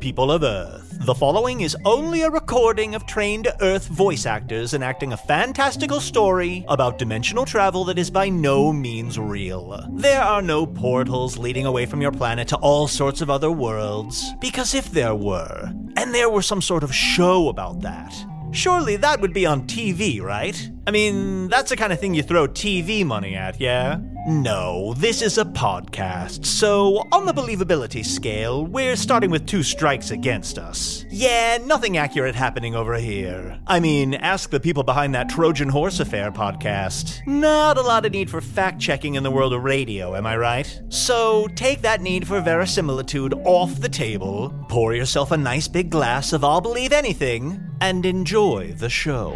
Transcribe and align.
People 0.00 0.32
of 0.32 0.42
Earth, 0.42 0.96
the 1.04 1.14
following 1.14 1.60
is 1.60 1.76
only 1.84 2.22
a 2.22 2.30
recording 2.30 2.94
of 2.94 3.04
trained 3.04 3.48
Earth 3.60 3.86
voice 3.88 4.24
actors 4.24 4.72
enacting 4.72 5.12
a 5.12 5.16
fantastical 5.16 6.00
story 6.00 6.64
about 6.68 6.96
dimensional 6.96 7.44
travel 7.44 7.84
that 7.84 7.98
is 7.98 8.10
by 8.10 8.30
no 8.30 8.72
means 8.72 9.18
real. 9.18 9.86
There 9.92 10.22
are 10.22 10.40
no 10.40 10.64
portals 10.64 11.36
leading 11.36 11.66
away 11.66 11.84
from 11.84 12.00
your 12.00 12.12
planet 12.12 12.48
to 12.48 12.56
all 12.56 12.88
sorts 12.88 13.20
of 13.20 13.28
other 13.28 13.50
worlds, 13.50 14.32
because 14.40 14.74
if 14.74 14.90
there 14.90 15.14
were, 15.14 15.70
and 15.96 16.14
there 16.14 16.30
were 16.30 16.40
some 16.40 16.62
sort 16.62 16.82
of 16.82 16.94
show 16.94 17.50
about 17.50 17.82
that, 17.82 18.14
surely 18.52 18.96
that 18.96 19.20
would 19.20 19.34
be 19.34 19.44
on 19.44 19.66
TV, 19.66 20.22
right? 20.22 20.70
I 20.86 20.92
mean, 20.92 21.48
that's 21.48 21.68
the 21.68 21.76
kind 21.76 21.92
of 21.92 22.00
thing 22.00 22.14
you 22.14 22.22
throw 22.22 22.48
TV 22.48 23.04
money 23.04 23.34
at, 23.34 23.60
yeah? 23.60 23.98
No, 24.28 24.92
this 24.98 25.22
is 25.22 25.38
a 25.38 25.46
podcast, 25.46 26.44
so 26.44 27.06
on 27.10 27.24
the 27.24 27.32
believability 27.32 28.04
scale, 28.04 28.66
we're 28.66 28.94
starting 28.94 29.30
with 29.30 29.46
two 29.46 29.62
strikes 29.62 30.10
against 30.10 30.58
us. 30.58 31.06
Yeah, 31.08 31.56
nothing 31.64 31.96
accurate 31.96 32.34
happening 32.34 32.74
over 32.74 32.96
here. 32.96 33.58
I 33.66 33.80
mean, 33.80 34.12
ask 34.14 34.50
the 34.50 34.60
people 34.60 34.82
behind 34.82 35.14
that 35.14 35.30
Trojan 35.30 35.70
Horse 35.70 36.00
Affair 36.00 36.30
podcast. 36.30 37.26
Not 37.26 37.78
a 37.78 37.82
lot 37.82 38.04
of 38.04 38.12
need 38.12 38.28
for 38.28 38.42
fact 38.42 38.78
checking 38.78 39.14
in 39.14 39.22
the 39.22 39.30
world 39.30 39.54
of 39.54 39.64
radio, 39.64 40.14
am 40.14 40.26
I 40.26 40.36
right? 40.36 40.82
So 40.90 41.48
take 41.54 41.80
that 41.80 42.02
need 42.02 42.28
for 42.28 42.42
verisimilitude 42.42 43.32
off 43.46 43.80
the 43.80 43.88
table, 43.88 44.54
pour 44.68 44.94
yourself 44.94 45.30
a 45.30 45.36
nice 45.38 45.66
big 45.66 45.88
glass 45.88 46.34
of 46.34 46.44
I'll 46.44 46.60
believe 46.60 46.92
anything, 46.92 47.58
and 47.80 48.04
enjoy 48.04 48.74
the 48.74 48.90
show. 48.90 49.34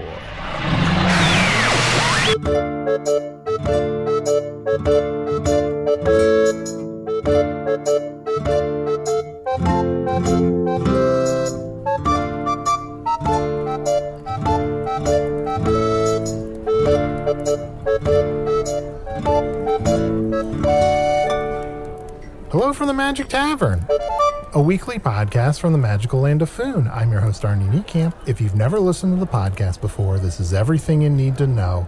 Hello 4.74 4.82
from 22.72 22.88
the 22.88 22.92
Magic 22.92 23.28
Tavern, 23.28 23.86
a 24.54 24.60
weekly 24.60 24.98
podcast 24.98 25.60
from 25.60 25.70
the 25.70 25.78
magical 25.78 26.18
land 26.20 26.42
of 26.42 26.50
Foon. 26.50 26.90
I'm 26.92 27.12
your 27.12 27.20
host, 27.20 27.42
Arnie 27.44 27.70
Niekamp. 27.70 28.12
If 28.26 28.40
you've 28.40 28.56
never 28.56 28.80
listened 28.80 29.14
to 29.14 29.20
the 29.20 29.30
podcast 29.30 29.80
before, 29.80 30.18
this 30.18 30.40
is 30.40 30.52
everything 30.52 31.02
you 31.02 31.10
need 31.10 31.38
to 31.38 31.46
know. 31.46 31.86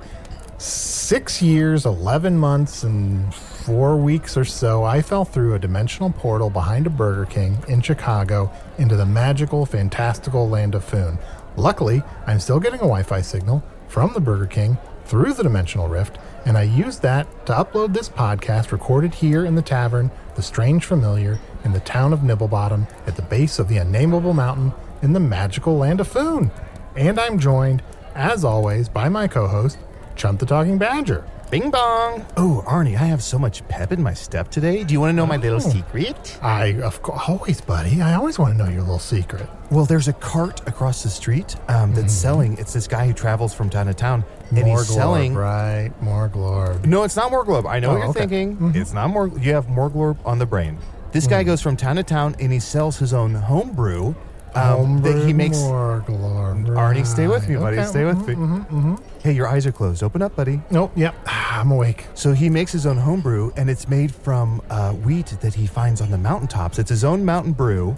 Six 0.58 1.42
years, 1.42 1.84
11 1.84 2.38
months, 2.38 2.82
and 2.82 3.34
four 3.34 3.98
weeks 3.98 4.38
or 4.38 4.44
so, 4.46 4.84
I 4.84 5.02
fell 5.02 5.26
through 5.26 5.52
a 5.52 5.58
dimensional 5.58 6.10
portal 6.10 6.48
behind 6.48 6.86
a 6.86 6.90
Burger 6.90 7.26
King 7.26 7.62
in 7.68 7.82
Chicago 7.82 8.50
into 8.78 8.96
the 8.96 9.04
magical, 9.04 9.66
fantastical 9.66 10.48
land 10.48 10.74
of 10.74 10.82
Foon. 10.82 11.18
Luckily, 11.56 12.02
I'm 12.26 12.40
still 12.40 12.58
getting 12.58 12.80
a 12.80 12.88
Wi 12.88 13.02
Fi 13.02 13.20
signal 13.20 13.62
from 13.86 14.14
the 14.14 14.20
Burger 14.20 14.46
King 14.46 14.78
through 15.04 15.34
the 15.34 15.42
dimensional 15.42 15.88
rift, 15.88 16.16
and 16.46 16.56
I 16.56 16.62
used 16.62 17.02
that 17.02 17.26
to 17.46 17.52
upload 17.52 17.92
this 17.92 18.08
podcast 18.08 18.72
recorded 18.72 19.12
here 19.12 19.44
in 19.44 19.56
the 19.56 19.62
tavern, 19.62 20.10
The 20.36 20.42
Strange 20.42 20.86
Familiar, 20.86 21.38
in 21.64 21.72
the 21.72 21.80
town 21.80 22.14
of 22.14 22.20
Nibblebottom, 22.20 22.88
at 23.06 23.16
the 23.16 23.22
base 23.22 23.58
of 23.58 23.68
the 23.68 23.76
unnameable 23.76 24.32
mountain 24.32 24.72
in 25.02 25.12
the 25.12 25.20
magical 25.20 25.76
land 25.76 26.00
of 26.00 26.08
Foon. 26.08 26.50
And 26.96 27.20
I'm 27.20 27.38
joined, 27.38 27.82
as 28.14 28.42
always, 28.42 28.88
by 28.88 29.10
my 29.10 29.28
co 29.28 29.46
host, 29.48 29.78
Chunt 30.16 30.40
the 30.40 30.46
Talking 30.46 30.78
Badger. 30.78 31.24
Bing 31.50 31.70
bong! 31.70 32.26
Oh, 32.36 32.64
Arnie, 32.66 32.94
I 32.94 33.04
have 33.06 33.22
so 33.22 33.38
much 33.38 33.66
pep 33.68 33.92
in 33.92 34.02
my 34.02 34.14
step 34.14 34.50
today. 34.50 34.82
Do 34.82 34.92
you 34.94 35.00
want 35.00 35.10
to 35.10 35.16
know 35.16 35.26
my 35.26 35.36
little 35.36 35.58
Oh. 35.64 35.70
secret? 35.70 36.38
I, 36.42 36.80
of 36.82 37.02
course, 37.02 37.22
always, 37.28 37.60
buddy. 37.60 38.02
I 38.02 38.14
always 38.14 38.36
want 38.36 38.56
to 38.58 38.64
know 38.64 38.68
your 38.68 38.80
little 38.80 38.98
secret. 38.98 39.48
Well, 39.70 39.84
there's 39.84 40.08
a 40.08 40.12
cart 40.14 40.66
across 40.66 41.04
the 41.04 41.08
street 41.08 41.54
um, 41.68 41.94
that's 41.94 42.12
selling. 42.12 42.58
It's 42.58 42.72
this 42.72 42.88
guy 42.88 43.06
who 43.06 43.12
travels 43.12 43.54
from 43.54 43.70
town 43.70 43.86
to 43.86 43.94
town, 43.94 44.24
and 44.50 44.58
Mm-hmm. 44.58 44.66
More 44.66 44.78
he's 44.78 44.90
glorb, 44.90 44.94
selling. 44.94 45.34
right? 45.34 45.90
More 46.00 46.28
glorb. 46.28 46.84
No, 46.84 47.04
it's 47.04 47.14
not 47.14 47.30
Morglobe. 47.30 47.66
I 47.70 47.78
know 47.78 47.90
Oh, 47.90 47.92
what 47.92 47.98
you're 48.00 48.08
okay. 48.10 48.26
thinking. 48.26 48.72
It's 48.74 48.92
not 48.92 49.10
more. 49.10 49.28
You 49.28 49.52
have 49.54 49.66
Morglobe 49.66 50.16
on 50.24 50.38
the 50.40 50.46
brain. 50.46 50.78
This 51.12 51.28
guy 51.28 51.44
goes 51.44 51.62
from 51.62 51.76
town 51.76 51.96
to 51.96 52.02
town, 52.02 52.34
and 52.40 52.52
he 52.52 52.58
sells 52.58 52.98
his 52.98 53.14
own 53.14 53.34
home 53.34 53.70
brew 53.72 54.16
um, 54.56 55.02
that 55.02 55.26
he 55.26 55.32
makes. 55.32 55.58
Arnie, 55.58 57.06
stay 57.06 57.26
with 57.26 57.48
me, 57.48 57.56
buddy. 57.56 57.78
Okay, 57.78 57.86
Stay 57.86 58.04
with 58.04 58.16
mhm, 58.18 58.98
me. 58.98 59.04
Hey, 59.22 59.32
your 59.32 59.48
eyes 59.48 59.66
are 59.66 59.72
closed. 59.72 60.02
Open 60.02 60.22
up, 60.22 60.34
buddy. 60.36 60.60
Nope, 60.70 60.92
yep. 60.96 61.14
I'm 61.26 61.70
awake. 61.70 62.06
So 62.14 62.32
he 62.32 62.48
makes 62.50 62.72
his 62.72 62.86
own 62.86 62.96
homebrew, 62.96 63.52
and 63.56 63.68
it's 63.70 63.88
made 63.88 64.14
from 64.14 64.62
uh, 64.70 64.92
wheat 64.92 65.26
that 65.40 65.54
he 65.54 65.66
finds 65.66 66.00
on 66.00 66.10
the 66.10 66.18
mountaintops. 66.18 66.78
It's 66.78 66.90
his 66.90 67.04
own 67.04 67.24
mountain 67.24 67.52
brew, 67.52 67.96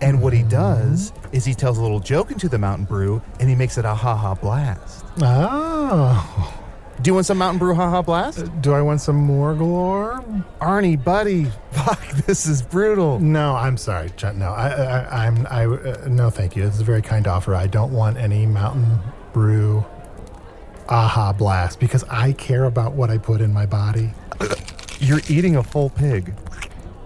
and 0.00 0.22
what 0.22 0.32
he 0.32 0.42
does 0.42 1.12
is 1.32 1.44
he 1.44 1.54
tells 1.54 1.78
a 1.78 1.82
little 1.82 2.00
joke 2.00 2.30
into 2.30 2.48
the 2.48 2.58
mountain 2.58 2.84
brew, 2.84 3.20
and 3.40 3.48
he 3.48 3.54
makes 3.54 3.78
it 3.78 3.84
a 3.84 3.94
ha 3.94 4.14
ha 4.16 4.34
blast. 4.34 5.04
Oh. 5.20 6.64
Do 7.00 7.10
you 7.10 7.14
want 7.14 7.26
some 7.26 7.38
mountain 7.38 7.60
brew 7.60 7.74
ha 7.74 7.88
ha 7.88 8.02
blast? 8.02 8.60
Do 8.60 8.72
I 8.72 8.82
want 8.82 9.00
some 9.00 9.16
more 9.16 9.54
glorb? 9.54 10.44
Arnie, 10.60 11.02
buddy, 11.02 11.44
fuck, 11.70 12.04
this 12.26 12.46
is 12.46 12.60
brutal. 12.60 13.20
No, 13.20 13.54
I'm 13.54 13.76
sorry. 13.76 14.10
No, 14.34 14.50
I, 14.50 14.68
I, 14.68 15.26
I'm. 15.26 15.46
I 15.46 15.66
uh, 15.66 16.08
no, 16.08 16.28
thank 16.28 16.56
you. 16.56 16.64
This 16.64 16.74
is 16.74 16.80
a 16.80 16.84
very 16.84 17.02
kind 17.02 17.28
offer. 17.28 17.54
I 17.54 17.68
don't 17.68 17.92
want 17.92 18.16
any 18.16 18.46
Mountain 18.46 18.98
Brew 19.32 19.84
Aha 20.88 21.32
Blast 21.32 21.78
because 21.78 22.02
I 22.10 22.32
care 22.32 22.64
about 22.64 22.94
what 22.94 23.10
I 23.10 23.18
put 23.18 23.40
in 23.40 23.52
my 23.52 23.64
body. 23.64 24.12
You're 24.98 25.20
eating 25.28 25.54
a 25.54 25.62
full 25.62 25.90
pig. 25.90 26.34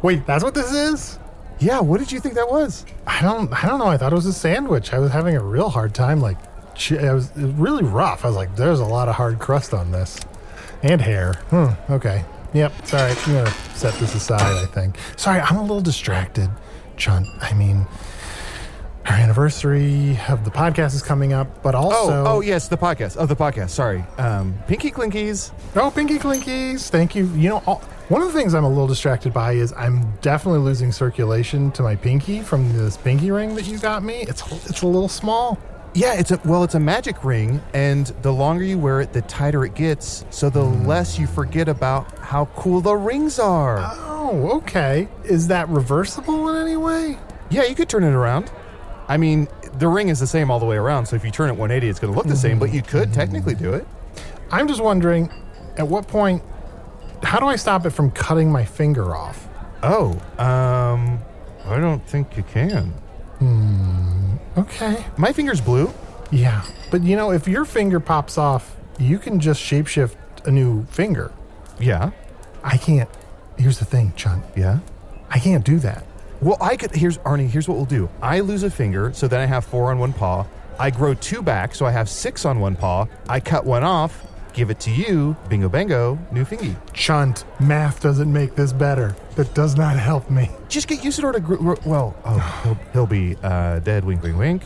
Wait, 0.01 0.25
that's 0.25 0.43
what 0.43 0.55
this 0.55 0.73
is? 0.73 1.19
Yeah, 1.59 1.81
what 1.81 1.99
did 2.01 2.11
you 2.11 2.19
think 2.19 2.35
that 2.37 2.51
was? 2.51 2.87
I 3.07 3.21
don't. 3.21 3.53
I 3.53 3.69
don't 3.69 3.79
know. 3.79 3.89
I 3.89 3.99
thought 3.99 4.13
it 4.13 4.17
was 4.17 4.27
a 4.27 4.33
sandwich. 4.33 4.95
I 4.95 4.99
was 4.99 5.13
having 5.13 5.37
a 5.37 5.45
real 5.45 5.69
hard 5.69 5.95
time, 5.95 6.21
like 6.21 6.39
it 6.75 7.13
was, 7.13 7.31
it 7.31 7.43
was 7.43 7.53
really 7.53 7.85
rough. 7.85 8.25
I 8.25 8.29
was 8.29 8.37
like, 8.37 8.57
there's 8.57 8.81
a 8.81 8.85
lot 8.85 9.09
of 9.09 9.15
hard 9.15 9.39
crust 9.39 9.75
on 9.75 9.91
this, 9.91 10.19
and 10.83 11.01
hair. 11.01 11.35
Hmm. 11.51 11.69
Okay. 11.93 12.25
Yep. 12.55 12.87
Sorry. 12.87 13.11
I'm 13.11 13.33
gonna 13.33 13.51
set 13.75 13.95
this 13.95 14.15
aside. 14.15 14.41
I 14.41 14.67
think. 14.67 14.97
Sorry, 15.17 15.41
I'm 15.41 15.57
a 15.57 15.63
little 15.63 15.81
distracted, 15.81 16.51
Chunt. 16.97 17.27
I 17.41 17.55
mean, 17.55 17.87
our 19.07 19.15
anniversary 19.15 20.19
of 20.29 20.45
the 20.45 20.51
podcast 20.51 20.95
is 20.95 21.03
coming 21.03 21.33
up, 21.33 21.63
but 21.63 21.75
also 21.75 22.13
oh, 22.13 22.25
oh 22.27 22.41
yes, 22.41 22.69
the 22.69 22.77
podcast. 22.77 23.17
Oh, 23.19 23.27
the 23.27 23.37
podcast. 23.37 23.71
Sorry, 23.71 24.05
um, 24.19 24.55
Pinky 24.69 24.91
Clinkies. 24.91 25.51
Oh, 25.77 25.91
Pinky 25.91 26.19
Clinkies. 26.19 26.89
Thank 26.89 27.15
you. 27.15 27.27
You 27.29 27.49
know, 27.49 27.63
all, 27.67 27.79
one 28.09 28.21
of 28.21 28.33
the 28.33 28.39
things 28.39 28.55
I'm 28.55 28.65
a 28.65 28.69
little 28.69 28.87
distracted 28.87 29.33
by 29.33 29.53
is 29.53 29.73
I'm 29.73 30.13
definitely 30.21 30.61
losing 30.61 30.93
circulation 30.93 31.73
to 31.73 31.83
my 31.83 31.97
pinky 31.97 32.43
from 32.43 32.73
this 32.77 32.97
pinky 32.97 33.31
ring 33.31 33.55
that 33.55 33.65
you 33.65 33.79
got 33.79 34.03
me. 34.03 34.23
It's 34.23 34.43
it's 34.69 34.83
a 34.83 34.87
little 34.87 35.09
small. 35.09 35.59
Yeah, 35.95 36.15
it's 36.15 36.31
a 36.31 36.41
well, 36.45 36.65
it's 36.65 36.75
a 36.75 36.81
magic 36.81 37.23
ring, 37.23 37.61
and 37.75 38.07
the 38.23 38.33
longer 38.33 38.65
you 38.65 38.79
wear 38.79 39.03
it, 39.03 39.13
the 39.13 39.21
tighter 39.23 39.65
it 39.65 39.75
gets. 39.75 40.25
So 40.31 40.49
the 40.49 40.65
hmm. 40.65 40.87
less 40.87 41.19
you 41.19 41.27
forget 41.27 41.69
about 41.69 42.19
how 42.19 42.47
cool 42.57 42.81
the 42.81 42.97
rings 42.97 43.39
are. 43.39 43.79
Oh, 43.81 44.53
okay. 44.59 45.09
Is 45.25 45.49
that 45.49 45.69
reversible 45.69 46.49
in 46.49 46.57
any 46.57 46.77
way? 46.77 47.19
Yeah, 47.51 47.65
you 47.65 47.75
could 47.75 47.91
turn 47.91 48.05
it 48.05 48.15
around. 48.15 48.51
I 49.09 49.19
mean, 49.19 49.49
the 49.75 49.89
ring 49.89 50.09
is 50.09 50.19
the 50.19 50.27
same 50.27 50.51
all 50.51 50.59
the 50.59 50.65
way 50.65 50.77
around, 50.77 51.07
so 51.07 51.17
if 51.17 51.25
you 51.25 51.31
turn 51.31 51.51
it 51.51 51.53
180, 51.53 51.89
it's 51.89 51.99
going 51.99 52.13
to 52.13 52.17
look 52.17 52.27
the 52.27 52.37
same, 52.37 52.59
but 52.59 52.73
you 52.73 52.81
could 52.81 53.09
hmm. 53.09 53.15
technically 53.15 53.55
do 53.55 53.75
it. 53.75 53.87
I'm 54.51 54.69
just 54.69 54.83
wondering, 54.83 55.31
at 55.77 55.87
what 55.87 56.09
point, 56.09 56.43
how 57.23 57.39
do 57.39 57.47
I 57.47 57.57
stop 57.57 57.85
it 57.85 57.91
from 57.91 58.11
cutting 58.11 58.51
my 58.51 58.65
finger 58.65 59.15
off? 59.15 59.47
Oh, 59.83 60.13
um, 60.39 61.19
I 61.67 61.79
don't 61.79 62.07
think 62.07 62.37
you 62.37 62.45
can. 62.45 62.87
Hmm. 63.39 64.22
Okay. 64.57 65.05
My 65.17 65.33
finger's 65.33 65.61
blue. 65.61 65.93
Yeah, 66.31 66.65
but 66.91 67.03
you 67.03 67.15
know, 67.17 67.31
if 67.31 67.47
your 67.47 67.65
finger 67.65 68.01
pops 68.01 68.39
off, 68.39 68.75
you 68.99 69.19
can 69.19 69.39
just 69.41 69.61
shapeshift 69.63 70.17
a 70.45 70.51
new 70.51 70.85
finger. 70.87 71.33
Yeah, 71.79 72.11
I 72.65 72.77
can't. 72.79 73.09
Here's 73.59 73.79
the 73.79 73.85
thing, 73.85 74.13
Chunt. 74.17 74.43
yeah. 74.57 74.79
I 75.31 75.39
can't 75.39 75.65
do 75.65 75.79
that. 75.81 76.05
Well, 76.41 76.57
I 76.61 76.77
could. 76.77 76.91
Here's 76.95 77.19
Arnie. 77.19 77.49
Here's 77.49 77.69
what 77.69 77.77
we'll 77.77 77.87
do. 77.87 78.09
I 78.21 78.41
lose 78.41 78.63
a 78.63 78.71
finger, 78.71 79.13
so 79.15 79.29
then 79.29 79.41
I 79.41 79.47
have 79.47 79.65
four 79.65 79.91
on 79.91 79.99
one 79.99 80.13
paw. 80.13 80.47
I 80.79 80.91
grow 80.91 81.15
two 81.15 81.43
back, 81.43 81.75
so 81.75 81.87
I 81.87 81.91
have 81.91 82.09
six 82.09 82.45
on 82.45 82.59
one 82.61 82.77
paw. 82.77 83.07
I 83.29 83.41
cut 83.41 83.65
one 83.65 83.83
off, 83.85 84.25
give 84.53 84.71
it 84.71 84.81
to 84.81 84.91
you. 84.91 85.37
Bingo, 85.49 85.69
bango, 85.69 86.19
new 86.31 86.45
fingy. 86.45 86.77
Chunt, 86.93 87.45
math 87.61 88.01
doesn't 88.01 88.33
make 88.33 88.55
this 88.55 88.73
better. 88.73 89.15
That 89.37 89.55
does 89.55 89.77
not 89.77 89.97
help 89.97 90.29
me. 90.31 90.51
Just 90.69 90.89
get 90.89 91.01
Usidore 91.01 91.33
to. 91.33 91.41
Gr- 91.41 91.75
well, 91.87 92.15
oh, 92.25 92.61
he'll, 92.65 92.79
he'll 92.93 93.07
be 93.07 93.37
uh, 93.43 93.79
dead. 93.79 94.05
Wink, 94.05 94.23
wink, 94.23 94.37
wink. 94.37 94.63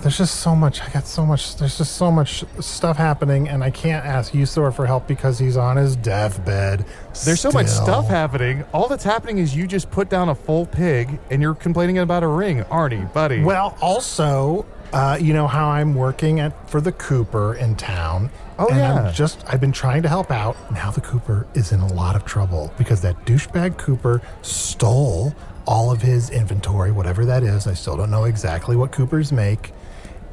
There's 0.00 0.18
just 0.18 0.40
so 0.40 0.56
much. 0.56 0.80
I 0.82 0.88
got 0.90 1.06
so 1.06 1.24
much. 1.24 1.56
There's 1.56 1.78
just 1.78 1.96
so 1.96 2.10
much 2.10 2.44
stuff 2.60 2.96
happening, 2.96 3.48
and 3.48 3.62
I 3.62 3.70
can't 3.70 4.04
ask 4.04 4.32
Usidore 4.32 4.74
for 4.74 4.86
help 4.86 5.06
because 5.06 5.38
he's 5.38 5.56
on 5.56 5.76
his 5.76 5.94
deathbed. 5.94 6.84
There's 7.24 7.40
so 7.40 7.52
much 7.52 7.68
Still. 7.68 7.84
stuff 7.84 8.08
happening. 8.08 8.64
All 8.72 8.88
that's 8.88 9.04
happening 9.04 9.38
is 9.38 9.54
you 9.54 9.66
just 9.66 9.90
put 9.90 10.08
down 10.08 10.28
a 10.30 10.34
full 10.34 10.66
pig, 10.66 11.18
and 11.30 11.40
you're 11.40 11.54
complaining 11.54 11.98
about 11.98 12.22
a 12.24 12.28
ring, 12.28 12.62
Arnie, 12.64 13.12
buddy. 13.12 13.42
Well, 13.42 13.76
also, 13.80 14.66
uh, 14.92 15.16
you 15.20 15.32
know 15.32 15.46
how 15.46 15.68
I'm 15.68 15.94
working 15.94 16.40
at 16.40 16.68
for 16.68 16.80
the 16.80 16.92
Cooper 16.92 17.54
in 17.54 17.76
town. 17.76 18.30
Oh, 18.58 18.68
and 18.68 18.78
yeah. 18.78 18.94
I'm 18.94 19.14
just 19.14 19.42
I've 19.46 19.60
been 19.60 19.72
trying 19.72 20.02
to 20.02 20.08
help 20.08 20.30
out. 20.30 20.56
Now 20.72 20.90
the 20.90 21.00
Cooper 21.00 21.46
is 21.54 21.72
in 21.72 21.80
a 21.80 21.92
lot 21.92 22.16
of 22.16 22.24
trouble 22.24 22.72
because 22.78 23.00
that 23.02 23.24
douchebag 23.24 23.78
Cooper 23.78 24.20
stole 24.42 25.34
all 25.66 25.90
of 25.90 26.02
his 26.02 26.30
inventory, 26.30 26.90
whatever 26.90 27.24
that 27.24 27.42
is. 27.42 27.66
I 27.66 27.74
still 27.74 27.96
don't 27.96 28.10
know 28.10 28.24
exactly 28.24 28.76
what 28.76 28.92
Coopers 28.92 29.32
make. 29.32 29.72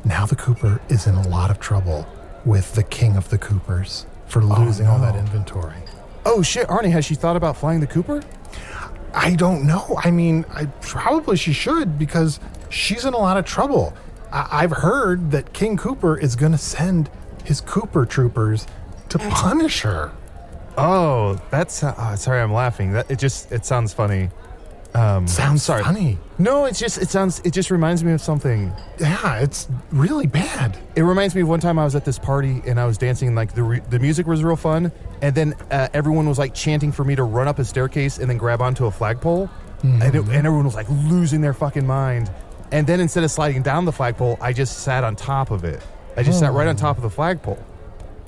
Now 0.04 0.26
the 0.26 0.36
Cooper 0.36 0.82
is 0.90 1.08
in 1.08 1.16
a 1.16 1.28
lot 1.28 1.52
of 1.52 1.60
trouble 1.60 2.08
with 2.46 2.74
the 2.74 2.84
king 2.84 3.16
of 3.16 3.30
the 3.30 3.38
Coopers 3.38 4.06
for 4.28 4.42
oh, 4.42 4.46
losing 4.46 4.88
all 4.88 5.00
that 5.00 5.16
inventory. 5.16 5.78
oh 6.26 6.42
shit, 6.42 6.68
Arnie, 6.68 6.92
has 6.92 7.06
she 7.06 7.16
thought 7.16 7.36
about 7.36 7.58
flying 7.58 7.80
the 7.80 7.88
Cooper? 7.88 8.22
I 9.14 9.36
don't 9.36 9.66
know. 9.66 10.00
I 10.04 10.12
mean, 10.12 10.46
I 10.54 10.66
probably 10.82 11.36
she 11.36 11.54
should 11.54 11.98
because 11.98 12.40
she's 12.70 13.06
in 13.06 13.14
a 13.14 13.18
lot 13.18 13.38
of 13.38 13.46
trouble. 13.46 13.94
I, 14.32 14.48
I've 14.52 14.72
heard 14.72 15.32
that 15.32 15.54
King 15.54 15.78
Cooper 15.78 16.18
is 16.18 16.36
going 16.36 16.52
to 16.52 16.58
send 16.58 17.10
his 17.50 17.62
Cooper 17.62 18.06
troopers 18.06 18.68
to 19.10 19.18
punish 19.18 19.82
her. 19.82 20.12
Oh, 20.78 21.42
that's 21.50 21.84
oh, 21.84 22.14
sorry. 22.16 22.42
I'm 22.42 22.54
laughing. 22.54 22.94
That 22.94 23.10
it 23.10 23.18
just 23.20 23.52
it 23.52 23.66
sounds 23.66 23.92
funny. 23.92 24.30
Um, 24.94 25.28
Sounds 25.28 25.62
sorry. 25.62 25.84
funny. 25.84 26.18
No, 26.40 26.66
it's 26.66 26.80
just 26.80 27.00
it 27.00 27.10
sounds 27.10 27.42
it 27.44 27.52
just 27.52 27.70
reminds 27.70 28.04
me 28.04 28.12
of 28.12 28.22
something. 28.22 28.72
Yeah, 29.00 29.40
it's 29.40 29.68
really 29.92 30.26
bad. 30.26 30.78
It 30.96 31.02
reminds 31.04 31.36
me 31.36 31.42
of 31.42 31.50
one 31.50 31.60
time 31.60 31.78
I 31.78 31.84
was 31.84 31.96
at 31.96 32.06
this 32.06 32.18
party 32.18 32.62
and 32.66 32.80
I 32.80 32.86
was 32.86 32.98
dancing. 32.98 33.36
Like 33.36 33.54
the 33.54 33.64
re- 33.64 33.82
the 33.90 34.00
music 34.00 34.26
was 34.28 34.44
real 34.44 34.56
fun, 34.56 34.92
and 35.22 35.34
then 35.36 35.54
uh, 35.72 35.90
everyone 35.94 36.28
was 36.30 36.40
like 36.40 36.54
chanting 36.56 36.92
for 36.92 37.04
me 37.04 37.16
to 37.16 37.24
run 37.24 37.48
up 37.48 37.60
a 37.60 37.66
staircase 37.66 38.20
and 38.20 38.30
then 38.30 38.38
grab 38.38 38.62
onto 38.62 38.86
a 38.86 38.92
flagpole, 38.92 39.50
and, 39.84 40.04
it, 40.04 40.22
and 40.22 40.46
everyone 40.48 40.66
was 40.66 40.76
like 40.76 40.90
losing 40.90 41.42
their 41.42 41.54
fucking 41.54 41.86
mind. 41.86 42.32
And 42.72 42.86
then 42.86 43.00
instead 43.00 43.24
of 43.24 43.32
sliding 43.32 43.64
down 43.64 43.86
the 43.86 43.92
flagpole, 43.92 44.38
I 44.40 44.54
just 44.54 44.80
sat 44.80 45.04
on 45.04 45.16
top 45.16 45.50
of 45.52 45.64
it. 45.64 45.82
I 46.20 46.24
just 46.24 46.40
sat 46.40 46.52
right 46.52 46.68
on 46.68 46.76
oh. 46.76 46.78
top 46.78 46.98
of 46.98 47.04
the 47.04 47.10
flagpole, 47.10 47.64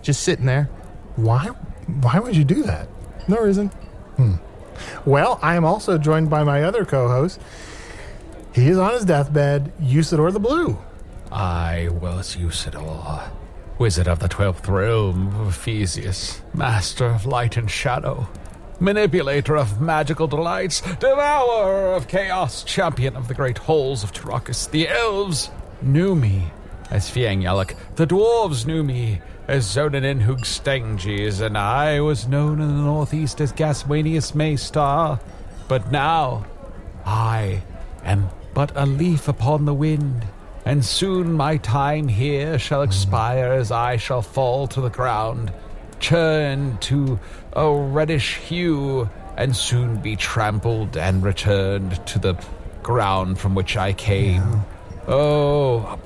just 0.01 0.23
sitting 0.23 0.45
there. 0.45 0.69
Why? 1.17 1.47
Why 1.47 2.19
would 2.19 2.37
you 2.37 2.45
do 2.45 2.63
that? 2.63 2.87
No 3.27 3.35
reason. 3.41 3.67
Hmm. 4.15 4.35
Well, 5.05 5.37
I 5.41 5.55
am 5.55 5.65
also 5.65 5.97
joined 5.97 6.29
by 6.29 6.45
my 6.45 6.63
other 6.63 6.85
co-host. 6.85 7.41
He 8.53 8.69
is 8.69 8.77
on 8.77 8.93
his 8.93 9.03
deathbed, 9.03 9.73
Usidore 9.81 10.31
the 10.31 10.39
Blue. 10.39 10.77
I 11.33 11.89
was 11.89 12.37
Usidore, 12.37 13.29
wizard 13.77 14.07
of 14.07 14.19
the 14.19 14.29
twelfth 14.29 14.69
realm 14.69 15.35
of 15.41 15.49
Ephesius, 15.49 16.41
master 16.53 17.07
of 17.07 17.25
light 17.25 17.57
and 17.57 17.69
shadow, 17.69 18.29
manipulator 18.79 19.57
of 19.57 19.81
magical 19.81 20.27
delights, 20.27 20.79
devourer 20.79 21.93
of 21.93 22.07
chaos, 22.07 22.63
champion 22.63 23.17
of 23.17 23.27
the 23.27 23.33
great 23.33 23.57
halls 23.57 24.01
of 24.01 24.13
Tarakas. 24.13 24.71
The 24.71 24.87
elves 24.87 25.49
knew 25.81 26.15
me 26.15 26.51
as 26.91 27.09
Fiang 27.09 27.41
Yalak. 27.41 27.75
The 27.95 28.05
dwarves 28.05 28.67
knew 28.67 28.83
me 28.83 29.21
as 29.47 29.65
Zonanin 29.65 30.25
Hugstanges, 30.25 31.41
and 31.41 31.57
I 31.57 32.01
was 32.01 32.27
known 32.27 32.61
in 32.61 32.67
the 32.67 32.83
northeast 32.83 33.41
as 33.41 33.53
Gaswanius 33.53 34.33
Maystar. 34.33 35.19
But 35.67 35.91
now 35.91 36.45
I 37.05 37.63
am 38.03 38.29
but 38.53 38.71
a 38.75 38.85
leaf 38.85 39.29
upon 39.29 39.63
the 39.63 39.73
wind, 39.73 40.27
and 40.65 40.83
soon 40.83 41.31
my 41.33 41.57
time 41.57 42.09
here 42.09 42.59
shall 42.59 42.81
expire 42.81 43.53
as 43.53 43.71
I 43.71 43.95
shall 43.95 44.21
fall 44.21 44.67
to 44.67 44.81
the 44.81 44.89
ground, 44.89 45.53
churn 45.99 46.77
to 46.79 47.17
a 47.53 47.71
reddish 47.71 48.35
hue, 48.35 49.09
and 49.37 49.55
soon 49.55 50.01
be 50.01 50.17
trampled 50.17 50.97
and 50.97 51.23
returned 51.23 52.05
to 52.07 52.19
the 52.19 52.33
ground 52.83 53.39
from 53.39 53.55
which 53.55 53.77
I 53.77 53.93
came. 53.93 54.65
Oh, 55.07 55.97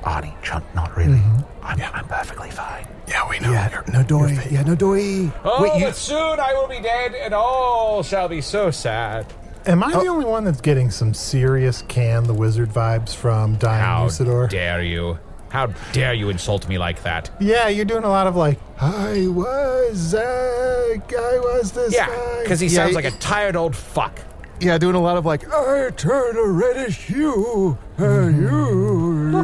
but 0.00 0.02
Arnie, 0.02 0.40
Chunt, 0.42 0.64
not 0.74 0.96
really. 0.96 1.20
I'm, 1.62 1.80
I'm 1.80 2.06
perfectly 2.06 2.50
fine. 2.50 2.86
Yeah, 3.08 3.28
we 3.28 3.38
know. 3.40 3.52
Yeah, 3.52 3.82
no 3.92 4.02
doy. 4.02 4.38
Yeah, 4.50 4.62
no 4.62 4.74
doy. 4.74 5.30
Oh, 5.44 5.62
Wait, 5.62 5.78
you, 5.78 5.86
but 5.86 5.96
soon 5.96 6.40
I 6.40 6.52
will 6.54 6.68
be 6.68 6.80
dead, 6.80 7.14
and 7.14 7.34
all 7.34 8.02
shall 8.02 8.28
be 8.28 8.40
so 8.40 8.70
sad. 8.70 9.26
Am 9.66 9.82
I 9.84 9.92
the 9.92 10.08
only 10.08 10.24
one 10.24 10.44
that's 10.44 10.60
getting 10.60 10.90
some 10.90 11.14
serious 11.14 11.82
Can 11.82 12.24
the 12.24 12.34
Wizard 12.34 12.70
vibes 12.70 13.14
from 13.14 13.56
dying 13.56 13.80
How 13.82 14.06
Usidore? 14.06 14.48
dare 14.48 14.82
you? 14.82 15.18
How 15.50 15.66
dare 15.92 16.14
you 16.14 16.30
insult 16.30 16.66
me 16.68 16.78
like 16.78 17.02
that? 17.04 17.30
Yeah, 17.38 17.68
you're 17.68 17.84
doing 17.84 18.04
a 18.04 18.08
lot 18.08 18.26
of 18.26 18.34
like, 18.34 18.58
I 18.80 19.26
was 19.28 19.96
Zach, 19.96 21.12
I 21.12 21.38
was 21.38 21.70
this 21.72 21.92
Yeah, 21.94 22.06
guy. 22.06 22.42
because 22.42 22.58
he 22.58 22.66
Yeah, 22.68 22.72
sounds 22.74 22.90
he- 22.90 22.96
like 22.96 23.04
a 23.04 23.10
tired 23.18 23.54
old 23.54 23.76
fuck. 23.76 24.18
yeah, 24.60 24.78
doing 24.78 24.94
a 24.96 25.00
lot 25.00 25.16
of 25.16 25.26
like, 25.26 25.46
I 25.52 25.90
turn 25.90 26.36
a 26.38 26.46
reddish 26.46 26.96
hue. 27.06 27.76
uh, 28.00 28.04
you. 28.28 28.81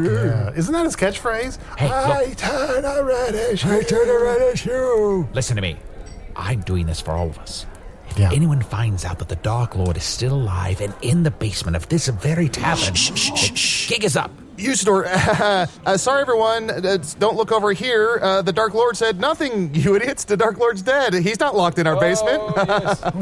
Yeah. 0.05 0.51
Isn't 0.55 0.73
that 0.73 0.85
his 0.85 0.97
catchphrase? 0.97 1.59
Hey, 1.77 1.89
I 1.89 2.25
look. 2.27 2.37
turn 2.37 2.85
a 2.85 3.03
reddish. 3.05 3.65
I 3.65 3.83
turn 3.83 4.09
a 4.09 4.19
reddish 4.25 4.63
hue. 4.63 5.29
Listen 5.33 5.57
to 5.57 5.63
me. 5.63 5.77
I'm 6.37 6.61
doing 6.61 6.87
this 6.87 7.01
for 7.01 7.13
all 7.13 7.29
of 7.29 7.39
us. 7.39 7.67
If 8.11 8.19
Yeah. 8.19 8.31
anyone 8.33 8.63
finds 8.63 9.05
out 9.05 9.19
that 9.19 9.29
the 9.29 9.37
Dark 9.37 9.75
Lord 9.77 9.97
is 9.97 10.05
still 10.05 10.35
alive 10.35 10.81
and 10.81 10.95
in 11.03 11.23
the 11.25 11.31
basement 11.31 11.77
of 11.77 11.89
this 11.89 12.09
very 12.09 12.49
tavern, 12.49 12.95
the 12.95 13.85
gig 13.89 14.05
is 14.05 14.17
up. 14.17 14.31
Usidore, 14.59 15.07
uh, 15.87 15.97
sorry 15.97 16.21
everyone, 16.21 16.71
uh, 16.71 16.99
don't 17.19 17.37
look 17.37 17.53
over 17.53 17.73
here. 17.73 18.19
Uh, 18.21 18.43
the 18.43 18.53
Dark 18.53 18.75
Lord 18.75 18.97
said 18.97 19.21
nothing, 19.21 19.75
you 19.75 19.97
idiots. 19.97 20.25
The 20.25 20.37
Dark 20.37 20.59
Lord's 20.59 20.83
dead. 20.83 21.15
He's 21.15 21.41
not 21.41 21.55
locked 21.55 21.79
in 21.79 21.87
our 21.87 21.99
basement. 21.99 22.43
Oh, 22.43 22.55
yes. 22.57 23.01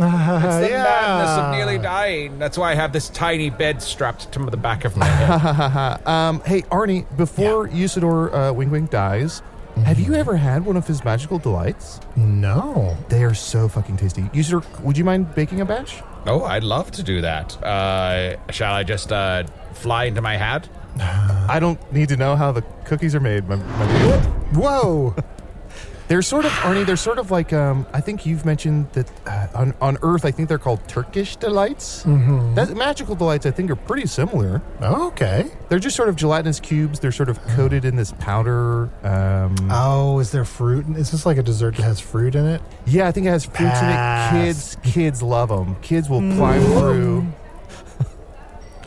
It's 0.47 0.69
the 0.69 0.79
madness 0.79 1.39
of 1.39 1.55
nearly 1.55 1.79
dying. 1.79 2.39
That's 2.39 2.57
why 2.57 2.73
I 2.73 2.75
have 2.75 2.93
this 2.93 3.09
tiny 3.11 3.51
bed 3.51 3.83
strapped 3.83 4.33
to 4.33 4.39
the 4.47 4.57
back 4.57 4.85
of 4.85 4.97
my 4.97 5.07
head. 5.07 6.07
um, 6.07 6.41
hey, 6.41 6.63
Arnie, 6.63 7.05
before 7.17 7.69
Usidore 7.69 8.33
uh, 8.33 8.53
Wing 8.53 8.71
Wing 8.71 8.87
dies, 8.87 9.43
have 9.85 9.99
you 9.99 10.15
ever 10.15 10.37
had 10.37 10.65
one 10.65 10.77
of 10.77 10.87
his 10.87 11.05
magical 11.05 11.39
delights? 11.39 12.01
No. 12.17 12.97
They 13.09 13.25
are 13.25 13.35
so 13.35 13.69
fucking 13.69 13.99
tasty. 13.99 14.23
Usidore, 14.23 14.65
would 14.83 14.97
you 14.97 15.05
mind 15.05 15.35
baking 15.35 15.61
a 15.61 15.65
batch? 15.65 16.03
oh, 16.27 16.45
I'd 16.45 16.65
love 16.65 16.91
to 16.93 17.03
do 17.03 17.21
that. 17.21 17.63
Uh, 17.63 18.37
shall 18.51 18.75
I 18.75 18.83
just 18.83 19.13
uh, 19.13 19.45
fly 19.75 20.05
into 20.05 20.23
my 20.23 20.37
hat? 20.37 20.69
I 21.49 21.59
don't 21.61 21.81
need 21.93 22.09
to 22.11 22.17
know 22.17 22.37
how 22.37 22.53
the 22.53 22.63
cookies 22.85 23.15
are 23.15 23.21
made. 23.21 23.49
My, 23.49 23.57
my 23.57 23.99
dude. 23.99 24.57
Whoa! 24.57 25.15
They're 26.09 26.23
sort 26.23 26.45
of 26.45 26.53
Arnie. 26.53 26.87
They're 26.87 26.95
sort 26.97 27.19
of 27.19 27.33
like 27.33 27.53
um, 27.53 27.85
I 27.93 28.01
think 28.01 28.25
you've 28.25 28.45
mentioned 28.45 28.93
that 28.93 29.11
uh, 29.27 29.49
on 29.57 29.75
on 29.81 29.99
Earth. 30.03 30.25
I 30.25 30.31
think 30.31 30.49
they're 30.49 30.57
called 30.57 30.87
Turkish 30.87 31.35
delights. 31.35 32.05
Mm-hmm. 32.05 32.55
That 32.55 32.77
magical 32.77 33.17
delights. 33.17 33.45
I 33.45 33.51
think 33.51 33.73
are 33.73 33.75
pretty 33.77 34.07
similar. 34.07 34.63
okay. 34.81 35.51
They're 35.69 35.81
just 35.81 35.97
sort 35.97 36.09
of 36.09 36.15
gelatinous 36.15 36.61
cubes. 36.61 37.01
They're 37.01 37.11
sort 37.11 37.29
of 37.29 37.43
coated 37.49 37.85
in 37.85 37.97
this 37.97 38.13
powder. 38.21 38.89
Um, 39.03 39.57
Oh, 39.69 40.21
is 40.21 40.31
there 40.31 40.45
fruit? 40.45 40.87
Is 40.97 41.11
this 41.11 41.27
like 41.27 41.39
a 41.39 41.43
dessert 41.43 41.75
that 41.75 41.83
has 41.83 41.99
fruit 41.99 42.37
in 42.37 42.47
it? 42.47 42.63
yeah, 42.87 43.09
I 43.09 43.11
think 43.11 43.27
it 43.27 43.31
has 43.31 43.45
fruits 43.45 43.59
Pass. 43.81 44.33
in 44.33 44.39
it. 44.39 44.45
Kids, 44.47 44.77
kids 44.85 45.23
love 45.25 45.49
them. 45.49 45.75
Kids 45.83 46.09
will 46.09 46.21
climb 46.37 46.63
through. 46.63 47.27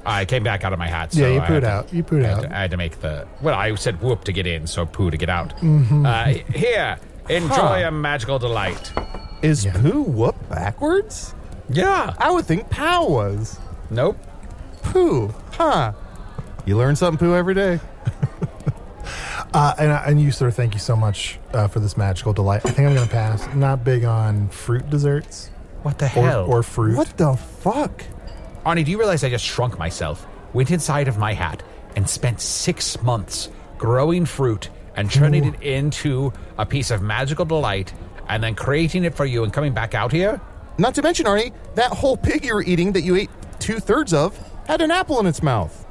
I 0.09 0.25
came 0.25 0.43
back 0.43 0.63
out 0.63 0.73
of 0.73 0.79
my 0.79 0.87
hat. 0.87 1.13
So 1.13 1.21
yeah, 1.21 1.27
you 1.35 1.39
I 1.39 1.45
pooed 1.47 1.49
had 1.53 1.59
to- 1.61 1.69
out. 1.69 1.93
You 1.93 2.03
pooed 2.03 2.25
I 2.25 2.29
out. 2.29 2.41
to, 2.43 2.55
I 2.57 2.61
had 2.61 2.71
to 2.71 2.77
make 2.77 2.99
the. 3.01 3.27
Well, 3.41 3.55
I 3.55 3.73
said 3.75 4.01
whoop 4.01 4.23
to 4.25 4.31
get 4.31 4.47
in, 4.47 4.67
so 4.67 4.85
poo 4.85 5.09
to 5.11 5.17
get 5.17 5.29
out. 5.29 5.55
Mm-hmm. 5.57 6.05
Uh, 6.05 6.25
here, 6.53 6.97
enjoy 7.29 7.85
a 7.85 7.91
magical 7.91 8.39
delight. 8.39 8.91
Is 9.41 9.63
Yeah. 9.65 9.73
poo 9.73 10.01
whoop 10.01 10.35
backwards? 10.49 11.33
Yeah. 11.69 12.13
I 12.17 12.31
would 12.31 12.45
think 12.45 12.69
pow 12.69 13.07
was 13.07 13.59
Nope. 13.89 14.17
poo. 14.83 15.33
Huh. 15.51 15.93
You 16.65 16.77
learn 16.77 16.95
something 16.95 17.17
poo 17.17 17.35
every 17.35 17.53
day. 17.53 17.79
Uh, 19.51 19.73
and, 19.79 19.91
and 19.91 20.21
you, 20.21 20.31
sir, 20.31 20.51
thank 20.51 20.75
you 20.75 20.79
so 20.79 20.95
much 20.95 21.39
uh, 21.53 21.67
for 21.67 21.79
this 21.79 21.97
magical 21.97 22.33
delight. 22.33 22.61
I 22.65 22.69
think 22.69 22.87
I'm 22.87 22.93
going 22.93 23.07
to 23.07 23.11
pass. 23.11 23.47
Not 23.55 23.83
big 23.83 24.03
on 24.03 24.47
fruit 24.49 24.87
desserts 24.91 25.49
What 25.81 25.97
the 25.97 26.05
or, 26.05 26.09
hell? 26.09 26.45
or 26.47 26.61
fruit. 26.61 26.95
What 26.95 27.17
the 27.17 27.35
fuck? 27.35 28.03
Arnie, 28.69 28.85
do 28.85 28.91
you 28.91 28.99
realize 28.99 29.23
I 29.23 29.31
just 29.31 29.45
shrunk 29.45 29.79
myself, 29.79 30.27
went 30.53 30.69
inside 30.69 31.07
of 31.07 31.17
my 31.17 31.33
hat, 31.33 31.63
and 31.95 32.07
spent 32.07 32.39
six 32.39 33.01
months 33.01 33.49
growing 33.79 34.27
fruit 34.27 34.69
and 34.95 35.09
turning 35.09 35.43
it 35.43 35.59
into 35.63 36.31
a 36.59 36.67
piece 36.67 36.91
of 36.91 37.01
magical 37.01 37.45
delight 37.45 37.91
and 38.27 38.43
then 38.43 38.53
creating 38.53 39.05
it 39.05 39.15
for 39.15 39.25
you 39.25 39.43
and 39.43 39.51
coming 39.51 39.73
back 39.73 39.95
out 39.95 40.11
here? 40.11 40.39
Not 40.77 40.93
to 40.95 41.01
mention, 41.01 41.25
Arnie, 41.25 41.51
that 41.73 41.91
whole 41.91 42.15
pig 42.15 42.45
you 42.45 42.53
were 42.53 42.61
eating 42.61 42.91
that 42.91 43.01
you 43.01 43.15
ate 43.15 43.31
two 43.57 43.79
thirds 43.79 44.13
of 44.13 44.37
had 44.67 44.81
an 44.81 44.91
apple 44.91 45.19
in 45.19 45.25
its 45.25 45.41
mouth. 45.41 45.83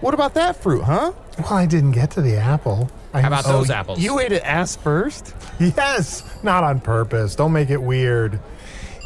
What 0.00 0.14
about 0.14 0.32
that 0.32 0.56
fruit, 0.56 0.84
huh? 0.84 1.12
Well, 1.38 1.52
I 1.52 1.66
didn't 1.66 1.92
get 1.92 2.10
to 2.12 2.22
the 2.22 2.36
apple. 2.36 2.90
I 3.12 3.20
How 3.20 3.28
about 3.28 3.46
oh, 3.46 3.52
those 3.52 3.68
apples? 3.68 3.98
You 3.98 4.18
ate 4.18 4.32
it 4.32 4.42
ass 4.44 4.76
first? 4.76 5.34
Yes, 5.60 6.42
not 6.42 6.64
on 6.64 6.80
purpose. 6.80 7.36
Don't 7.36 7.52
make 7.52 7.68
it 7.68 7.82
weird. 7.82 8.40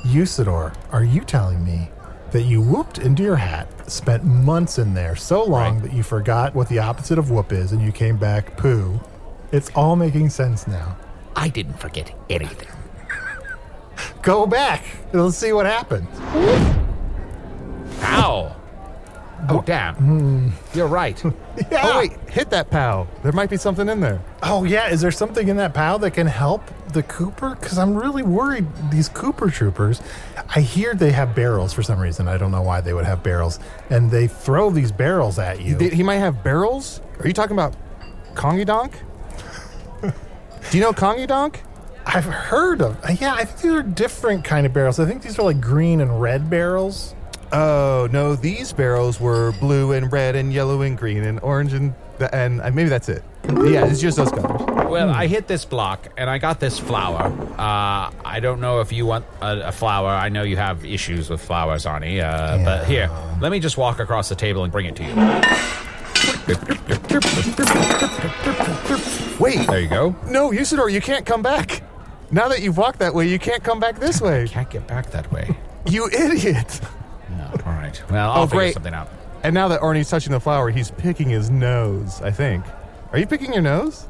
Usidore, 0.04 0.72
are 0.92 1.02
you 1.02 1.22
telling 1.22 1.64
me 1.64 1.90
that 2.32 2.42
you 2.42 2.60
whooped 2.60 2.98
into 2.98 3.22
your 3.22 3.36
hat, 3.36 3.68
spent 3.90 4.24
months 4.24 4.78
in 4.78 4.94
there, 4.94 5.16
so 5.16 5.42
long 5.44 5.74
Right. 5.74 5.82
that 5.84 5.92
you 5.92 6.02
forgot 6.02 6.54
what 6.54 6.68
the 6.68 6.78
opposite 6.78 7.18
of 7.18 7.30
whoop 7.30 7.52
is, 7.52 7.72
and 7.72 7.80
you 7.80 7.90
came 7.92 8.16
back 8.16 8.56
poo? 8.56 9.00
It's 9.52 9.70
all 9.74 9.96
making 9.96 10.28
sense 10.30 10.66
now. 10.66 10.96
I 11.34 11.48
didn't 11.48 11.78
forget 11.80 12.12
anything. 12.28 12.68
Go 14.22 14.46
back. 14.46 14.84
Let's 15.12 15.36
see 15.36 15.52
what 15.52 15.64
happens. 15.66 16.08
Ow! 18.02 18.54
Oh, 19.48 19.62
damn. 19.64 19.94
Hmm. 19.94 20.48
You're 20.76 20.88
right. 20.88 21.20
Yeah. 21.72 21.80
Oh, 21.82 21.98
wait, 21.98 22.12
hit 22.30 22.50
that 22.50 22.70
pow. 22.70 23.08
There 23.24 23.32
might 23.32 23.50
be 23.50 23.56
something 23.56 23.88
in 23.88 23.98
there. 23.98 24.22
Oh, 24.44 24.62
yeah. 24.62 24.90
Is 24.90 25.00
there 25.00 25.10
something 25.10 25.48
in 25.48 25.56
that 25.56 25.74
POW 25.74 25.98
that 25.98 26.12
can 26.12 26.28
help 26.28 26.62
the 26.92 27.02
Cooper? 27.02 27.56
Because 27.56 27.78
I'm 27.78 27.96
really 27.96 28.22
worried 28.22 28.64
these 28.92 29.08
Cooper 29.08 29.50
troopers. 29.50 30.00
I 30.54 30.60
hear 30.60 30.94
they 30.94 31.10
have 31.10 31.34
barrels 31.34 31.72
for 31.72 31.82
some 31.82 31.98
reason. 31.98 32.28
I 32.28 32.36
don't 32.36 32.52
know 32.52 32.62
why 32.62 32.80
they 32.80 32.94
would 32.94 33.06
have 33.06 33.24
barrels. 33.24 33.58
And 33.90 34.08
they 34.08 34.28
throw 34.28 34.70
these 34.70 34.92
barrels 34.92 35.40
at 35.40 35.60
you. 35.60 35.76
He, 35.76 35.88
he 35.90 36.02
might 36.04 36.18
have 36.18 36.44
barrels? 36.44 37.00
Are 37.18 37.26
you 37.26 37.34
talking 37.34 37.56
about 37.56 37.74
Kongy 38.34 38.64
Donk? 38.64 38.92
Do 40.70 40.76
you 40.76 40.80
know 40.84 40.92
Kongy 40.92 41.26
Donk? 41.26 41.62
I've 42.06 42.24
heard 42.24 42.80
of. 42.82 42.96
Yeah, 43.20 43.34
I 43.34 43.44
think 43.44 43.60
these 43.62 43.72
are 43.72 43.82
different 43.82 44.44
kind 44.44 44.64
of 44.64 44.72
barrels. 44.72 45.00
I 45.00 45.06
think 45.06 45.22
these 45.22 45.38
are 45.38 45.42
like 45.42 45.60
green 45.60 46.00
and 46.00 46.20
red 46.22 46.48
barrels. 46.48 47.14
Oh, 47.52 48.08
no, 48.12 48.34
these 48.34 48.72
barrels 48.72 49.18
were 49.20 49.52
blue 49.52 49.92
and 49.92 50.12
red 50.12 50.36
and 50.36 50.52
yellow 50.52 50.82
and 50.82 50.98
green 50.98 51.24
and 51.24 51.40
orange 51.40 51.72
and, 51.72 51.94
and 52.32 52.60
uh, 52.60 52.70
maybe 52.70 52.88
that's 52.90 53.08
it. 53.08 53.22
Yeah, 53.48 53.86
it's 53.86 54.00
just 54.00 54.18
those 54.18 54.30
colors. 54.30 54.60
Well, 54.90 55.08
I 55.10 55.26
hit 55.26 55.46
this 55.48 55.64
block 55.64 56.08
and 56.18 56.28
I 56.28 56.36
got 56.38 56.60
this 56.60 56.78
flower. 56.78 57.22
Uh, 57.58 58.10
I 58.24 58.40
don't 58.42 58.60
know 58.60 58.80
if 58.80 58.92
you 58.92 59.06
want 59.06 59.24
a, 59.40 59.68
a 59.68 59.72
flower. 59.72 60.08
I 60.10 60.28
know 60.28 60.42
you 60.42 60.56
have 60.56 60.84
issues 60.84 61.30
with 61.30 61.40
flowers, 61.40 61.84
Arnie. 61.86 62.20
Uh, 62.22 62.62
But 62.64 62.86
here, 62.86 63.10
let 63.40 63.50
me 63.50 63.60
just 63.60 63.78
walk 63.78 63.98
across 64.00 64.28
the 64.28 64.34
table 64.34 64.64
and 64.64 64.72
bring 64.72 64.86
it 64.86 64.96
to 64.96 65.04
you. 65.04 65.14
Wait, 69.38 69.66
There 69.68 69.80
you 69.80 69.88
go. 69.88 70.14
no, 70.26 70.50
Usidore, 70.50 70.90
you 70.92 71.00
can't 71.00 71.24
come 71.24 71.42
back. 71.42 71.82
Now 72.30 72.48
that 72.48 72.60
you've 72.60 72.76
walked 72.76 72.98
that 72.98 73.14
way, 73.14 73.26
you 73.28 73.38
can't 73.38 73.62
come 73.62 73.80
back 73.80 73.98
this 74.00 74.20
way. 74.20 74.42
You 74.42 74.48
can't 74.48 74.68
get 74.68 74.86
back 74.86 75.10
that 75.12 75.30
way. 75.32 75.56
You 75.86 76.08
idiot. 76.08 76.80
No, 77.92 78.00
all 78.00 78.02
right. 78.04 78.10
Well, 78.10 78.30
I'll 78.30 78.42
Oh, 78.42 78.46
figure 78.46 78.58
great. 78.60 78.74
something 78.74 78.94
out. 78.94 79.08
And 79.42 79.54
now 79.54 79.68
that 79.68 79.80
Arnie's 79.80 80.10
touching 80.10 80.32
the 80.32 80.40
flower, 80.40 80.70
he's 80.70 80.90
picking 80.90 81.28
his 81.28 81.48
nose, 81.50 82.20
I 82.22 82.30
think. 82.30 82.64
Are 83.12 83.18
you 83.18 83.26
picking 83.26 83.52
your 83.52 83.62
nose? 83.62 84.06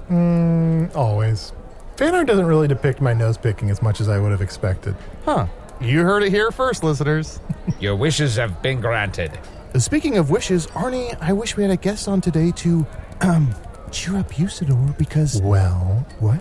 Always. 0.95 1.53
Fanart 1.97 2.27
doesn't 2.27 2.47
really 2.47 2.69
depict 2.69 3.01
my 3.01 3.13
nose 3.13 3.37
picking 3.37 3.71
as 3.71 3.83
much 3.83 4.01
as 4.01 4.09
I 4.09 4.19
would 4.19 4.31
have 4.31 4.41
expected. 4.43 4.95
Huh. 5.25 5.47
You 5.81 6.03
heard 6.03 6.23
it 6.23 6.31
here 6.31 6.51
first, 6.51 6.83
listeners. 6.83 7.41
Your 7.81 7.95
wishes 7.97 8.37
have 8.37 8.63
been 8.63 8.81
granted. 8.81 9.39
Speaking 9.77 10.17
of 10.17 10.31
wishes, 10.31 10.67
Arnie, 10.69 11.17
I 11.21 11.33
wish 11.33 11.57
we 11.57 11.63
had 11.63 11.71
a 11.71 11.77
guest 11.77 12.09
on 12.09 12.21
today 12.21 12.51
to 12.53 12.87
um 13.21 13.55
cheer 13.91 14.17
up 14.19 14.31
Usidore 14.33 14.97
because 14.99 15.41
Well, 15.43 16.07
what? 16.19 16.41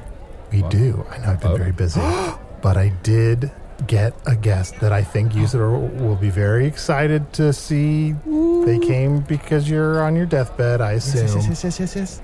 we 0.51 0.61
do. 0.63 1.05
I 1.11 1.17
know 1.19 1.31
I've 1.31 1.41
been 1.41 1.57
very 1.57 1.71
busy, 1.71 1.99
but 2.61 2.77
I 2.77 2.89
did 3.03 3.51
get 3.85 4.13
a 4.25 4.35
guest 4.35 4.79
that 4.79 4.91
I 4.91 5.03
think 5.03 5.33
Usidore 5.33 5.93
will 6.01 6.15
be 6.15 6.29
very 6.29 6.65
excited 6.65 7.31
to 7.33 7.53
see. 7.53 8.13
They 8.65 8.79
came 8.79 9.19
because 9.21 9.69
you're 9.69 10.03
on 10.03 10.15
your 10.15 10.25
deathbed, 10.25 10.81
I 10.81 10.93
assume. 10.93 11.27
Yes, 11.27 11.35
yes, 11.35 11.47
yes, 11.47 11.63
yes, 11.63 11.79
yes, 11.79 11.95
yes. 11.95 12.21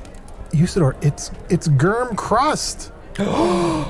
Usidore, 0.52 0.96
it's 1.04 1.32
it's 1.50 1.68
Germ 1.78 2.16
Crust. 2.16 2.92
Hello. 3.18 3.86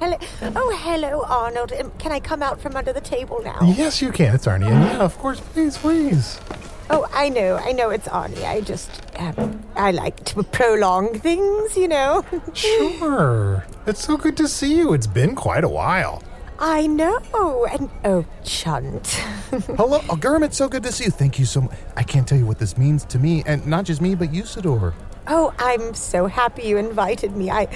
Hello. 0.00 0.16
Oh, 0.56 0.76
hello, 0.82 1.22
Arnold. 1.28 1.72
Um, 1.78 1.92
Can 1.98 2.10
I 2.10 2.18
come 2.18 2.42
out 2.42 2.60
from 2.60 2.74
under 2.74 2.92
the 2.92 3.00
table 3.00 3.40
now? 3.44 3.58
Yes, 3.62 4.02
you 4.02 4.10
can. 4.10 4.34
It's 4.34 4.46
Arnie. 4.46 4.66
And 4.66 4.82
yeah, 4.84 4.98
of 4.98 5.16
course, 5.18 5.38
please, 5.38 5.78
please. 5.78 6.40
Oh, 6.94 7.08
I 7.12 7.30
know. 7.30 7.56
I 7.56 7.72
know 7.72 7.88
it's 7.88 8.06
Arnie. 8.06 8.44
I 8.44 8.60
just, 8.60 8.90
um, 9.18 9.62
I 9.76 9.92
like 9.92 10.22
to 10.24 10.42
prolong 10.42 11.18
things, 11.18 11.74
you 11.76 11.88
know. 11.88 12.22
Sure. 12.54 13.64
It's 13.86 14.04
so 14.04 14.18
good 14.18 14.36
to 14.36 14.46
see 14.46 14.76
you. 14.76 14.92
It's 14.92 15.06
been 15.06 15.34
quite 15.34 15.64
a 15.64 15.68
while. 15.70 16.22
I 16.58 16.86
know. 16.86 17.66
And 17.72 17.88
oh, 18.04 18.26
Chunt. 18.44 19.06
Hello, 19.78 20.00
oh, 20.10 20.16
Gurm, 20.16 20.42
it's 20.44 20.56
so 20.58 20.68
good 20.68 20.82
to 20.82 20.92
see 20.92 21.04
you. 21.04 21.10
Thank 21.10 21.38
you 21.38 21.46
so 21.46 21.62
much. 21.62 21.72
I 21.96 22.02
can't 22.02 22.28
tell 22.28 22.38
you 22.38 22.44
what 22.46 22.58
this 22.58 22.76
means 22.76 23.04
to 23.06 23.18
me, 23.18 23.42
and 23.46 23.66
not 23.66 23.84
just 23.86 24.00
me, 24.02 24.14
but 24.14 24.28
Usidore. 24.30 24.92
oh, 25.26 25.52
I'm 25.58 25.94
so 25.94 26.26
happy 26.26 26.62
you 26.64 26.76
invited 26.76 27.34
me. 27.34 27.50
I, 27.50 27.68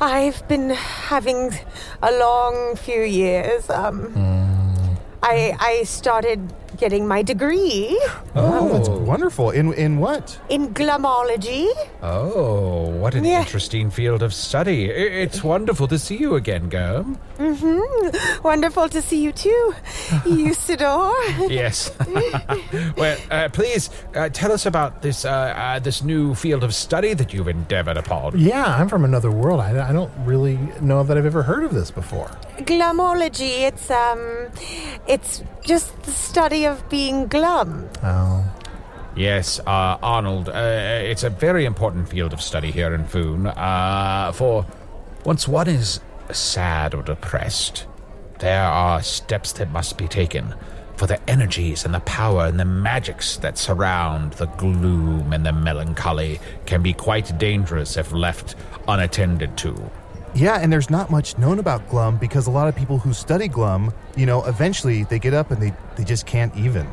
I've 0.00 0.46
been 0.48 0.70
having 0.70 1.52
a 2.02 2.10
long 2.12 2.74
few 2.76 3.02
years. 3.02 3.68
Um, 3.70 4.12
I, 5.22 5.56
I 5.60 5.82
started 5.84 6.52
getting 6.76 7.06
my 7.08 7.22
degree 7.22 7.98
Oh, 8.34 8.68
that's 8.72 8.88
wonderful. 8.88 9.50
In 9.50 9.72
in 9.74 9.98
what? 9.98 10.38
in 10.48 10.74
glumology. 10.74 11.66
Oh, 12.02 12.88
what 13.00 13.14
an 13.14 13.24
Yeah. 13.24 13.40
interesting 13.40 13.90
field 13.90 14.22
of 14.22 14.32
study. 14.34 14.90
I- 14.90 15.24
It's 15.24 15.42
wonderful 15.42 15.88
to 15.88 15.98
see 15.98 16.16
you 16.16 16.34
again, 16.36 16.68
Germ. 16.70 17.16
Wonderful 18.42 18.88
to 18.90 19.00
see 19.02 19.22
you 19.22 19.32
too, 19.32 19.74
Usidore. 20.26 21.14
Yes. 21.50 21.90
well, 22.96 23.16
uh, 23.30 23.48
please 23.52 23.90
uh, 24.14 24.28
tell 24.28 24.52
us 24.52 24.66
about 24.66 25.00
this 25.02 25.24
uh, 25.24 25.30
uh, 25.30 25.78
this 25.80 26.02
new 26.02 26.34
field 26.34 26.62
of 26.64 26.74
study 26.74 27.14
that 27.14 27.32
you've 27.32 27.48
endeavored 27.48 27.96
upon. 27.96 28.38
Yeah, 28.38 28.64
I'm 28.80 28.88
from 28.88 29.04
another 29.04 29.30
world. 29.30 29.60
I, 29.60 29.88
I 29.88 29.92
don't 29.92 30.12
really 30.26 30.58
know 30.80 31.02
that 31.04 31.16
I've 31.16 31.26
ever 31.26 31.42
heard 31.42 31.64
of 31.64 31.72
this 31.74 31.90
before. 31.90 32.30
Glumology, 32.58 33.64
it's 33.68 33.90
um 33.90 34.48
it's 35.06 35.42
just 35.64 35.90
the 36.02 36.12
study 36.12 36.65
of 36.66 36.88
being 36.88 37.26
glum. 37.26 37.88
Oh. 38.02 38.44
Yes, 39.16 39.60
uh, 39.60 39.96
Arnold, 40.02 40.50
uh, 40.50 40.52
it's 41.02 41.22
a 41.22 41.30
very 41.30 41.64
important 41.64 42.08
field 42.08 42.34
of 42.34 42.42
study 42.42 42.70
here 42.70 42.94
in 42.94 43.06
Foon. 43.06 43.46
Uh, 43.46 44.32
for 44.32 44.66
once 45.24 45.48
one 45.48 45.68
is 45.68 46.00
sad 46.30 46.94
or 46.94 47.02
depressed, 47.02 47.86
there 48.40 48.64
are 48.64 49.02
steps 49.02 49.52
that 49.54 49.70
must 49.70 49.96
be 49.96 50.06
taken. 50.06 50.54
For 50.96 51.06
the 51.06 51.18
energies 51.30 51.84
and 51.84 51.94
the 51.94 52.00
power 52.00 52.46
and 52.46 52.60
the 52.60 52.64
magics 52.64 53.36
that 53.38 53.58
surround 53.58 54.34
the 54.34 54.46
gloom 54.46 55.32
and 55.32 55.44
the 55.44 55.52
melancholy 55.52 56.40
can 56.66 56.82
be 56.82 56.92
quite 56.92 57.38
dangerous 57.38 57.96
if 57.96 58.12
left 58.12 58.54
unattended 58.88 59.56
to. 59.58 59.90
Yeah, 60.36 60.58
and 60.60 60.70
there's 60.70 60.90
not 60.90 61.10
much 61.10 61.38
known 61.38 61.58
about 61.58 61.88
Glum 61.88 62.18
because 62.18 62.46
a 62.46 62.50
lot 62.50 62.68
of 62.68 62.76
people 62.76 62.98
who 62.98 63.14
study 63.14 63.48
Glum, 63.48 63.92
you 64.16 64.26
know, 64.26 64.44
eventually 64.44 65.04
they 65.04 65.18
get 65.18 65.32
up 65.32 65.50
and 65.50 65.62
they, 65.62 65.72
they 65.96 66.04
just 66.04 66.26
can't 66.26 66.54
even. 66.54 66.86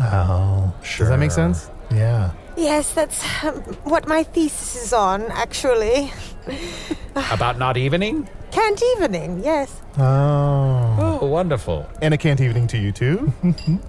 Oh, 0.00 0.72
sure. 0.82 1.06
Does 1.06 1.10
that 1.10 1.18
make 1.18 1.32
sense? 1.32 1.68
Yeah. 1.90 2.32
Yes, 2.56 2.92
that's 2.94 3.22
um, 3.44 3.56
what 3.84 4.06
my 4.06 4.22
thesis 4.22 4.84
is 4.84 4.92
on, 4.92 5.22
actually. 5.32 6.12
About 7.32 7.58
not 7.58 7.76
evening? 7.76 8.28
Can't 8.52 8.80
evening, 8.96 9.42
yes. 9.42 9.82
Oh. 9.98 11.18
Oh, 11.20 11.26
wonderful. 11.26 11.88
And 12.00 12.14
a 12.14 12.18
can't 12.18 12.40
evening 12.40 12.68
to 12.68 12.78
you 12.78 12.92
too. 12.92 13.32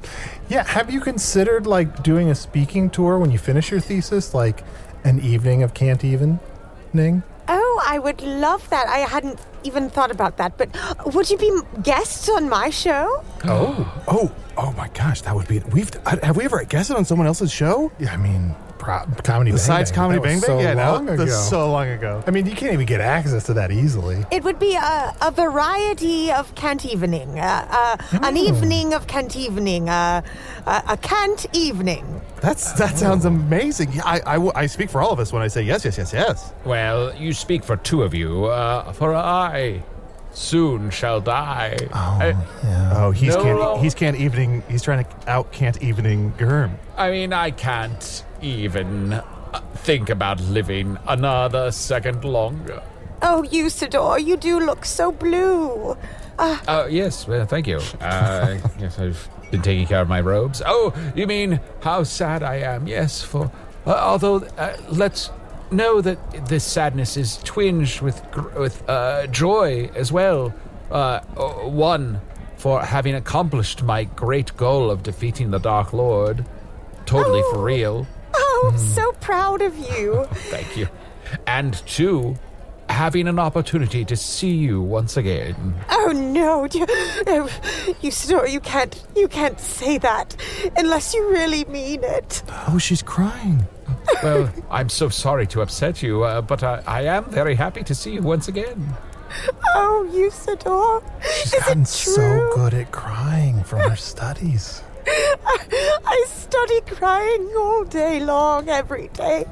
Yeah. 0.49 0.63
Have 0.63 0.89
you 0.89 1.01
considered 1.01 1.67
like 1.67 2.03
doing 2.03 2.29
a 2.29 2.35
speaking 2.35 2.89
tour 2.89 3.19
when 3.19 3.31
you 3.31 3.37
finish 3.37 3.69
your 3.69 3.81
thesis, 3.81 4.33
like 4.33 4.63
an 5.03 5.19
evening 5.19 5.61
of 5.61 5.73
can't 5.73 6.03
evening? 6.05 6.39
Oh, 7.47 7.83
I 7.85 7.99
would 7.99 8.21
love 8.21 8.69
that. 8.69 8.87
I 8.87 8.99
hadn't 8.99 9.39
even 9.63 9.89
thought 9.89 10.11
about 10.11 10.37
that. 10.37 10.57
But 10.57 10.69
would 11.13 11.29
you 11.29 11.37
be 11.37 11.51
guests 11.81 12.29
on 12.29 12.49
my 12.49 12.69
show? 12.69 13.23
Oh. 13.45 13.47
oh, 13.47 14.03
oh, 14.07 14.31
oh 14.57 14.71
my 14.73 14.89
gosh, 14.89 15.21
that 15.21 15.35
would 15.35 15.47
be. 15.47 15.59
We've 15.71 15.91
have 16.05 16.35
we 16.37 16.45
ever 16.45 16.63
guested 16.63 16.97
on 16.97 17.05
someone 17.05 17.27
else's 17.27 17.51
show 17.51 17.91
Yeah, 17.99 18.13
I 18.13 18.17
mean, 18.17 18.55
pro- 18.77 19.03
comedy. 19.23 19.51
besides 19.51 19.91
Bang 19.91 20.09
Bang, 20.11 20.19
Comedy 20.19 20.19
that 20.19 20.35
was 20.35 20.41
Bang 20.45 20.57
Bang? 20.57 20.63
So 20.65 20.67
yeah, 20.67 20.73
no, 20.73 20.93
long 20.93 21.09
ago. 21.09 21.25
that's 21.25 21.49
so 21.49 21.71
long 21.71 21.87
ago. 21.89 22.23
I 22.27 22.31
mean, 22.31 22.45
you 22.45 22.55
can't 22.55 22.73
even 22.73 22.85
get 22.85 23.01
access 23.01 23.43
to 23.45 23.53
that 23.55 23.71
easily. 23.71 24.25
It 24.31 24.43
would 24.43 24.59
be 24.59 24.75
a, 24.75 25.15
a 25.21 25.31
variety 25.31 26.31
of 26.31 26.53
cant 26.55 26.85
evening, 26.85 27.39
uh, 27.39 27.97
uh, 28.11 28.19
an 28.23 28.37
evening 28.37 28.93
of 28.93 29.07
cant 29.07 29.35
evening, 29.35 29.89
uh, 29.89 30.21
a, 30.65 30.83
a 30.89 30.97
cant 30.97 31.45
evening. 31.53 32.21
That's 32.41 32.71
that 32.73 32.97
sounds 32.97 33.25
amazing. 33.25 33.99
I 34.03 34.17
I, 34.17 34.21
I 34.25 34.33
w- 34.33 34.51
I 34.55 34.65
speak 34.67 34.89
for 34.89 35.01
all 35.01 35.11
of 35.11 35.19
us 35.19 35.31
when 35.33 35.41
I 35.41 35.47
say 35.47 35.61
yes, 35.63 35.83
yes, 35.85 35.97
yes, 35.97 36.13
yes. 36.13 36.53
Well, 36.65 37.13
you 37.15 37.33
speak 37.33 37.63
for 37.63 37.77
two 37.77 38.03
of 38.03 38.13
you, 38.13 38.45
uh, 38.45 38.91
for 38.93 39.13
I 39.15 39.83
soon 40.33 40.91
shall 40.91 41.19
die. 41.19 41.75
I, 41.93 42.35
Oh, 42.95 43.11
he's 43.11 43.35
No. 43.35 43.43
can't 43.43 43.81
he's 43.81 43.95
can't 43.95 44.17
evening. 44.17 44.63
He's 44.69 44.83
trying 44.83 45.03
to 45.05 45.09
out 45.29 45.51
can't 45.51 45.81
evening 45.81 46.33
Germ. 46.37 46.77
I 46.95 47.09
mean, 47.11 47.33
I 47.33 47.51
can't 47.51 48.23
even 48.41 49.13
uh, 49.13 49.21
think 49.75 50.09
about 50.09 50.39
living 50.41 50.97
another 51.07 51.71
second 51.71 52.23
longer. 52.23 52.81
Oh, 53.21 53.43
Usidore, 53.51 54.23
you 54.23 54.37
do 54.37 54.59
look 54.59 54.85
so 54.85 55.11
blue. 55.11 55.97
Uh, 56.37 56.57
Oh, 56.67 56.85
yes, 56.85 57.27
well, 57.27 57.45
thank 57.45 57.65
you. 57.67 57.79
Uh, 57.99 58.57
yes, 58.79 58.99
I've 58.99 59.27
been 59.49 59.61
taking 59.61 59.87
care 59.87 60.01
of 60.01 60.07
my 60.07 60.21
robes. 60.21 60.61
Oh, 60.65 60.93
you 61.15 61.25
mean 61.25 61.59
how 61.81 62.03
sad 62.03 62.43
I 62.43 62.55
am? 62.57 62.87
Yes, 62.87 63.21
for. 63.23 63.51
Uh, 63.85 63.91
although, 63.91 64.37
uh, 64.57 64.77
let's 64.89 65.31
know 65.71 65.99
that 66.01 66.47
this 66.47 66.63
sadness 66.63 67.17
is 67.17 67.37
twinged 67.43 68.01
with, 68.01 68.21
gr- 68.31 68.49
with 68.59 68.87
uh, 68.89 69.25
joy 69.27 69.89
as 69.95 70.11
well. 70.11 70.53
Uh, 70.91 71.21
uh, 71.35 71.49
one, 71.67 72.21
for 72.57 72.81
having 72.83 73.15
accomplished 73.15 73.81
my 73.83 74.03
great 74.03 74.55
goal 74.57 74.91
of 74.91 75.03
defeating 75.03 75.49
the 75.51 75.59
Dark 75.59 75.91
Lord. 75.93 76.45
Totally 77.05 77.41
for 77.51 77.57
Oh. 77.59 77.63
real. 77.63 78.07
Oh, 78.59 78.73
so 78.75 79.11
proud 79.21 79.61
of 79.61 79.77
you. 79.77 80.25
Thank 80.49 80.75
you. 80.77 80.87
And 81.45 81.73
two, 81.85 82.35
having 82.89 83.27
an 83.27 83.37
opportunity 83.37 84.03
to 84.05 84.15
see 84.15 84.53
you 84.55 84.81
once 84.81 85.15
again. 85.17 85.75
Oh 85.89 86.11
no, 86.11 86.63
you, 86.73 86.85
oh, 87.27 87.49
Usidore, 88.01 88.49
you 88.51 88.59
can't, 88.59 89.03
you 89.15 89.27
can't 89.27 89.59
say 89.59 89.97
that 89.99 90.35
unless 90.77 91.13
you 91.13 91.29
really 91.29 91.65
mean 91.65 92.03
it. 92.03 92.41
Oh, 92.67 92.77
she's 92.77 93.01
crying. 93.03 93.67
Well, 94.23 94.51
I'm 94.71 94.89
so 94.89 95.09
sorry 95.09 95.45
to 95.47 95.61
upset 95.61 96.01
you, 96.01 96.23
uh, 96.23 96.41
but 96.41 96.63
I, 96.63 96.81
I 96.87 97.01
am 97.03 97.25
very 97.25 97.55
happy 97.55 97.83
to 97.83 97.93
see 97.93 98.13
you 98.13 98.21
once 98.21 98.47
again. 98.47 98.95
Oh, 99.75 100.09
Usidore, 100.11 101.03
She's 101.43 101.53
is 101.53 101.59
gotten 101.59 101.81
it 101.81 101.87
true? 101.93 102.13
so 102.13 102.51
good 102.55 102.73
at 102.73 102.91
crying 102.91 103.63
from 103.63 103.79
her 103.81 103.95
studies. 103.97 104.81
I 105.07 106.25
study 106.27 106.81
crying 106.81 107.51
all 107.57 107.83
day 107.85 108.19
long, 108.19 108.69
every 108.69 109.07
day. 109.09 109.45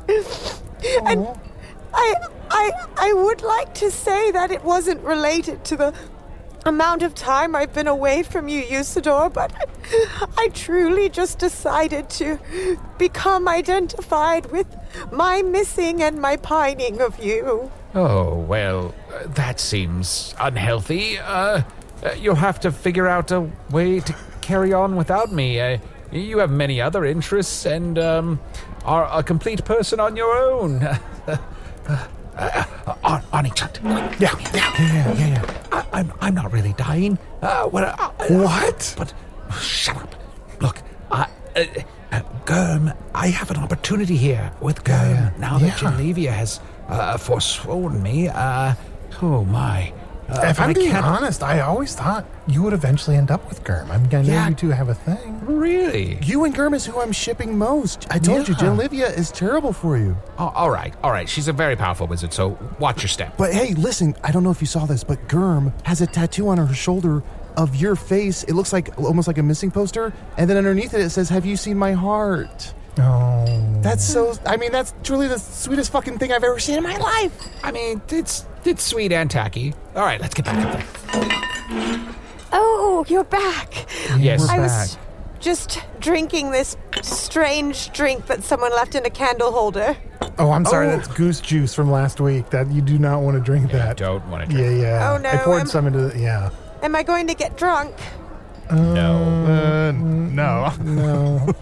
And 1.05 1.27
I, 1.93 2.15
I, 2.51 2.71
I 2.97 3.13
would 3.13 3.41
like 3.41 3.73
to 3.75 3.89
say 3.89 4.31
that 4.31 4.51
it 4.51 4.63
wasn't 4.63 5.01
related 5.01 5.63
to 5.65 5.77
the 5.77 5.93
amount 6.65 7.03
of 7.03 7.13
time 7.13 7.55
I've 7.55 7.73
been 7.73 7.87
away 7.87 8.23
from 8.23 8.47
you, 8.47 8.63
Usidore, 8.63 9.31
but 9.31 9.53
I 10.37 10.49
truly 10.53 11.09
just 11.09 11.39
decided 11.39 12.09
to 12.11 12.39
become 12.97 13.47
identified 13.47 14.47
with 14.51 14.67
my 15.11 15.41
missing 15.41 16.01
and 16.01 16.19
my 16.19 16.37
pining 16.37 17.01
of 17.01 17.23
you. 17.23 17.71
Oh, 17.93 18.33
well, 18.33 18.93
that 19.25 19.59
seems 19.59 20.35
unhealthy. 20.39 21.19
Uh, 21.19 21.61
uh, 22.03 22.11
you'll 22.19 22.35
have 22.35 22.59
to 22.61 22.71
figure 22.71 23.07
out 23.07 23.31
a 23.31 23.49
way 23.71 23.99
to 24.01 24.15
carry 24.45 24.71
on 24.73 24.95
without 24.95 25.31
me. 25.31 25.59
Uh, 25.59 25.79
you 26.11 26.37
have 26.37 26.51
many 26.51 26.79
other 26.79 27.03
interests 27.03 27.65
and 27.65 27.97
um, 27.97 28.39
are 28.83 29.09
a 29.11 29.23
complete 29.23 29.65
person 29.65 29.99
on 29.99 30.15
your 30.15 30.37
own. 30.37 30.83
uh, 31.27 31.37
uh, 32.37 32.63
Arnie 33.33 33.53
Chunt. 33.55 33.79
Yeah, 34.19 34.35
yeah, 34.53 34.73
Yeah, 34.77 35.13
yeah, 35.13 35.27
yeah. 35.27 35.63
I, 35.71 35.85
I'm, 35.99 36.13
I'm 36.21 36.35
not 36.35 36.51
really 36.53 36.73
dying. 36.73 37.17
Uh, 37.41 37.63
what? 37.65 37.83
Uh, 37.83 38.11
What? 38.29 38.93
But 38.97 39.13
shut 39.59 39.97
up. 39.97 40.15
Look, 40.61 40.77
I, 41.09 41.27
uh, 41.55 41.65
uh, 42.11 42.21
Germ, 42.47 42.93
I 43.15 43.27
have 43.27 43.49
an 43.49 43.57
opportunity 43.57 44.15
here 44.15 44.51
with 44.61 44.83
Germ. 44.83 45.09
Yeah, 45.15 45.31
now 45.39 45.57
that 45.57 45.81
yeah. 45.81 45.89
Genevia 45.91 46.31
has 46.31 46.59
uh, 46.87 47.17
forsworn 47.17 48.03
me, 48.03 48.27
uh, 48.29 48.75
oh 49.23 49.43
my. 49.45 49.91
Uh, 50.27 50.41
if 50.47 50.59
I'm 50.59 50.73
being 50.73 50.95
honest, 50.95 51.43
I 51.43 51.59
always 51.59 51.93
thought 51.95 52.25
you 52.47 52.63
would 52.63 52.73
eventually 52.73 53.15
end 53.15 53.29
up 53.29 53.47
with 53.47 53.63
Germ. 53.63 53.91
I 53.91 53.97
mean, 53.97 54.07
I 54.13 54.21
know 54.23 54.33
Yeah. 54.33 54.49
you 54.49 54.55
two 54.55 54.69
have 54.69 54.89
a 54.89 54.95
thing. 54.95 55.39
Really? 55.45 56.17
You 56.23 56.45
and 56.45 56.55
Germ 56.55 56.73
is 56.73 56.85
who 56.85 56.99
I'm 56.99 57.11
shipping 57.11 57.57
most. 57.57 58.07
I 58.09 58.17
told 58.17 58.47
you, 58.47 58.55
Yeah. 58.55 58.61
Jen 58.61 58.77
Livia 58.77 59.07
is 59.07 59.29
terrible 59.31 59.71
for 59.71 59.97
you. 59.97 60.17
Oh, 60.39 60.51
all 60.55 60.71
right, 60.71 60.93
all 61.03 61.11
right. 61.11 61.29
She's 61.29 61.47
a 61.47 61.53
very 61.53 61.75
powerful 61.75 62.07
wizard, 62.07 62.33
so 62.33 62.57
watch 62.79 63.03
your 63.03 63.09
step. 63.09 63.37
But 63.37 63.53
hey, 63.53 63.75
listen, 63.75 64.15
I 64.23 64.31
don't 64.31 64.43
know 64.43 64.51
if 64.51 64.61
you 64.61 64.67
saw 64.67 64.85
this, 64.85 65.03
but 65.03 65.27
Germ 65.29 65.73
has 65.83 66.01
a 66.01 66.07
tattoo 66.07 66.49
on 66.49 66.57
her 66.57 66.73
shoulder 66.73 67.21
of 67.55 67.75
your 67.75 67.95
face. 67.95 68.43
It 68.43 68.53
looks 68.53 68.73
like 68.73 68.89
almost 68.99 69.27
like 69.27 69.37
a 69.37 69.43
missing 69.43 69.69
poster, 69.71 70.11
and 70.37 70.49
then 70.49 70.57
underneath 70.57 70.93
it 70.95 71.01
it 71.01 71.11
says, 71.11 71.29
"Have 71.29 71.45
you 71.45 71.55
seen 71.55 71.77
my 71.77 71.93
heart?" 71.93 72.73
Oh. 72.99 73.61
That's 73.81 74.03
so. 74.03 74.33
I 74.45 74.57
mean, 74.57 74.71
that's 74.71 74.93
truly 75.03 75.27
the 75.27 75.37
sweetest 75.37 75.91
fucking 75.91 76.17
thing 76.17 76.31
I've 76.31 76.43
ever 76.43 76.59
seen 76.59 76.77
in 76.77 76.83
my 76.83 76.97
life. 76.97 77.31
I 77.63 77.71
mean, 77.71 78.01
it's 78.09 78.45
it's 78.67 78.83
sweet 78.83 79.11
and 79.11 79.29
tacky. 79.29 79.73
All 79.95 80.03
right, 80.03 80.19
let's 80.21 80.33
get 80.33 80.45
back 80.45 80.65
up 80.65 80.73
there. 81.11 82.15
Oh, 82.51 83.05
you're 83.07 83.23
back. 83.25 83.85
Yes. 84.17 84.47
I 84.49 84.57
We're 84.57 84.63
was 84.63 84.97
just 85.39 85.79
drinking 85.99 86.51
this 86.51 86.77
strange 87.01 87.91
drink 87.91 88.27
that 88.27 88.43
someone 88.43 88.71
left 88.71 88.95
in 88.95 89.05
a 89.05 89.09
candle 89.09 89.51
holder. 89.51 89.95
Oh, 90.37 90.51
I'm 90.51 90.65
sorry. 90.65 90.87
Oh. 90.87 90.91
That's 90.97 91.07
goose 91.09 91.41
juice 91.41 91.73
from 91.73 91.91
last 91.91 92.19
week. 92.21 92.49
That 92.51 92.71
you 92.71 92.81
do 92.81 92.97
not 92.97 93.21
want 93.21 93.37
to 93.37 93.43
drink 93.43 93.71
that. 93.71 93.97
Don't 93.97 94.25
want 94.29 94.49
to 94.49 94.55
Yeah, 94.55 94.63
drink. 94.63 94.81
yeah. 94.81 95.11
Oh, 95.13 95.17
no, 95.17 95.29
I 95.29 95.37
poured 95.37 95.57
I'm- 95.59 95.67
some 95.67 95.87
into. 95.87 95.99
The, 96.09 96.19
yeah. 96.19 96.49
Am 96.81 96.95
I 96.95 97.03
going 97.03 97.27
to 97.27 97.33
get 97.33 97.57
drunk? 97.57 97.93
No. 98.71 99.15
Uh, 99.17 99.91
no. 99.91 100.71
No. 100.81 101.53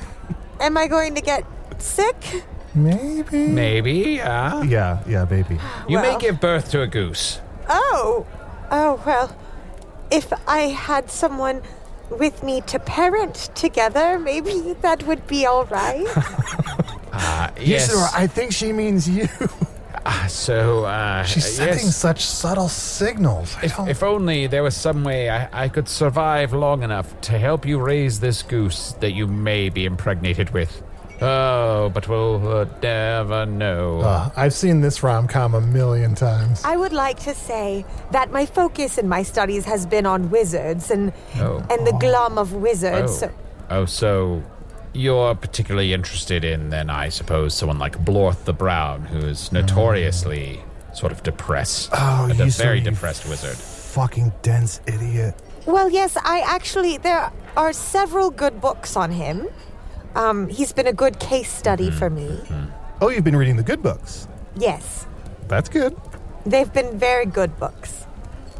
Am 0.60 0.76
I 0.76 0.86
going 0.86 1.14
to 1.16 1.20
get 1.20 1.44
sick? 1.78 2.44
Maybe. 2.74 3.46
Maybe. 3.48 3.92
Yeah. 4.16 4.62
Yeah, 4.64 4.98
yeah, 5.06 5.24
baby. 5.24 5.58
You 5.88 5.98
may 5.98 6.10
Well. 6.10 6.18
give 6.18 6.40
birth 6.40 6.70
to 6.72 6.82
a 6.82 6.86
goose. 6.86 7.40
Oh, 7.68 8.26
oh, 8.70 9.00
well, 9.06 9.34
if 10.10 10.32
I 10.48 10.68
had 10.68 11.10
someone 11.10 11.62
with 12.10 12.42
me 12.42 12.60
to 12.62 12.78
parent 12.78 13.50
together, 13.54 14.18
maybe 14.18 14.74
that 14.82 15.06
would 15.06 15.26
be 15.26 15.46
all 15.46 15.64
right. 15.66 16.06
Uh, 17.16 17.48
Yes. 17.60 17.90
yes. 17.92 18.12
I 18.12 18.26
think 18.26 18.52
she 18.52 18.72
means 18.72 19.08
you. 19.08 19.28
Uh, 20.04 20.26
so, 20.26 20.84
uh, 20.84 21.22
She's 21.22 21.46
sending 21.46 21.86
yes. 21.86 21.96
such 21.96 22.24
subtle 22.26 22.68
signals. 22.68 23.54
I 23.62 23.66
If, 23.66 23.76
don't. 23.76 23.88
if 23.88 24.02
only 24.02 24.48
there 24.48 24.64
was 24.64 24.76
some 24.76 25.04
way 25.04 25.30
I, 25.30 25.48
I 25.64 25.68
could 25.68 25.88
survive 25.88 26.52
long 26.52 26.82
enough 26.82 27.18
to 27.22 27.38
help 27.38 27.64
you 27.64 27.78
raise 27.80 28.18
this 28.18 28.42
goose 28.42 28.94
that 28.98 29.12
you 29.12 29.28
may 29.28 29.68
be 29.68 29.86
impregnated 29.86 30.50
with. 30.50 30.82
Oh, 31.20 31.90
but 31.94 32.08
we'll 32.08 32.46
uh, 32.48 32.66
never 32.82 33.46
know. 33.46 34.00
Uh, 34.00 34.30
I've 34.36 34.52
seen 34.54 34.80
this 34.80 35.02
rom 35.02 35.28
com 35.28 35.54
a 35.54 35.60
million 35.60 36.14
times. 36.14 36.62
I 36.64 36.76
would 36.76 36.92
like 36.92 37.20
to 37.20 37.34
say 37.34 37.84
that 38.10 38.30
my 38.30 38.46
focus 38.46 38.98
in 38.98 39.08
my 39.08 39.22
studies 39.22 39.64
has 39.64 39.86
been 39.86 40.06
on 40.06 40.30
wizards 40.30 40.90
and 40.90 41.12
Oh. 41.36 41.64
and 41.70 41.86
the 41.86 41.96
glum 42.00 42.36
of 42.38 42.52
oh. 42.54 42.58
wizards. 42.58 43.18
So, 43.20 43.30
oh, 43.70 43.84
so 43.84 44.42
you're 44.92 45.34
particularly 45.34 45.92
interested 45.92 46.44
in, 46.44 46.70
then, 46.70 46.90
I 46.90 47.08
suppose, 47.08 47.54
someone 47.54 47.78
like 47.78 47.96
Blorth 48.04 48.44
the 48.44 48.52
Brown, 48.52 49.02
who 49.04 49.18
is 49.18 49.50
notoriously 49.52 50.62
sort 50.92 51.10
of 51.12 51.22
depressed. 51.22 51.90
Oh, 51.92 52.28
and 52.30 52.32
a 52.40 52.44
you 52.44 52.50
very 52.50 52.78
silly 52.78 52.80
depressed 52.80 53.28
wizard. 53.28 53.56
Fucking 53.56 54.32
dense 54.42 54.80
idiot. 54.86 55.34
well, 55.66 55.88
yes, 55.90 56.16
I 56.24 56.40
actually 56.40 56.96
there 56.98 57.32
are 57.56 57.72
several 57.72 58.30
good 58.30 58.60
books 58.60 58.96
on 58.96 59.10
him. 59.12 59.46
Um, 60.14 60.48
he's 60.48 60.72
been 60.72 60.86
a 60.86 60.92
good 60.92 61.18
case 61.18 61.50
study 61.50 61.90
for 61.90 62.08
me. 62.10 62.40
Oh, 63.00 63.08
you've 63.08 63.24
been 63.24 63.36
reading 63.36 63.56
the 63.56 63.62
good 63.62 63.82
books. 63.82 64.28
Yes, 64.56 65.06
That's 65.48 65.68
good. 65.68 65.96
they've 66.46 66.72
been 66.72 66.96
very 66.98 67.26
good 67.26 67.58
books. 67.58 68.06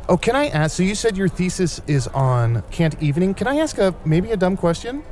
Oh, 0.08 0.16
can 0.16 0.34
I 0.36 0.48
ask? 0.48 0.76
So 0.76 0.82
you 0.82 0.94
said 0.94 1.16
your 1.16 1.28
thesis 1.28 1.80
is 1.86 2.08
on 2.08 2.62
Can't 2.70 3.00
Evening. 3.02 3.32
Can 3.34 3.46
I 3.46 3.56
ask 3.58 3.78
a 3.78 3.94
maybe 4.04 4.32
a 4.32 4.36
dumb 4.36 4.56
question? 4.56 5.02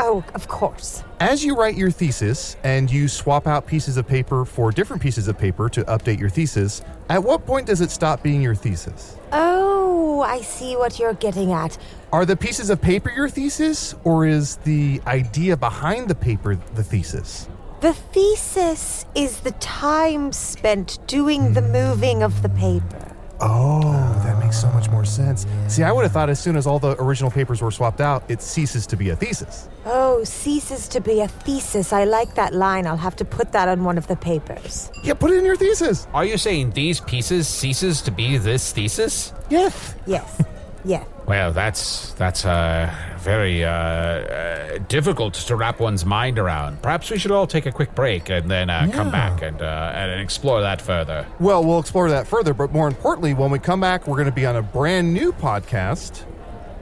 Oh, 0.00 0.24
of 0.34 0.46
course. 0.46 1.02
As 1.18 1.44
you 1.44 1.56
write 1.56 1.76
your 1.76 1.90
thesis 1.90 2.56
and 2.62 2.90
you 2.90 3.08
swap 3.08 3.48
out 3.48 3.66
pieces 3.66 3.96
of 3.96 4.06
paper 4.06 4.44
for 4.44 4.70
different 4.70 5.02
pieces 5.02 5.26
of 5.26 5.36
paper 5.36 5.68
to 5.70 5.82
update 5.84 6.20
your 6.20 6.28
thesis, 6.28 6.82
at 7.08 7.22
what 7.22 7.44
point 7.44 7.66
does 7.66 7.80
it 7.80 7.90
stop 7.90 8.22
being 8.22 8.40
your 8.40 8.54
thesis? 8.54 9.16
Oh, 9.32 10.20
I 10.20 10.40
see 10.40 10.76
what 10.76 11.00
you're 11.00 11.14
getting 11.14 11.52
at. 11.52 11.76
Are 12.12 12.24
the 12.24 12.36
pieces 12.36 12.70
of 12.70 12.80
paper 12.80 13.10
your 13.10 13.28
thesis, 13.28 13.94
or 14.04 14.24
is 14.24 14.56
the 14.58 15.00
idea 15.06 15.56
behind 15.56 16.08
the 16.08 16.14
paper 16.14 16.54
the 16.74 16.84
thesis? 16.84 17.48
The 17.80 17.92
thesis 17.92 19.04
is 19.14 19.40
the 19.40 19.52
time 19.52 20.32
spent 20.32 20.98
doing 21.06 21.52
the 21.54 21.60
hmm. 21.60 21.72
moving 21.72 22.22
of 22.22 22.42
the 22.42 22.48
paper. 22.48 23.07
Oh, 23.40 23.80
that 24.24 24.38
makes 24.38 24.60
so 24.60 24.68
much 24.72 24.90
more 24.90 25.04
sense. 25.04 25.46
See, 25.68 25.82
I 25.82 25.92
would 25.92 26.02
have 26.02 26.12
thought 26.12 26.28
as 26.28 26.40
soon 26.40 26.56
as 26.56 26.66
all 26.66 26.78
the 26.78 27.00
original 27.00 27.30
papers 27.30 27.62
were 27.62 27.70
swapped 27.70 28.00
out, 28.00 28.24
it 28.28 28.42
ceases 28.42 28.86
to 28.88 28.96
be 28.96 29.10
a 29.10 29.16
thesis. 29.16 29.68
Oh, 29.84 30.24
ceases 30.24 30.88
to 30.88 31.00
be 31.00 31.20
a 31.20 31.28
thesis. 31.28 31.92
I 31.92 32.04
like 32.04 32.34
that 32.34 32.52
line. 32.52 32.86
I'll 32.86 32.96
have 32.96 33.16
to 33.16 33.24
put 33.24 33.52
that 33.52 33.68
on 33.68 33.84
one 33.84 33.96
of 33.96 34.06
the 34.08 34.16
papers. 34.16 34.90
Yeah, 35.04 35.14
put 35.14 35.30
it 35.30 35.38
in 35.38 35.44
your 35.44 35.56
thesis. 35.56 36.08
Are 36.12 36.24
you 36.24 36.36
saying 36.36 36.72
these 36.72 37.00
pieces 37.00 37.46
ceases 37.46 38.02
to 38.02 38.10
be 38.10 38.38
this 38.38 38.72
thesis? 38.72 39.32
Yes. 39.50 39.94
Yes. 40.06 40.42
Yeah. 40.84 41.04
Well, 41.26 41.52
that's 41.52 42.12
that's 42.14 42.44
uh, 42.44 42.94
very 43.18 43.64
uh, 43.64 43.70
uh, 43.70 44.78
difficult 44.88 45.34
to 45.34 45.56
wrap 45.56 45.80
one's 45.80 46.04
mind 46.04 46.38
around. 46.38 46.80
Perhaps 46.82 47.10
we 47.10 47.18
should 47.18 47.30
all 47.30 47.46
take 47.46 47.66
a 47.66 47.72
quick 47.72 47.94
break 47.94 48.30
and 48.30 48.50
then 48.50 48.70
uh, 48.70 48.88
come 48.92 49.10
back 49.10 49.42
and 49.42 49.60
uh, 49.60 49.92
and 49.94 50.20
explore 50.20 50.60
that 50.62 50.80
further. 50.80 51.26
Well, 51.40 51.64
we'll 51.64 51.80
explore 51.80 52.08
that 52.10 52.26
further, 52.26 52.54
but 52.54 52.72
more 52.72 52.88
importantly, 52.88 53.34
when 53.34 53.50
we 53.50 53.58
come 53.58 53.80
back, 53.80 54.06
we're 54.06 54.16
going 54.16 54.26
to 54.26 54.32
be 54.32 54.46
on 54.46 54.56
a 54.56 54.62
brand 54.62 55.12
new 55.12 55.32
podcast 55.32 56.24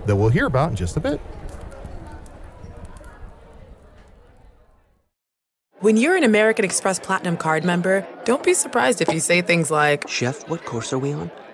that 0.06 0.14
we'll 0.14 0.28
hear 0.28 0.46
about 0.46 0.70
in 0.70 0.76
just 0.76 0.96
a 0.96 1.00
bit. 1.00 1.20
When 5.80 5.96
you're 5.96 6.16
an 6.16 6.24
American 6.24 6.64
Express 6.64 6.98
Platinum 6.98 7.36
card 7.36 7.62
member, 7.64 8.06
don't 8.24 8.42
be 8.42 8.54
surprised 8.54 9.02
if 9.02 9.12
you 9.12 9.20
say 9.20 9.42
things 9.42 9.70
like, 9.70 10.08
Chef, 10.08 10.48
what 10.48 10.64
course 10.64 10.92
are 10.92 10.98
we 10.98 11.12
on? 11.12 11.30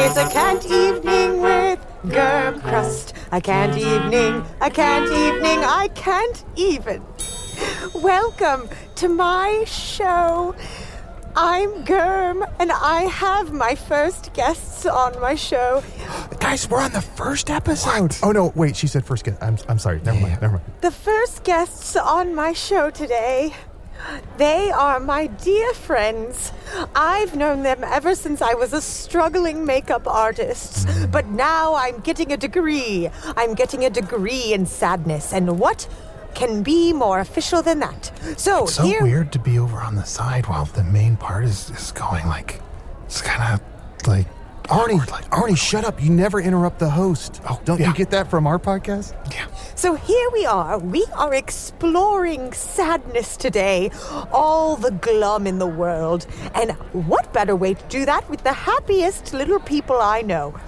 It's 0.00 0.16
a 0.16 0.28
cant 0.30 0.64
evening 0.64 1.42
with 1.42 1.80
Germ 2.08 2.60
Crust. 2.60 3.14
A 3.32 3.40
cant 3.40 3.76
evening, 3.76 4.44
a 4.60 4.70
cant 4.70 5.10
evening, 5.10 5.64
I 5.64 5.88
can't 5.88 6.44
even. 6.54 7.02
Welcome 7.96 8.68
to 8.94 9.08
my 9.08 9.64
show. 9.66 10.54
I'm 11.34 11.84
Germ, 11.84 12.44
and 12.60 12.70
I 12.70 13.02
have 13.10 13.52
my 13.52 13.74
first 13.74 14.32
guests 14.34 14.86
on 14.86 15.20
my 15.20 15.34
show. 15.34 15.82
Guys, 16.38 16.70
we're 16.70 16.80
on 16.80 16.92
the 16.92 17.02
first 17.02 17.50
episode. 17.50 18.16
Oh, 18.22 18.30
no, 18.30 18.52
wait, 18.54 18.76
she 18.76 18.86
said 18.86 19.04
first 19.04 19.24
guest. 19.24 19.42
I'm, 19.42 19.58
I'm 19.68 19.80
sorry. 19.80 20.00
Never 20.04 20.20
mind. 20.20 20.40
Never 20.40 20.54
mind. 20.58 20.64
The 20.80 20.92
first 20.92 21.42
guests 21.42 21.96
on 21.96 22.36
my 22.36 22.52
show 22.52 22.90
today. 22.90 23.52
They 24.36 24.70
are 24.70 25.00
my 25.00 25.26
dear 25.26 25.74
friends. 25.74 26.52
I've 26.94 27.34
known 27.36 27.62
them 27.62 27.82
ever 27.84 28.14
since 28.14 28.40
I 28.40 28.54
was 28.54 28.72
a 28.72 28.80
struggling 28.80 29.64
makeup 29.64 30.06
artist. 30.06 30.88
But 31.10 31.26
now 31.26 31.74
I'm 31.74 32.00
getting 32.00 32.32
a 32.32 32.36
degree. 32.36 33.08
I'm 33.36 33.54
getting 33.54 33.84
a 33.84 33.90
degree 33.90 34.52
in 34.52 34.66
sadness. 34.66 35.32
And 35.32 35.58
what 35.58 35.88
can 36.34 36.62
be 36.62 36.92
more 36.92 37.18
official 37.20 37.62
than 37.62 37.80
that? 37.80 38.12
So, 38.36 38.64
it's 38.64 38.74
So 38.74 38.84
here 38.84 39.02
weird 39.02 39.32
to 39.32 39.38
be 39.38 39.58
over 39.58 39.78
on 39.78 39.94
the 39.96 40.04
side 40.04 40.46
while 40.46 40.66
the 40.66 40.84
main 40.84 41.16
part 41.16 41.44
is, 41.44 41.70
is 41.70 41.90
going 41.92 42.26
like 42.28 42.60
it's 43.06 43.22
kind 43.22 43.54
of 43.54 44.06
like 44.06 44.26
Arnie, 44.64 45.00
awkward, 45.00 45.10
like 45.10 45.30
Arnie, 45.30 45.56
shut 45.56 45.84
up. 45.84 46.02
You 46.02 46.10
never 46.10 46.40
interrupt 46.40 46.78
the 46.78 46.90
host. 46.90 47.40
Oh, 47.48 47.58
Don't 47.64 47.80
yeah. 47.80 47.88
you 47.88 47.94
get 47.94 48.10
that 48.10 48.28
from 48.30 48.46
our 48.46 48.58
podcast? 48.58 49.14
yeah. 49.32 49.46
So 49.78 49.94
here 49.94 50.28
we 50.32 50.44
are. 50.44 50.76
We 50.76 51.04
are 51.14 51.32
exploring 51.32 52.52
sadness 52.52 53.36
today, 53.36 53.92
all 54.32 54.74
the 54.74 54.90
glum 54.90 55.46
in 55.46 55.60
the 55.60 55.68
world. 55.68 56.26
And 56.52 56.72
what 56.92 57.32
better 57.32 57.54
way 57.54 57.74
to 57.74 57.84
do 57.84 58.04
that 58.04 58.28
with 58.28 58.42
the 58.42 58.52
happiest 58.52 59.32
little 59.32 59.60
people 59.60 60.00
I 60.00 60.22
know? 60.22 60.58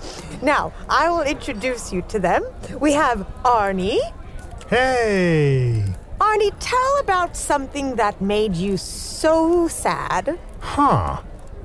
Now, 0.42 0.72
I 0.88 1.10
will 1.10 1.22
introduce 1.22 1.92
you 1.92 2.02
to 2.02 2.20
them. 2.20 2.44
We 2.78 2.92
have 2.92 3.26
Arnie. 3.42 3.98
Hey. 4.68 5.82
Arnie, 6.20 6.54
tell 6.60 7.00
about 7.00 7.36
something 7.36 7.96
that 7.96 8.20
made 8.20 8.54
you 8.54 8.76
so 8.76 9.66
sad. 9.66 10.38
Huh. 10.60 11.20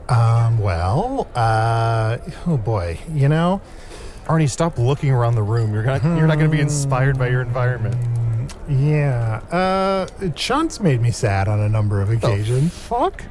Um. 0.10 0.58
Well. 0.58 1.28
Uh. 1.36 2.18
Oh 2.48 2.58
boy. 2.58 2.98
You 3.14 3.30
know. 3.30 3.62
Arnie, 4.26 4.50
stop 4.50 4.78
looking 4.78 5.12
around 5.12 5.36
the 5.36 5.44
room. 5.44 5.74
You're 5.74 5.84
not, 5.84 6.04
you're 6.04 6.28
not 6.28 6.38
going 6.38 6.50
to 6.50 6.56
be 6.56 6.62
inspired 6.62 7.18
by 7.18 7.30
your 7.30 7.42
environment. 7.42 7.96
Yeah. 8.68 9.42
Uh. 9.52 10.08
Chunt's 10.32 10.80
made 10.80 11.02
me 11.02 11.12
sad 11.12 11.48
on 11.48 11.60
a 11.60 11.70
number 11.70 12.02
of 12.02 12.10
occasions. 12.10 12.74
Fuck. 12.74 13.24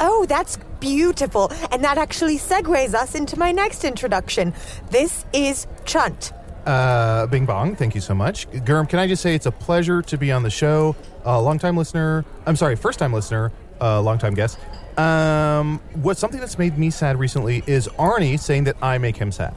Oh, 0.00 0.26
that's 0.28 0.58
beautiful. 0.80 1.52
And 1.70 1.84
that 1.84 1.98
actually 1.98 2.38
segues 2.38 2.94
us 2.94 3.14
into 3.14 3.38
my 3.38 3.52
next 3.52 3.84
introduction. 3.84 4.52
This 4.90 5.24
is 5.32 5.66
Chunt. 5.84 6.32
Uh, 6.66 7.26
Bing 7.26 7.46
Bong, 7.46 7.74
thank 7.74 7.94
you 7.94 8.00
so 8.00 8.14
much. 8.14 8.48
Gurm, 8.64 8.88
can 8.88 8.98
I 8.98 9.06
just 9.06 9.22
say 9.22 9.34
it's 9.34 9.46
a 9.46 9.52
pleasure 9.52 10.02
to 10.02 10.18
be 10.18 10.30
on 10.30 10.42
the 10.42 10.50
show. 10.50 10.94
Uh, 11.24 11.40
long 11.40 11.58
time 11.58 11.76
listener, 11.76 12.24
I'm 12.46 12.56
sorry, 12.56 12.76
first 12.76 12.98
time 12.98 13.12
listener, 13.12 13.50
uh, 13.80 14.00
long 14.02 14.18
time 14.18 14.34
guest. 14.34 14.58
Um, 14.98 15.80
what 15.94 16.18
something 16.18 16.38
that's 16.38 16.58
made 16.58 16.76
me 16.76 16.90
sad 16.90 17.18
recently 17.18 17.62
is 17.66 17.88
Arnie 17.98 18.38
saying 18.38 18.64
that 18.64 18.76
I 18.82 18.98
make 18.98 19.16
him 19.16 19.32
sad. 19.32 19.54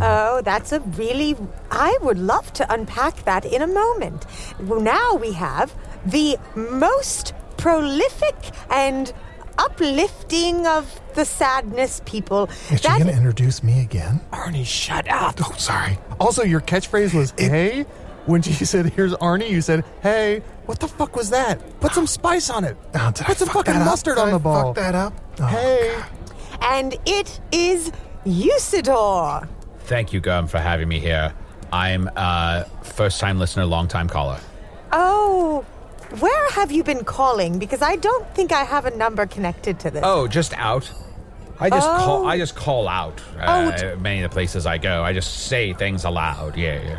Oh, 0.00 0.42
that's 0.42 0.72
a 0.72 0.80
really. 0.80 1.36
I 1.70 1.96
would 2.02 2.18
love 2.18 2.52
to 2.54 2.72
unpack 2.72 3.24
that 3.24 3.44
in 3.44 3.62
a 3.62 3.66
moment. 3.66 4.26
Well, 4.60 4.80
now 4.80 5.14
we 5.14 5.32
have 5.32 5.74
the 6.06 6.36
most 6.54 7.32
prolific 7.56 8.36
and 8.70 9.12
uplifting 9.58 10.66
of 10.66 11.00
the 11.14 11.24
sadness 11.24 12.02
people. 12.04 12.48
Is 12.70 12.80
she 12.80 12.88
gonna 12.88 13.12
introduce 13.12 13.62
me 13.62 13.80
again? 13.80 14.20
Arnie, 14.32 14.66
shut 14.66 15.08
up. 15.10 15.36
Oh, 15.40 15.54
sorry. 15.56 15.98
Also, 16.20 16.42
your 16.42 16.60
catchphrase 16.60 17.14
was 17.14 17.32
"Hey." 17.38 17.86
When 18.26 18.42
you 18.42 18.52
said 18.54 18.86
"Here's 18.86 19.12
Arnie," 19.14 19.50
you 19.50 19.60
said 19.60 19.84
"Hey." 20.02 20.42
What 20.66 20.80
the 20.80 20.88
fuck 20.88 21.14
was 21.14 21.28
that? 21.30 21.60
Put 21.80 21.92
some 21.92 22.06
spice 22.06 22.48
on 22.48 22.64
it. 22.64 22.76
Oh, 22.94 23.10
did 23.14 23.22
I 23.22 23.26
Put 23.26 23.36
some 23.38 23.48
fuck 23.48 23.66
fucking 23.66 23.80
mustard 23.84 24.16
Did 24.16 24.22
on 24.22 24.28
I 24.28 24.32
the 24.32 24.38
ball. 24.38 24.74
Fuck 24.74 24.76
that 24.76 24.94
up. 24.94 25.12
Oh, 25.40 25.46
hey. 25.46 26.02
and 26.62 26.96
it 27.04 27.38
is 27.52 27.92
Usidore. 28.24 29.46
Thank 29.84 30.12
you, 30.12 30.20
Gum, 30.20 30.46
for 30.46 30.58
having 30.58 30.88
me 30.88 30.98
here. 30.98 31.32
I'm 31.72 32.08
a 32.16 32.66
first 32.82 33.20
time 33.20 33.38
listener, 33.38 33.64
long 33.66 33.88
time 33.88 34.08
caller. 34.08 34.38
Oh, 34.92 35.64
where 36.20 36.50
have 36.52 36.70
you 36.70 36.82
been 36.84 37.04
calling? 37.04 37.58
Because 37.58 37.82
I 37.82 37.96
don't 37.96 38.26
think 38.34 38.52
I 38.52 38.62
have 38.64 38.86
a 38.86 38.96
number 38.96 39.26
connected 39.26 39.80
to 39.80 39.90
this. 39.90 40.02
Oh, 40.04 40.26
just 40.28 40.54
out. 40.56 40.90
I 41.60 41.70
just 41.70 41.86
Oh. 41.88 41.98
call. 42.04 42.26
I 42.26 42.36
just 42.38 42.54
call 42.56 42.88
out. 42.88 43.20
Oh, 43.36 43.42
Uh, 43.42 43.76
t- 43.76 43.94
many 44.00 44.22
of 44.22 44.30
the 44.30 44.34
places 44.34 44.66
I 44.66 44.78
go, 44.78 45.02
I 45.04 45.12
just 45.12 45.46
say 45.48 45.72
things 45.72 46.04
aloud. 46.04 46.56
Yeah, 46.56 46.80
yeah. 46.82 46.98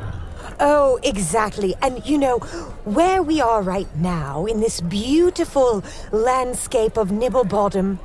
Oh, 0.59 0.99
exactly. 1.03 1.75
And 1.81 2.05
you 2.05 2.17
know, 2.17 2.37
where 2.85 3.21
we 3.21 3.41
are 3.41 3.61
right 3.61 3.87
now 3.97 4.45
in 4.45 4.61
this 4.61 4.79
beautiful 4.79 5.83
landscape 6.11 6.95
of 6.97 7.09
Nibblebottom 7.09 7.97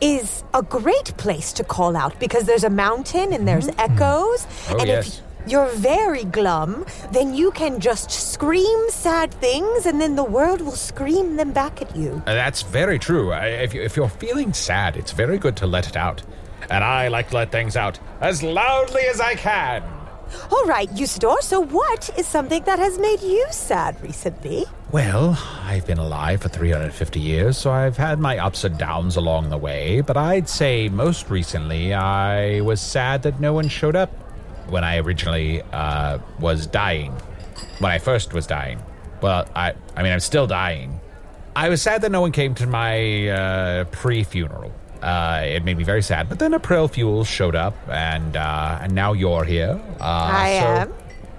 is 0.00 0.44
a 0.54 0.62
great 0.62 1.16
place 1.16 1.52
to 1.54 1.64
call 1.64 1.96
out 1.96 2.18
because 2.20 2.44
there's 2.44 2.64
a 2.64 2.70
mountain 2.70 3.32
and 3.32 3.46
there's 3.46 3.68
echoes. 3.78 4.46
Oh, 4.70 4.76
and 4.78 4.88
yes. 4.88 5.20
if 5.46 5.50
you're 5.50 5.68
very 5.68 6.24
glum, 6.24 6.84
then 7.12 7.34
you 7.34 7.50
can 7.52 7.80
just 7.80 8.10
scream 8.10 8.90
sad 8.90 9.32
things 9.34 9.86
and 9.86 10.00
then 10.00 10.16
the 10.16 10.24
world 10.24 10.60
will 10.60 10.72
scream 10.72 11.36
them 11.36 11.52
back 11.52 11.80
at 11.80 11.94
you. 11.96 12.22
Uh, 12.26 12.34
That's 12.34 12.62
very 12.62 12.98
true. 12.98 13.32
I- 13.32 13.46
If, 13.46 13.74
you, 13.74 13.82
if 13.82 13.96
you're 13.96 14.08
feeling 14.08 14.52
sad, 14.52 14.96
it's 14.96 15.12
very 15.12 15.38
good 15.38 15.56
to 15.58 15.66
let 15.66 15.88
it 15.88 15.96
out. 15.96 16.22
And 16.68 16.82
I 16.82 17.08
like 17.08 17.28
to 17.30 17.36
let 17.36 17.52
things 17.52 17.76
out 17.76 17.98
as 18.20 18.42
loudly 18.42 19.02
as 19.02 19.20
I 19.20 19.34
can. 19.36 19.82
All 20.50 20.64
right, 20.66 20.88
Usidore, 20.90 21.40
so 21.40 21.60
what 21.60 22.10
is 22.18 22.26
something 22.26 22.62
that 22.64 22.78
has 22.78 22.98
made 22.98 23.22
you 23.22 23.46
sad 23.50 24.00
recently? 24.02 24.64
Well, 24.92 25.38
I've 25.62 25.86
been 25.86 25.98
alive 25.98 26.42
for 26.42 26.48
350 26.48 27.20
years, 27.20 27.58
so 27.58 27.70
I've 27.70 27.96
had 27.96 28.18
my 28.18 28.38
ups 28.38 28.64
and 28.64 28.78
downs 28.78 29.16
along 29.16 29.50
the 29.50 29.58
way, 29.58 30.00
but 30.00 30.16
I'd 30.16 30.48
say 30.48 30.88
most 30.88 31.30
recently 31.30 31.94
I 31.94 32.60
was 32.60 32.80
sad 32.80 33.22
that 33.22 33.40
no 33.40 33.52
one 33.52 33.68
showed 33.68 33.96
up 33.96 34.10
when 34.68 34.84
I 34.84 34.98
originally 34.98 35.62
uh, 35.72 36.18
was 36.40 36.66
dying. 36.66 37.12
When 37.78 37.92
I 37.92 37.98
first 37.98 38.32
was 38.32 38.46
dying. 38.46 38.82
Well, 39.20 39.48
I, 39.54 39.74
I 39.96 40.02
mean, 40.02 40.12
I'm 40.12 40.20
still 40.20 40.46
dying. 40.46 41.00
I 41.54 41.68
was 41.68 41.80
sad 41.80 42.02
that 42.02 42.12
no 42.12 42.20
one 42.20 42.32
came 42.32 42.54
to 42.56 42.66
my 42.66 43.28
uh, 43.28 43.84
pre 43.84 44.24
funeral. 44.24 44.72
Uh, 45.02 45.42
it 45.44 45.64
made 45.64 45.76
me 45.76 45.84
very 45.84 46.02
sad, 46.02 46.28
but 46.28 46.38
then 46.38 46.54
April 46.54 46.88
Fuels 46.88 47.28
showed 47.28 47.54
up, 47.54 47.74
and 47.88 48.36
uh, 48.36 48.78
and 48.80 48.94
now 48.94 49.12
you're 49.12 49.44
here. 49.44 49.80
Uh, 50.00 50.04
I 50.32 50.58
so- 50.60 50.66
am. 50.66 50.94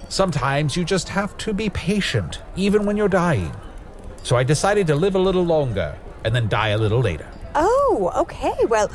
Sometimes 0.09 0.77
you 0.77 0.85
just 0.85 1.09
have 1.09 1.37
to 1.39 1.53
be 1.53 1.69
patient, 1.69 2.39
even 2.55 2.85
when 2.85 2.95
you're 2.95 3.09
dying. 3.09 3.51
So 4.23 4.37
I 4.37 4.43
decided 4.43 4.87
to 4.87 4.95
live 4.95 5.15
a 5.15 5.19
little 5.19 5.43
longer 5.43 5.97
and 6.23 6.33
then 6.33 6.47
die 6.47 6.69
a 6.69 6.77
little 6.77 6.99
later. 7.01 7.27
Oh, 7.55 8.11
okay. 8.15 8.53
Well, 8.67 8.89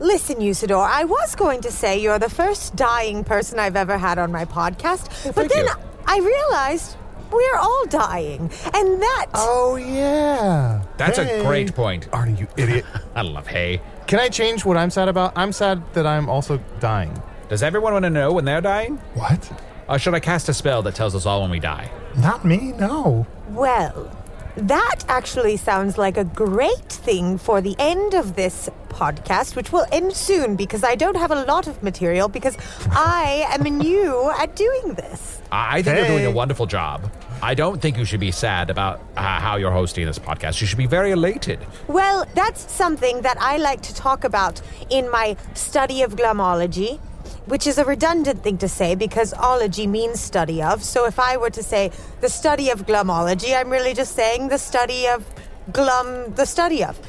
listen, 0.00 0.36
Usidore, 0.38 0.86
I 0.86 1.04
was 1.04 1.34
going 1.34 1.62
to 1.62 1.70
say 1.70 1.98
you're 1.98 2.18
the 2.18 2.30
first 2.30 2.76
dying 2.76 3.24
person 3.24 3.58
I've 3.58 3.76
ever 3.76 3.96
had 3.96 4.18
on 4.18 4.32
my 4.32 4.44
podcast, 4.44 5.34
but 5.34 5.48
then 5.48 5.66
you. 5.66 5.72
I 6.06 6.18
realized 6.18 6.96
we're 7.30 7.56
all 7.56 7.86
dying, 7.86 8.50
and 8.74 9.00
that. 9.02 9.26
Oh 9.34 9.76
yeah. 9.76 10.82
That's 10.96 11.18
a 11.18 11.42
great 11.42 11.74
point. 11.74 12.10
Arnie, 12.10 12.40
you 12.40 12.48
idiot. 12.56 12.84
I 13.14 13.22
love 13.22 13.46
hay. 13.46 13.80
Can 14.10 14.18
I 14.18 14.28
change 14.28 14.64
what 14.64 14.76
I'm 14.76 14.90
sad 14.90 15.08
about? 15.08 15.34
I'm 15.36 15.52
sad 15.52 15.84
that 15.94 16.04
I'm 16.04 16.28
also 16.28 16.58
dying. 16.80 17.16
Does 17.48 17.62
everyone 17.62 17.92
want 17.92 18.02
to 18.06 18.10
know 18.10 18.32
when 18.32 18.44
they're 18.44 18.60
dying? 18.60 18.96
What? 19.14 19.52
Or 19.88 20.00
should 20.00 20.14
I 20.14 20.18
cast 20.18 20.48
a 20.48 20.52
spell 20.52 20.82
that 20.82 20.96
tells 20.96 21.14
us 21.14 21.26
all 21.26 21.42
when 21.42 21.50
we 21.52 21.60
die? 21.60 21.88
Not 22.16 22.44
me, 22.44 22.72
no. 22.72 23.24
Well, 23.50 24.10
that 24.56 25.04
actually 25.06 25.56
sounds 25.56 25.96
like 25.96 26.16
a 26.16 26.24
great 26.24 26.88
thing 26.88 27.38
for 27.38 27.60
the 27.60 27.76
end 27.78 28.14
of 28.14 28.34
this 28.34 28.68
podcast, 28.88 29.54
which 29.54 29.70
will 29.70 29.86
end 29.92 30.12
soon 30.12 30.56
because 30.56 30.82
I 30.82 30.96
don't 30.96 31.16
have 31.16 31.30
a 31.30 31.44
lot 31.44 31.68
of 31.68 31.80
material 31.80 32.26
because 32.26 32.58
I 32.90 33.46
am 33.50 33.62
new 33.62 34.28
at 34.32 34.56
doing 34.56 34.94
this. 34.94 35.40
I 35.52 35.78
I 35.78 35.82
think 35.82 35.98
you're 35.98 36.08
doing 36.08 36.26
a 36.26 36.32
wonderful 36.32 36.66
job. 36.66 37.08
I 37.42 37.54
don't 37.54 37.80
think 37.80 37.96
you 37.96 38.04
should 38.04 38.20
be 38.20 38.32
sad 38.32 38.68
about 38.68 39.00
uh, 39.16 39.40
how 39.40 39.56
you're 39.56 39.72
hosting 39.72 40.04
this 40.04 40.18
podcast. 40.18 40.60
You 40.60 40.66
should 40.66 40.78
be 40.78 40.86
very 40.86 41.12
elated. 41.12 41.58
Well, 41.88 42.26
that's 42.34 42.70
something 42.70 43.22
that 43.22 43.40
I 43.40 43.56
like 43.56 43.80
to 43.82 43.94
talk 43.94 44.24
about 44.24 44.60
in 44.90 45.10
my 45.10 45.36
study 45.54 46.02
of 46.02 46.16
glomology, 46.16 46.98
which 47.46 47.66
is 47.66 47.78
a 47.78 47.84
redundant 47.84 48.44
thing 48.44 48.58
to 48.58 48.68
say 48.68 48.94
because 48.94 49.32
ology 49.32 49.86
means 49.86 50.20
study 50.20 50.62
of. 50.62 50.84
So 50.84 51.06
if 51.06 51.18
I 51.18 51.38
were 51.38 51.50
to 51.50 51.62
say 51.62 51.90
the 52.20 52.28
study 52.28 52.68
of 52.68 52.84
glomology, 52.86 53.58
I'm 53.58 53.70
really 53.70 53.94
just 53.94 54.14
saying 54.14 54.48
the 54.48 54.58
study 54.58 55.08
of 55.08 55.24
glum, 55.72 56.34
the 56.34 56.44
study 56.44 56.84
of. 56.84 57.00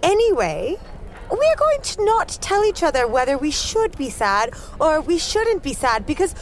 Anyway, 0.00 0.76
we're 1.28 1.56
going 1.56 1.80
to 1.82 2.04
not 2.04 2.28
tell 2.40 2.64
each 2.64 2.84
other 2.84 3.08
whether 3.08 3.36
we 3.36 3.50
should 3.50 3.96
be 3.98 4.10
sad 4.10 4.54
or 4.78 5.00
we 5.00 5.18
shouldn't 5.18 5.64
be 5.64 5.72
sad 5.72 6.06
because 6.06 6.36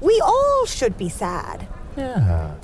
we 0.00 0.18
all 0.24 0.64
should 0.64 0.96
be 0.96 1.10
sad. 1.10 1.68
Yeah. 1.96 2.54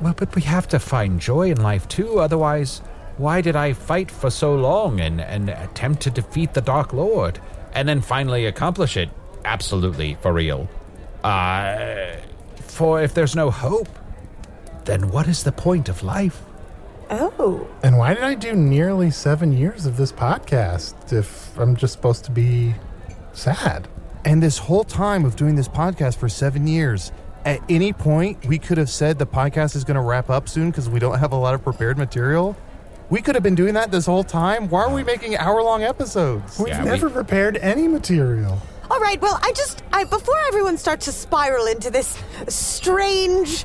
Well, 0.00 0.14
but 0.16 0.34
we 0.34 0.42
have 0.42 0.68
to 0.68 0.78
find 0.78 1.20
joy 1.20 1.50
in 1.50 1.60
life 1.60 1.88
too. 1.88 2.20
Otherwise, 2.20 2.78
why 3.16 3.40
did 3.40 3.56
I 3.56 3.72
fight 3.72 4.10
for 4.10 4.30
so 4.30 4.54
long 4.54 5.00
and, 5.00 5.20
and 5.20 5.48
attempt 5.48 6.02
to 6.02 6.10
defeat 6.10 6.54
the 6.54 6.60
Dark 6.60 6.92
Lord 6.92 7.40
and 7.72 7.88
then 7.88 8.00
finally 8.00 8.46
accomplish 8.46 8.96
it? 8.96 9.10
Absolutely, 9.44 10.14
for 10.22 10.32
real. 10.32 10.68
Uh, 11.24 12.16
for 12.58 13.02
if 13.02 13.12
there's 13.14 13.34
no 13.34 13.50
hope, 13.50 13.88
then 14.84 15.10
what 15.10 15.26
is 15.26 15.42
the 15.42 15.52
point 15.52 15.88
of 15.88 16.02
life? 16.02 16.42
Oh. 17.10 17.66
And 17.82 17.98
why 17.98 18.14
did 18.14 18.22
I 18.22 18.34
do 18.34 18.54
nearly 18.54 19.10
seven 19.10 19.52
years 19.52 19.86
of 19.86 19.96
this 19.96 20.12
podcast 20.12 21.12
if 21.12 21.58
I'm 21.58 21.74
just 21.74 21.94
supposed 21.94 22.24
to 22.26 22.30
be 22.30 22.74
sad? 23.32 23.88
And 24.24 24.42
this 24.42 24.58
whole 24.58 24.84
time 24.84 25.24
of 25.24 25.34
doing 25.36 25.56
this 25.56 25.68
podcast 25.68 26.18
for 26.18 26.28
seven 26.28 26.66
years, 26.66 27.12
at 27.44 27.60
any 27.68 27.92
point 27.92 28.44
we 28.46 28.58
could 28.58 28.78
have 28.78 28.90
said 28.90 29.18
the 29.18 29.26
podcast 29.26 29.74
is 29.76 29.84
going 29.84 29.94
to 29.96 30.00
wrap 30.02 30.28
up 30.30 30.48
soon 30.48 30.70
because 30.70 30.88
we 30.88 30.98
don't 30.98 31.18
have 31.18 31.32
a 31.32 31.36
lot 31.36 31.54
of 31.54 31.62
prepared 31.62 31.96
material. 31.98 32.56
We 33.10 33.22
could 33.22 33.34
have 33.34 33.42
been 33.42 33.54
doing 33.54 33.74
that 33.74 33.90
this 33.90 34.04
whole 34.06 34.24
time. 34.24 34.68
Why 34.68 34.82
are 34.82 34.92
we 34.92 35.02
making 35.02 35.36
hour 35.36 35.62
long 35.62 35.82
episodes? 35.82 36.58
We've 36.58 36.68
Yeah, 36.68 36.84
we- 36.84 36.90
never 36.90 37.08
prepared 37.08 37.56
any 37.56 37.88
material. 37.88 38.60
All 38.90 39.00
right, 39.00 39.20
well, 39.20 39.38
I 39.42 39.52
just, 39.52 39.82
I, 39.92 40.04
before 40.04 40.38
everyone 40.48 40.76
starts 40.78 41.04
to 41.06 41.12
spiral 41.12 41.66
into 41.66 41.90
this 41.90 42.18
strange 42.48 43.64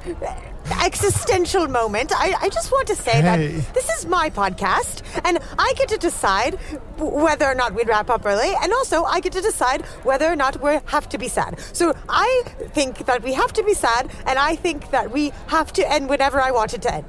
existential 0.81 1.67
moment, 1.67 2.11
I, 2.15 2.33
I 2.41 2.49
just 2.49 2.71
want 2.71 2.87
to 2.87 2.95
say 2.95 3.11
Hey. 3.13 3.21
that 3.21 3.73
this 3.73 3.89
is 3.89 4.05
my 4.05 4.29
podcast, 4.29 5.01
and 5.25 5.39
I 5.57 5.73
get 5.77 5.89
to 5.89 5.97
decide 5.97 6.55
whether 6.97 7.45
or 7.45 7.55
not 7.55 7.73
we'd 7.73 7.87
wrap 7.87 8.09
up 8.09 8.25
early, 8.25 8.53
and 8.61 8.71
also 8.73 9.03
I 9.03 9.19
get 9.19 9.33
to 9.33 9.41
decide 9.41 9.81
whether 10.03 10.25
or 10.31 10.35
not 10.35 10.61
we 10.61 10.79
have 10.85 11.09
to 11.09 11.17
be 11.17 11.27
sad. 11.27 11.59
So 11.73 11.93
I 12.09 12.43
think 12.73 13.05
that 13.05 13.23
we 13.23 13.33
have 13.33 13.53
to 13.53 13.63
be 13.63 13.73
sad, 13.73 14.11
and 14.25 14.39
I 14.39 14.55
think 14.55 14.91
that 14.91 15.11
we 15.11 15.31
have 15.47 15.73
to 15.73 15.91
end 15.91 16.09
whenever 16.09 16.39
I 16.41 16.51
want 16.51 16.73
it 16.73 16.81
to 16.83 16.93
end. 16.93 17.05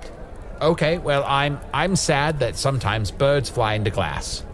Okay, 0.63 0.99
well, 0.99 1.25
I'm 1.27 1.59
I'm 1.73 1.97
sad 1.97 2.39
that 2.41 2.57
sometimes 2.57 3.11
birds 3.11 3.51
fly 3.51 3.75
into 3.75 3.91
glass. 3.91 4.45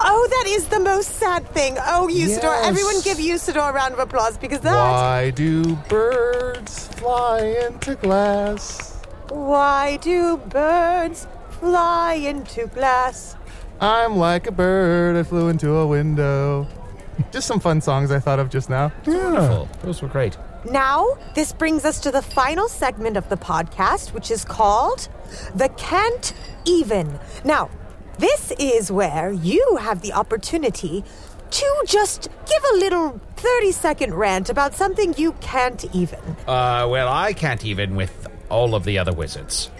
Oh, 0.00 0.28
that 0.30 0.44
is 0.48 0.66
the 0.66 0.80
most 0.80 1.16
sad 1.16 1.48
thing. 1.50 1.76
Oh, 1.78 2.08
Usidore, 2.10 2.42
Yes. 2.54 2.66
everyone 2.66 3.00
give 3.02 3.18
Usidore 3.18 3.70
a 3.70 3.72
round 3.72 3.92
of 3.94 3.98
applause 4.00 4.38
because 4.38 4.60
that. 4.60 4.74
Why 4.74 5.30
do 5.30 5.76
birds 5.88 6.88
fly 6.88 7.40
into 7.66 7.94
glass? 7.96 8.96
Why 9.28 9.96
do 10.00 10.36
birds 10.36 11.26
fly 11.60 12.14
into 12.14 12.66
glass? 12.68 13.36
I'm 13.80 14.16
like 14.16 14.46
a 14.46 14.52
bird, 14.52 15.16
I 15.16 15.22
flew 15.22 15.48
into 15.48 15.74
a 15.76 15.86
window. 15.86 16.66
Just 17.32 17.46
some 17.46 17.60
fun 17.60 17.80
songs 17.80 18.10
I 18.10 18.18
thought 18.18 18.38
of 18.38 18.50
just 18.50 18.68
now. 18.68 18.92
Wonderful. 19.06 19.68
Those 19.82 20.02
were 20.02 20.08
great. 20.08 20.36
Now, 20.70 21.16
this 21.34 21.52
brings 21.52 21.84
us 21.84 22.00
to 22.00 22.10
the 22.10 22.22
final 22.22 22.68
segment 22.68 23.16
of 23.16 23.28
the 23.28 23.36
podcast, 23.36 24.12
which 24.12 24.30
is 24.30 24.44
called 24.44 25.08
The 25.54 25.68
Can't 25.70 26.32
Even. 26.64 27.18
Now, 27.44 27.70
this 28.18 28.52
is 28.58 28.90
where 28.90 29.32
you 29.32 29.78
have 29.80 30.02
the 30.02 30.12
opportunity 30.12 31.04
to 31.50 31.84
just 31.86 32.28
give 32.46 32.64
a 32.74 32.76
little 32.76 33.20
30 33.36 33.72
second 33.72 34.14
rant 34.14 34.50
about 34.50 34.74
something 34.74 35.14
you 35.16 35.32
can't 35.40 35.84
even. 35.94 36.18
Uh, 36.46 36.86
well, 36.90 37.08
I 37.08 37.32
can't 37.32 37.64
even 37.64 37.94
with 37.94 38.26
all 38.48 38.74
of 38.74 38.84
the 38.84 38.98
other 38.98 39.12
wizards. 39.12 39.70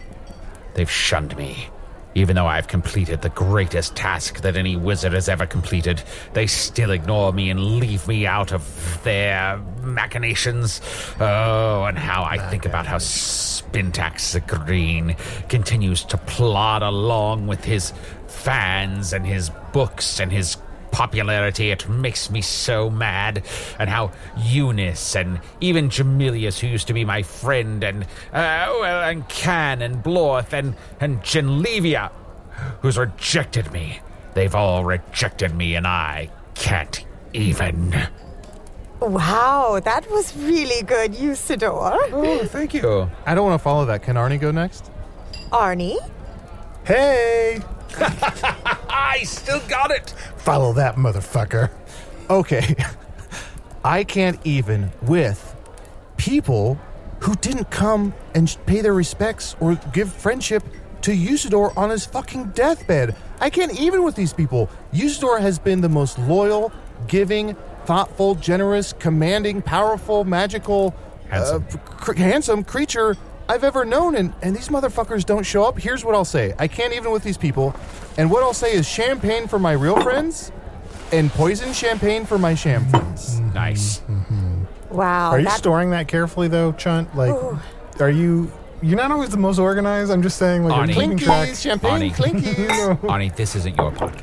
They've 0.74 0.90
shunned 0.90 1.36
me. 1.36 1.68
Even 2.16 2.36
though 2.36 2.46
I've 2.46 2.68
completed 2.68 3.22
the 3.22 3.28
greatest 3.30 3.96
task 3.96 4.42
that 4.42 4.56
any 4.56 4.76
wizard 4.76 5.14
has 5.14 5.28
ever 5.28 5.46
completed, 5.46 6.00
they 6.32 6.46
still 6.46 6.92
ignore 6.92 7.32
me 7.32 7.50
and 7.50 7.80
leave 7.80 8.06
me 8.06 8.24
out 8.24 8.52
of 8.52 9.02
their 9.02 9.58
machinations. 9.82 10.80
Oh, 11.18 11.84
and 11.84 11.98
how 11.98 12.22
I 12.22 12.38
think 12.50 12.66
about 12.66 12.86
how 12.86 12.98
Spintax 12.98 14.32
the 14.32 14.40
Green 14.40 15.16
continues 15.48 16.04
to 16.04 16.16
plod 16.18 16.82
along 16.82 17.48
with 17.48 17.64
his 17.64 17.92
fans 18.34 19.12
and 19.12 19.26
his 19.26 19.50
books 19.72 20.20
and 20.20 20.30
his 20.32 20.56
popularity. 20.90 21.70
It 21.70 21.88
makes 21.88 22.30
me 22.30 22.40
so 22.40 22.88
mad. 22.88 23.44
And 23.78 23.90
how 23.90 24.12
Eunice 24.36 25.16
and 25.16 25.40
even 25.60 25.88
Jamilius, 25.88 26.60
who 26.60 26.68
used 26.68 26.86
to 26.86 26.92
be 26.92 27.04
my 27.04 27.22
friend, 27.22 27.82
and 27.82 28.04
uh, 28.04 28.68
well, 28.80 29.02
and 29.02 29.28
Can 29.28 29.82
and 29.82 30.02
Blorth 30.02 30.52
and 30.52 30.76
and 31.00 31.20
Genlevia, 31.22 32.10
who's 32.80 32.96
rejected 32.96 33.72
me. 33.72 34.00
They've 34.34 34.54
all 34.54 34.84
rejected 34.84 35.54
me, 35.54 35.74
and 35.74 35.86
I 35.86 36.30
can't 36.54 37.04
even. 37.32 37.94
Wow, 39.00 39.80
that 39.84 40.10
was 40.10 40.36
really 40.36 40.82
good, 40.82 41.12
Usidore. 41.12 41.98
Oh, 42.12 42.44
thank 42.46 42.72
you. 42.72 43.10
I 43.26 43.34
don't 43.34 43.44
want 43.44 43.60
to 43.60 43.62
follow 43.62 43.84
that. 43.86 44.02
Can 44.02 44.16
Arnie 44.16 44.40
go 44.40 44.50
next? 44.50 44.90
Arnie? 45.50 45.98
Hey, 46.84 47.60
I 48.88 49.22
still 49.24 49.60
got 49.68 49.90
it. 49.90 50.10
follow 50.36 50.72
that 50.74 50.96
motherfucker. 50.96 51.70
Okay. 52.30 52.74
I 53.84 54.04
can't 54.04 54.38
even 54.44 54.90
with 55.02 55.54
people 56.16 56.78
who 57.20 57.34
didn't 57.36 57.70
come 57.70 58.14
and 58.34 58.48
sh- 58.48 58.56
pay 58.66 58.80
their 58.80 58.94
respects 58.94 59.56
or 59.60 59.74
give 59.92 60.12
friendship 60.12 60.62
to 61.02 61.12
Usidore 61.12 61.76
on 61.76 61.90
his 61.90 62.06
fucking 62.06 62.50
deathbed. 62.50 63.14
I 63.40 63.50
can't 63.50 63.78
even 63.78 64.02
with 64.04 64.14
these 64.14 64.32
people. 64.32 64.70
Usidore 64.92 65.40
has 65.40 65.58
been 65.58 65.80
the 65.82 65.88
most 65.88 66.18
loyal 66.18 66.72
giving, 67.08 67.56
thoughtful, 67.84 68.34
generous, 68.36 68.92
commanding, 68.94 69.60
powerful, 69.60 70.24
magical, 70.24 70.94
Handsome. 71.28 71.66
uh, 71.72 71.76
cr- 71.78 72.14
handsome 72.14 72.64
creature 72.64 73.16
I've 73.48 73.64
ever 73.64 73.84
known. 73.84 74.14
And, 74.16 74.32
and 74.42 74.56
these 74.56 74.68
motherfuckers 74.68 75.24
don't 75.24 75.44
show 75.44 75.64
up. 75.64 75.78
Here's 75.78 76.04
what 76.04 76.14
I'll 76.14 76.24
say 76.24 76.54
I 76.58 76.68
can't 76.68 76.92
even 76.94 77.10
with 77.12 77.22
these 77.24 77.38
people. 77.38 77.74
And 78.18 78.30
what 78.30 78.42
I'll 78.42 78.54
say 78.54 78.72
is 78.74 78.88
champagne 78.88 79.46
for 79.48 79.58
my 79.58 79.72
real 79.72 80.00
friends 80.00 80.52
and 81.12 81.30
poison 81.30 81.72
champagne 81.72 82.24
for 82.24 82.38
my 82.38 82.54
sham 82.54 82.88
friends. 82.88 83.40
Nice. 83.54 84.00
Mm-hmm. 84.00 84.64
Wow. 84.94 85.30
Are 85.30 85.38
you 85.38 85.44
that- 85.46 85.58
storing 85.58 85.90
that 85.90 86.08
carefully 86.08 86.48
though, 86.48 86.72
Chunt? 86.72 87.14
Like, 87.16 87.34
are 88.00 88.10
you? 88.10 88.50
You're 88.82 88.96
not 88.98 89.10
always 89.10 89.30
the 89.30 89.38
most 89.38 89.58
organized. 89.58 90.10
I'm 90.10 90.22
just 90.22 90.36
saying, 90.36 90.64
like, 90.64 90.72
are 90.76 90.86
you 90.86 90.92
Arnie. 90.94 91.00
keeping 91.00 91.16
track? 91.18 91.48
Clinkies, 91.48 91.62
champagne, 91.62 92.10
Arnie. 92.10 92.14
clinkies. 92.14 92.98
Arnie, 93.00 93.34
this 93.34 93.56
isn't 93.56 93.76
your 93.76 93.90
podcast. 93.92 94.22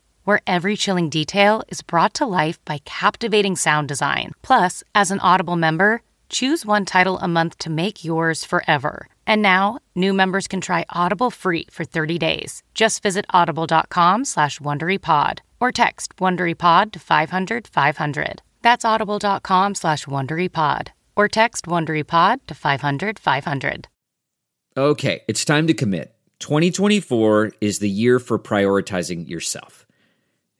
where 0.23 0.41
every 0.45 0.75
chilling 0.75 1.09
detail 1.09 1.63
is 1.69 1.81
brought 1.81 2.13
to 2.15 2.25
life 2.25 2.63
by 2.65 2.79
captivating 2.85 3.55
sound 3.55 3.87
design. 3.87 4.31
Plus, 4.41 4.83
as 4.93 5.11
an 5.11 5.19
Audible 5.19 5.55
member, 5.55 6.01
choose 6.29 6.65
one 6.65 6.85
title 6.85 7.17
a 7.19 7.27
month 7.27 7.57
to 7.59 7.69
make 7.69 8.05
yours 8.05 8.45
forever. 8.45 9.07
And 9.27 9.41
now, 9.41 9.79
new 9.95 10.13
members 10.13 10.47
can 10.47 10.61
try 10.61 10.85
Audible 10.89 11.31
free 11.31 11.67
for 11.71 11.85
30 11.85 12.17
days. 12.17 12.63
Just 12.73 13.03
visit 13.03 13.25
audible.com 13.29 14.25
slash 14.25 14.59
WonderyPod 14.59 15.39
or 15.59 15.71
text 15.71 16.15
WonderyPod 16.17 16.91
to 16.91 16.99
500 16.99 17.67
500. 17.67 18.41
That's 18.61 18.85
audible.com 18.85 19.75
slash 19.75 20.05
WonderyPod 20.05 20.89
or 21.15 21.27
text 21.27 21.65
WonderyPod 21.65 22.39
to 22.47 22.53
500 22.55 23.19
500. 23.19 23.87
Okay, 24.77 25.21
it's 25.27 25.43
time 25.43 25.67
to 25.67 25.73
commit. 25.73 26.15
2024 26.39 27.51
is 27.61 27.79
the 27.79 27.89
year 27.89 28.19
for 28.19 28.39
prioritizing 28.39 29.29
yourself. 29.29 29.85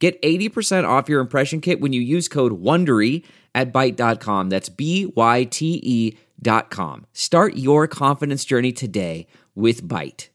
Get 0.00 0.20
80% 0.22 0.88
off 0.88 1.08
your 1.08 1.20
impression 1.20 1.60
kit 1.60 1.80
when 1.80 1.92
you 1.92 2.00
use 2.00 2.26
code 2.26 2.60
WONDERY 2.60 3.22
at 3.54 3.72
Byte.com. 3.72 4.48
That's 4.48 4.68
B-Y-T-E 4.68 6.16
dot 6.42 6.70
com. 6.70 7.06
Start 7.12 7.56
your 7.56 7.86
confidence 7.86 8.44
journey 8.44 8.72
today 8.72 9.26
with 9.54 9.86
Byte. 9.86 10.28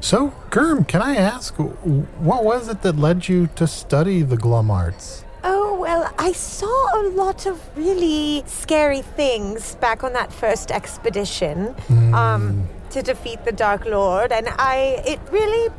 So, 0.00 0.32
Germ, 0.52 0.84
can 0.84 1.02
I 1.02 1.16
ask, 1.16 1.54
what 1.56 2.44
was 2.44 2.68
it 2.68 2.82
that 2.82 2.96
led 2.96 3.26
you 3.28 3.48
to 3.56 3.66
study 3.66 4.22
the 4.22 4.36
Glum 4.36 4.70
Arts? 4.70 5.24
Oh, 5.42 5.78
well, 5.80 6.12
I 6.18 6.32
saw 6.32 7.00
a 7.00 7.08
lot 7.08 7.46
of 7.46 7.60
really 7.76 8.44
scary 8.46 9.02
things 9.02 9.74
back 9.76 10.04
on 10.04 10.12
that 10.12 10.32
first 10.32 10.70
expedition 10.70 11.74
um, 12.14 12.68
to 12.90 13.02
defeat 13.02 13.44
the 13.44 13.52
Dark 13.52 13.84
Lord, 13.86 14.32
and 14.32 14.48
I, 14.58 15.02
it 15.06 15.20
really 15.30 15.70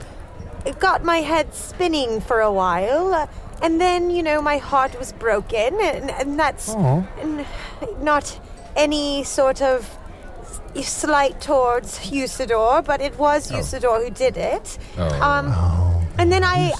it 0.65 0.79
got 0.79 1.03
my 1.03 1.17
head 1.17 1.53
spinning 1.53 2.21
for 2.21 2.41
a 2.41 2.51
while. 2.51 3.29
And 3.61 3.81
then, 3.81 4.11
you 4.11 4.21
know, 4.21 4.39
my 4.39 4.57
heart 4.57 4.99
was 4.99 5.11
broken, 5.13 5.79
and, 5.81 6.11
and 6.11 6.39
that's 6.39 6.69
n- 7.19 7.45
not 8.01 8.39
any 8.75 9.23
sort 9.23 9.61
of 9.63 9.97
slight 10.83 11.41
towards 11.41 11.99
Usidore, 12.11 12.83
but 12.85 13.01
it 13.01 13.17
was 13.17 13.49
Usidore 13.51 14.03
who 14.03 14.11
did 14.11 14.37
it. 14.37 14.77
Um, 15.21 15.47
and 16.19 16.31
then 16.31 16.43
I, 16.43 16.71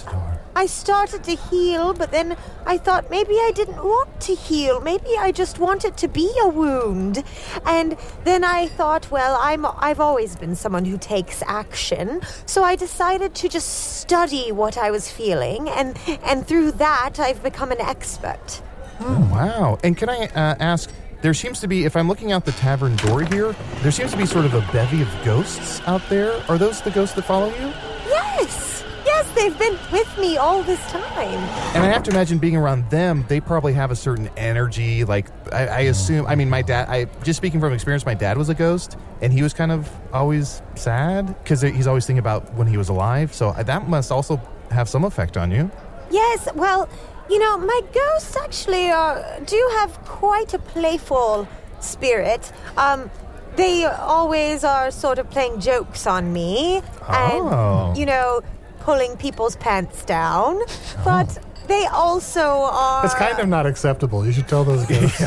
I 0.58 0.66
started 0.66 1.24
to 1.26 1.36
heal, 1.36 1.94
but 1.94 2.10
then 2.10 2.36
I 2.66 2.80
thought 2.80 3.12
maybe 3.12 3.34
I 3.34 3.52
didn't 3.54 3.78
want 3.78 4.20
to 4.22 4.34
heal. 4.34 4.82
Maybe 4.82 5.12
I 5.20 5.32
just 5.32 5.60
wanted 5.60 5.96
to 5.98 6.08
be 6.08 6.32
a 6.42 6.48
wound. 6.48 7.24
And 7.64 7.96
then 8.24 8.44
I 8.44 8.68
thought, 8.68 9.12
well, 9.12 9.38
I'm 9.40 9.68
I've 9.68 10.00
always 10.00 10.36
been 10.36 10.56
someone 10.56 10.86
who 10.86 10.98
takes 10.98 11.44
action, 11.46 12.22
so 12.48 12.64
I 12.64 12.76
decided 12.76 13.36
to 13.36 13.48
just 13.48 14.00
study 14.00 14.52
what 14.52 14.80
I 14.80 14.90
was 14.90 15.12
feeling, 15.12 15.70
and 15.70 15.96
and 16.24 16.48
through 16.48 16.72
that 16.74 17.20
I've 17.20 17.44
become 17.44 17.72
an 17.72 17.80
expert. 17.80 18.62
Oh, 19.00 19.30
wow. 19.32 19.78
And 19.84 19.96
can 19.96 20.10
I 20.10 20.26
uh, 20.26 20.56
ask, 20.60 20.90
there 21.22 21.36
seems 21.36 21.60
to 21.60 21.68
be, 21.68 21.86
if 21.86 21.96
I'm 21.96 22.08
looking 22.08 22.32
out 22.32 22.46
the 22.46 22.52
tavern 22.54 22.96
door 22.96 23.22
here, 23.22 23.56
there 23.84 23.92
seems 23.92 24.10
to 24.12 24.18
be 24.18 24.26
sort 24.26 24.46
of 24.46 24.56
a 24.56 24.62
bevy 24.74 25.04
of 25.04 25.10
ghosts 25.24 25.82
out 25.86 26.02
there. 26.10 26.42
Are 26.50 26.58
those 26.58 26.82
the 26.82 26.90
ghosts 26.90 27.16
that 27.16 27.26
follow 27.26 27.50
you? 27.50 27.68
Yes, 28.08 28.77
yes, 29.18 29.32
they've 29.36 29.58
been 29.58 29.78
with 29.92 30.18
me 30.18 30.38
all 30.38 30.64
this 30.64 30.80
time. 30.92 31.40
And 31.76 31.84
I 31.84 31.88
have 31.88 32.04
to 32.04 32.12
imagine 32.12 32.38
being 32.38 32.56
around 32.56 32.90
them, 32.90 33.26
they 33.28 33.40
probably 33.40 33.74
have 33.74 33.92
a 33.92 33.96
certain 33.96 34.30
energy. 34.38 35.04
Like, 35.04 35.28
I, 35.54 35.68
I 35.68 35.80
assume, 35.82 36.26
I 36.28 36.36
mean, 36.36 36.50
my 36.50 36.62
dad, 36.62 36.88
I 36.90 37.06
just 37.24 37.38
speaking 37.38 37.60
from 37.60 37.74
experience, 37.74 38.06
my 38.06 38.14
dad 38.14 38.38
was 38.38 38.50
a 38.50 38.54
ghost, 38.56 38.98
and 39.22 39.34
he 39.34 39.42
was 39.44 39.54
kind 39.54 39.72
of 39.72 39.90
always 40.14 40.62
sad 40.76 41.28
because 41.44 41.62
he's 41.62 41.88
always 41.88 42.06
thinking 42.06 42.20
about 42.20 42.54
when 42.54 42.68
he 42.68 42.78
was 42.78 42.90
alive. 42.90 43.34
So 43.34 43.52
that 43.54 43.88
must 43.88 44.12
also 44.12 44.40
have 44.72 44.88
some 44.90 45.04
effect 45.04 45.38
on 45.38 45.52
you. 45.52 45.72
Yes, 46.12 46.48
well, 46.56 46.88
you 47.30 47.40
know, 47.40 47.58
my 47.58 47.82
ghosts 47.94 48.36
actually 48.38 48.90
are, 48.92 49.40
do 49.46 49.70
have 49.80 49.98
quite 50.06 50.54
a 50.54 50.60
playful 50.60 51.48
spirit. 51.80 52.52
Um, 52.78 53.10
they 53.56 53.86
always 53.86 54.64
are 54.64 54.92
sort 54.92 55.18
of 55.18 55.30
playing 55.32 55.60
jokes 55.60 56.06
on 56.06 56.32
me 56.32 56.82
Oh. 57.10 57.88
and, 57.90 57.98
you 57.98 58.06
know, 58.06 58.42
pulling 58.88 59.18
people's 59.18 59.58
pants 59.58 60.06
down. 60.06 60.62
But 61.04 61.38
they 61.68 61.86
also 61.88 62.40
are. 62.84 63.02
That's 63.02 63.14
kind 63.16 63.38
of 63.38 63.48
not 63.50 63.66
acceptable. 63.66 64.26
You 64.26 64.32
should 64.32 64.48
tell 64.48 64.64
those 64.64 64.86
ghosts. 64.92 65.22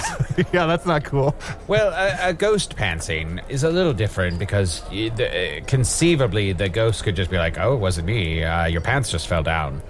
yeah, 0.50 0.64
that's 0.64 0.86
not 0.86 1.04
cool. 1.04 1.34
Well, 1.68 1.92
a, 1.92 2.30
a 2.30 2.32
ghost 2.32 2.74
pantsing 2.74 3.38
is 3.50 3.62
a 3.62 3.68
little 3.70 3.92
different 3.92 4.38
because 4.38 4.82
y- 4.90 5.10
the, 5.14 5.26
uh, 5.28 5.64
conceivably 5.66 6.52
the 6.54 6.70
ghost 6.70 7.04
could 7.04 7.16
just 7.16 7.30
be 7.30 7.36
like, 7.36 7.58
"Oh, 7.58 7.74
it 7.74 7.80
wasn't 7.80 8.06
me. 8.06 8.42
Uh, 8.42 8.64
your 8.64 8.80
pants 8.80 9.10
just 9.10 9.28
fell 9.28 9.42
down." 9.42 9.82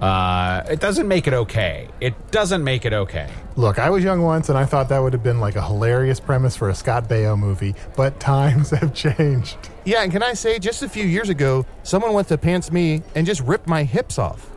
Uh, 0.00 0.62
it 0.70 0.80
doesn't 0.80 1.08
make 1.08 1.26
it 1.26 1.34
okay. 1.34 1.88
It 2.00 2.14
doesn't 2.30 2.62
make 2.64 2.84
it 2.86 2.92
okay. 2.94 3.28
Look, 3.56 3.78
I 3.80 3.90
was 3.90 4.02
young 4.04 4.22
once 4.22 4.48
and 4.48 4.56
I 4.56 4.64
thought 4.64 4.88
that 4.90 5.00
would 5.00 5.12
have 5.12 5.24
been 5.24 5.40
like 5.40 5.56
a 5.56 5.62
hilarious 5.62 6.20
premise 6.20 6.54
for 6.56 6.68
a 6.70 6.74
Scott 6.74 7.08
Baio 7.08 7.36
movie, 7.36 7.74
but 7.96 8.20
times 8.20 8.70
have 8.80 8.94
changed. 8.94 9.56
Yeah, 9.88 10.02
and 10.02 10.12
can 10.12 10.22
I 10.22 10.34
say, 10.34 10.58
just 10.58 10.82
a 10.82 10.88
few 10.88 11.06
years 11.06 11.30
ago, 11.30 11.64
someone 11.82 12.12
went 12.12 12.28
to 12.28 12.36
pants 12.36 12.70
me 12.70 13.02
and 13.14 13.26
just 13.26 13.40
ripped 13.40 13.66
my 13.66 13.84
hips 13.84 14.18
off. 14.18 14.50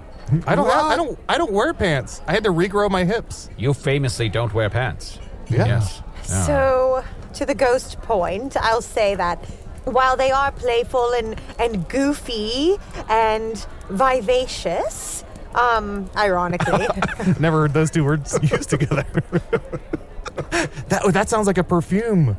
I 0.45 0.55
don't. 0.55 0.69
Have, 0.69 0.85
I 0.85 0.95
don't. 0.97 1.19
I 1.29 1.37
don't 1.37 1.53
wear 1.53 1.73
pants. 1.73 2.21
I 2.27 2.33
had 2.33 2.43
to 2.43 2.49
regrow 2.49 2.89
my 2.91 3.05
hips. 3.05 3.49
You 3.57 3.73
famously 3.73 4.27
don't 4.27 4.53
wear 4.53 4.69
pants. 4.69 5.19
Yeah. 5.49 5.67
Yes. 5.67 6.03
Yeah. 6.27 6.43
So, 6.43 7.05
to 7.35 7.45
the 7.45 7.55
ghost 7.55 8.01
point, 8.01 8.57
I'll 8.57 8.81
say 8.81 9.15
that 9.15 9.45
while 9.85 10.17
they 10.17 10.31
are 10.31 10.51
playful 10.51 11.13
and, 11.13 11.39
and 11.57 11.87
goofy 11.87 12.75
and 13.07 13.65
vivacious, 13.89 15.23
um, 15.55 16.09
ironically, 16.17 16.87
Never 17.39 17.61
heard 17.61 17.73
those 17.73 17.89
two 17.89 18.03
words 18.03 18.37
used 18.41 18.69
together. 18.69 19.05
that 20.89 21.03
that 21.13 21.29
sounds 21.29 21.47
like 21.47 21.57
a 21.57 21.63
perfume. 21.63 22.35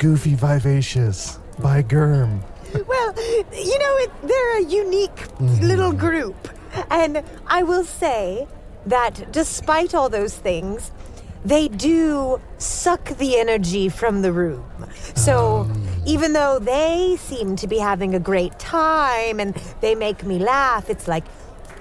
Goofy 0.00 0.34
Vivacious 0.34 1.38
by 1.60 1.82
Germ. 1.82 2.42
well, 2.86 3.14
you 3.52 3.78
know, 3.78 3.96
it, 3.98 4.10
they're 4.22 4.58
a 4.58 4.64
unique 4.64 5.16
mm-hmm. 5.16 5.64
little 5.64 5.92
group. 5.92 6.48
And 6.90 7.22
I 7.46 7.62
will 7.62 7.84
say 7.84 8.46
that 8.86 9.30
despite 9.30 9.94
all 9.94 10.08
those 10.08 10.36
things, 10.36 10.90
they 11.44 11.68
do 11.68 12.40
suck 12.58 13.04
the 13.18 13.38
energy 13.38 13.88
from 13.88 14.22
the 14.22 14.32
room. 14.32 14.64
So 15.14 15.68
ah. 15.68 16.02
even 16.06 16.32
though 16.32 16.58
they 16.58 17.16
seem 17.18 17.56
to 17.56 17.66
be 17.66 17.78
having 17.78 18.14
a 18.14 18.20
great 18.20 18.58
time 18.58 19.40
and 19.40 19.54
they 19.80 19.94
make 19.94 20.24
me 20.24 20.38
laugh, 20.38 20.88
it's 20.88 21.08
like 21.08 21.24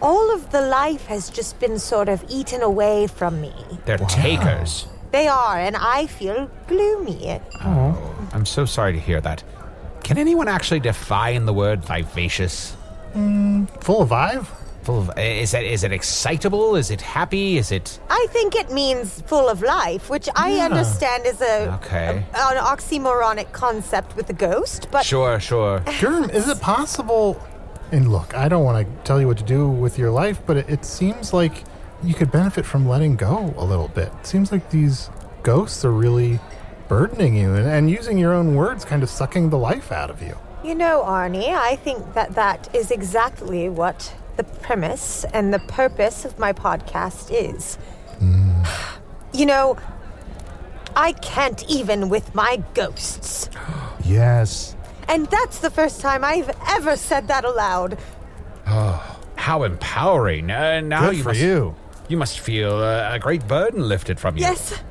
all 0.02 0.34
of 0.34 0.52
the 0.52 0.62
life 0.62 1.06
has 1.06 1.30
just 1.30 1.60
been 1.60 1.78
sort 1.78 2.10
of 2.10 2.26
eaten 2.28 2.62
away 2.62 3.08
from 3.08 3.40
me. 3.40 3.54
They're 3.86 4.00
takers. 4.00 4.88
They 5.12 5.28
are, 5.28 5.58
and 5.60 5.76
I 5.76 6.08
feel 6.08 6.50
gloomy. 6.68 7.40
Oh, 7.62 8.30
I'm 8.34 8.46
so 8.46 8.66
sorry 8.66 8.94
to 8.94 9.00
hear 9.00 9.22
that. 9.22 9.44
Can 10.04 10.18
anyone 10.18 10.48
actually 10.48 10.80
define 10.80 11.46
the 11.46 11.54
word 11.54 11.84
vivacious? 11.86 12.76
Mm, 13.14 13.70
full 13.84 14.02
of 14.02 14.10
vibe? 14.10 14.46
Full 14.84 14.98
of 15.00 15.12
is 15.18 15.54
it 15.54 15.64
is 15.64 15.84
it 15.84 15.92
excitable? 15.92 16.76
Is 16.76 16.90
it 16.90 17.02
happy? 17.02 17.58
Is 17.58 17.72
it 17.72 18.00
I 18.10 18.26
think 18.30 18.56
it 18.56 18.72
means 18.72 19.22
full 19.28 19.48
of 19.48 19.62
life, 19.62 20.10
which 20.10 20.28
I 20.36 20.54
Yeah. 20.58 20.66
understand 20.66 21.26
is 21.26 21.40
a, 21.42 21.74
Okay. 21.76 22.24
a- 22.34 22.38
an 22.38 22.58
oxymoronic 22.58 23.52
concept 23.52 24.16
with 24.16 24.30
a 24.30 24.34
ghost. 24.34 24.88
But 24.92 25.06
sure, 25.06 25.40
sure? 25.40 25.84
Germ, 26.00 26.30
is 26.32 26.48
it 26.48 26.60
possible? 26.60 27.40
And 27.92 28.12
look, 28.12 28.34
I 28.36 28.48
don't 28.48 28.64
want 28.64 28.88
to 28.88 29.04
tell 29.04 29.20
you 29.20 29.28
what 29.28 29.38
to 29.38 29.44
do 29.44 29.68
with 29.68 30.00
your 30.00 30.10
life, 30.12 30.40
but 30.48 30.58
it, 30.58 30.70
it 30.70 30.86
seems 30.86 31.34
like 31.34 31.64
you 32.02 32.14
could 32.16 32.32
benefit 32.32 32.66
from 32.66 32.88
letting 32.88 33.16
go 33.18 33.54
a 33.58 33.66
little 33.66 33.90
bit. 33.90 34.12
It 34.22 34.26
seems 34.26 34.52
like 34.52 34.72
these 34.72 35.10
ghosts 35.44 35.86
are 35.86 35.92
really 35.92 36.40
burdening 36.92 37.34
you 37.38 37.56
and, 37.56 37.66
and 37.66 37.90
using 37.90 38.18
your 38.18 38.34
own 38.34 38.54
words, 38.54 38.84
kind 38.84 39.02
of 39.02 39.10
sucking 39.10 39.50
the 39.50 39.58
life 39.58 39.94
out 39.94 40.10
of 40.10 40.22
you. 40.22 40.38
you 40.62 40.76
know, 40.76 41.02
Arnie, 41.08 41.48
I 41.48 41.78
think 41.78 42.16
that 42.16 42.36
that 42.36 42.68
is 42.76 42.92
exactly 42.92 43.70
what 43.70 44.14
the 44.36 44.44
premise 44.44 45.24
and 45.34 45.54
the 45.54 45.60
purpose 45.60 46.26
of 46.26 46.38
my 46.38 46.52
podcast 46.52 47.32
is. 47.32 47.78
You 49.34 49.46
know, 49.46 49.78
I 50.94 51.14
can't 51.14 51.64
even 51.70 52.10
with 52.10 52.36
my 52.36 52.62
ghosts. 52.74 53.50
Yes. 54.04 54.76
And 55.08 55.28
that's 55.28 55.60
the 55.60 55.70
first 55.70 56.02
time 56.02 56.24
I've 56.24 56.50
ever 56.68 56.98
said 56.98 57.28
that 57.28 57.46
aloud. 57.46 57.98
Oh, 58.68 59.20
how 59.36 59.64
empowering! 59.64 60.50
Uh, 60.50 60.82
now 60.82 61.06
Good 61.06 61.18
you 61.18 61.24
for 61.24 61.30
must, 61.30 61.40
you. 61.40 61.76
You 62.10 62.18
must 62.18 62.40
feel 62.40 62.74
uh, 62.74 63.14
a 63.14 63.20
great 63.20 63.48
burden 63.48 63.88
lifted 63.88 64.20
from 64.20 64.36
you. 64.36 64.42
Yes, 64.42 64.82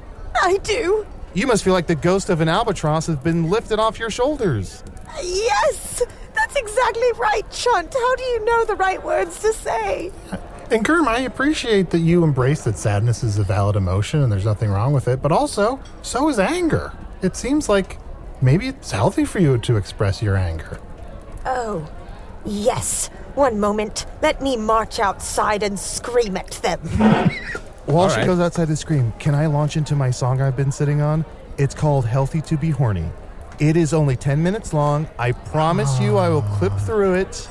I 0.41 0.59
do. 0.59 1.07
You 1.33 1.47
must 1.47 1.63
feel 1.63 1.73
like 1.73 1.87
the 1.87 1.95
ghost 1.95 2.29
of 2.29 2.41
an 2.41 2.49
albatross 2.49 3.07
has 3.07 3.17
been 3.17 3.49
lifted 3.49 3.79
off 3.79 3.99
your 3.99 4.11
shoulders. 4.11 4.83
Yes, 5.23 6.03
that's 6.35 6.57
exactly 6.57 7.13
right, 7.17 7.49
Chunt. 7.51 7.95
How 7.95 8.17
do 8.17 8.23
you 8.25 8.45
know 8.45 8.65
the 8.65 8.75
right 8.75 9.03
words 9.03 9.39
to 9.41 9.53
say? 9.53 10.11
And 10.71 10.85
Germ, 10.85 11.09
I 11.09 11.21
appreciate 11.21 11.91
that 11.91 12.01
you 12.01 12.25
embrace 12.25 12.65
that 12.65 12.77
sadness 12.77 13.23
is 13.23 13.39
a 13.39 13.45
valid 13.45 13.77
emotion 13.77 14.23
and 14.23 14.31
there's 14.31 14.45
nothing 14.45 14.71
wrong 14.71 14.93
with 14.93 15.09
it, 15.09 15.23
but 15.23 15.33
also, 15.33 15.81
so 16.03 16.29
is 16.29 16.39
anger. 16.39 16.93
It 17.23 17.37
seems 17.37 17.69
like 17.69 17.99
maybe 18.41 18.69
it's 18.69 18.91
healthy 18.91 19.25
for 19.25 19.39
you 19.39 19.59
to 19.59 19.77
express 19.77 20.23
your 20.23 20.37
anger. 20.37 20.81
Oh, 21.45 21.89
yes. 22.45 23.09
One 23.35 23.61
moment. 23.61 24.07
Let 24.23 24.43
me 24.43 24.57
march 24.57 24.99
outside 24.99 25.63
and 25.63 25.79
scream 25.79 26.37
at 26.37 26.51
them. 26.63 26.81
While 27.87 27.99
All 28.05 28.09
she 28.09 28.19
right. 28.19 28.27
goes 28.27 28.41
outside 28.41 28.69
to 28.69 28.77
scream, 28.77 29.13
can 29.19 29.35
I 29.35 29.47
launch 29.47 29.77
into 29.77 29.97
my 29.97 30.11
song 30.11 30.41
I've 30.41 30.57
been 30.57 30.71
sitting 30.73 31.01
on? 31.01 31.25
It's 31.59 31.75
called 31.75 32.07
Healthy 32.07 32.43
to 32.43 32.57
Be 32.57 32.71
Horny. 32.71 33.07
It 33.59 33.77
is 33.77 33.93
only 33.93 34.17
10 34.17 34.43
minutes 34.43 34.73
long. 34.73 35.09
I 35.19 35.33
promise 35.33 35.99
you 36.01 36.17
I 36.17 36.29
will 36.29 36.43
clip 36.43 36.73
through 36.79 37.15
it. 37.15 37.49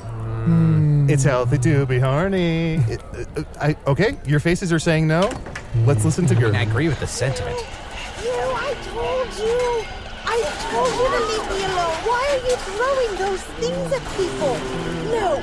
It's 1.08 1.22
healthy 1.24 1.58
to 1.58 1.84
be 1.86 1.98
horny. 1.98 2.76
It- 2.88 3.02
uh, 3.14 3.40
uh, 3.40 3.44
I, 3.60 3.76
okay, 3.86 4.16
your 4.26 4.40
faces 4.40 4.72
are 4.72 4.78
saying 4.78 5.06
no. 5.06 5.30
Let's 5.84 6.04
listen 6.04 6.26
to 6.26 6.34
Girl. 6.34 6.54
I 6.56 6.64
Germ. 6.64 6.70
agree 6.70 6.88
with 6.88 6.98
the 7.00 7.06
sentiment. 7.06 7.56
You, 8.24 8.30
I 8.32 8.74
told 8.88 9.28
you. 9.38 9.84
I 10.24 10.38
told 10.70 10.90
you 10.98 11.06
to 11.14 11.20
leave 11.30 11.46
me 11.50 11.64
alone. 11.64 11.96
Why 12.08 12.22
are 12.32 12.42
you 12.48 12.56
throwing 12.56 13.12
those 13.18 13.42
things 13.60 13.92
at 13.92 14.02
people? 14.16 14.54
No, 15.12 15.36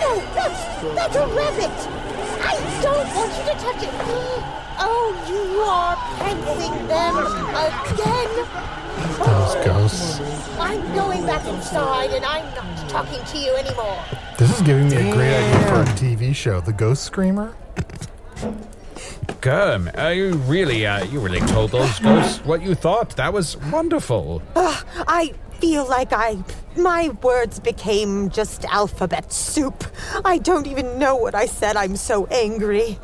no, 0.00 0.20
that's 0.34 0.60
that's 0.94 1.16
a 1.16 1.26
rabbit. 1.34 2.13
I 2.46 2.80
don't 2.82 3.08
want 3.16 3.32
you 3.38 3.44
to 3.52 3.56
touch 3.58 3.82
it. 3.82 3.90
Oh, 4.78 5.06
you 5.28 5.60
are 5.60 5.96
prancing 6.18 6.76
them 6.88 7.16
again. 7.66 8.30
Those 9.18 9.54
ghosts. 9.64 10.20
I'm 10.58 10.82
going 10.94 11.24
back 11.26 11.46
inside, 11.46 12.10
and 12.10 12.24
I'm 12.24 12.44
not 12.54 12.88
talking 12.88 13.24
to 13.24 13.38
you 13.38 13.54
anymore. 13.56 13.98
This 14.38 14.54
is 14.54 14.62
giving 14.62 14.88
me 14.88 14.96
a 14.96 15.14
great 15.14 15.34
idea 15.34 15.68
for 15.68 15.80
a 15.82 15.94
TV 15.94 16.34
show, 16.34 16.60
The 16.60 16.72
Ghost 16.72 17.04
Screamer. 17.04 17.54
Germ, 19.40 19.90
uh, 19.98 20.08
you 20.08 20.34
really, 20.48 20.86
uh, 20.86 21.04
you 21.04 21.20
really 21.20 21.40
told 21.40 21.70
those 21.70 21.98
ghosts 21.98 22.42
what 22.46 22.62
you 22.62 22.74
thought. 22.74 23.14
That 23.16 23.32
was 23.32 23.58
wonderful. 23.70 24.40
Ugh, 24.56 24.86
I 25.06 25.34
feel 25.60 25.86
like 25.88 26.12
I. 26.12 26.42
My 26.76 27.10
words 27.22 27.60
became 27.60 28.30
just 28.30 28.64
alphabet 28.64 29.32
soup. 29.32 29.84
I 30.24 30.38
don't 30.38 30.66
even 30.66 30.98
know 30.98 31.14
what 31.14 31.34
I 31.34 31.46
said. 31.46 31.76
I'm 31.76 31.94
so 31.96 32.26
angry. 32.26 32.98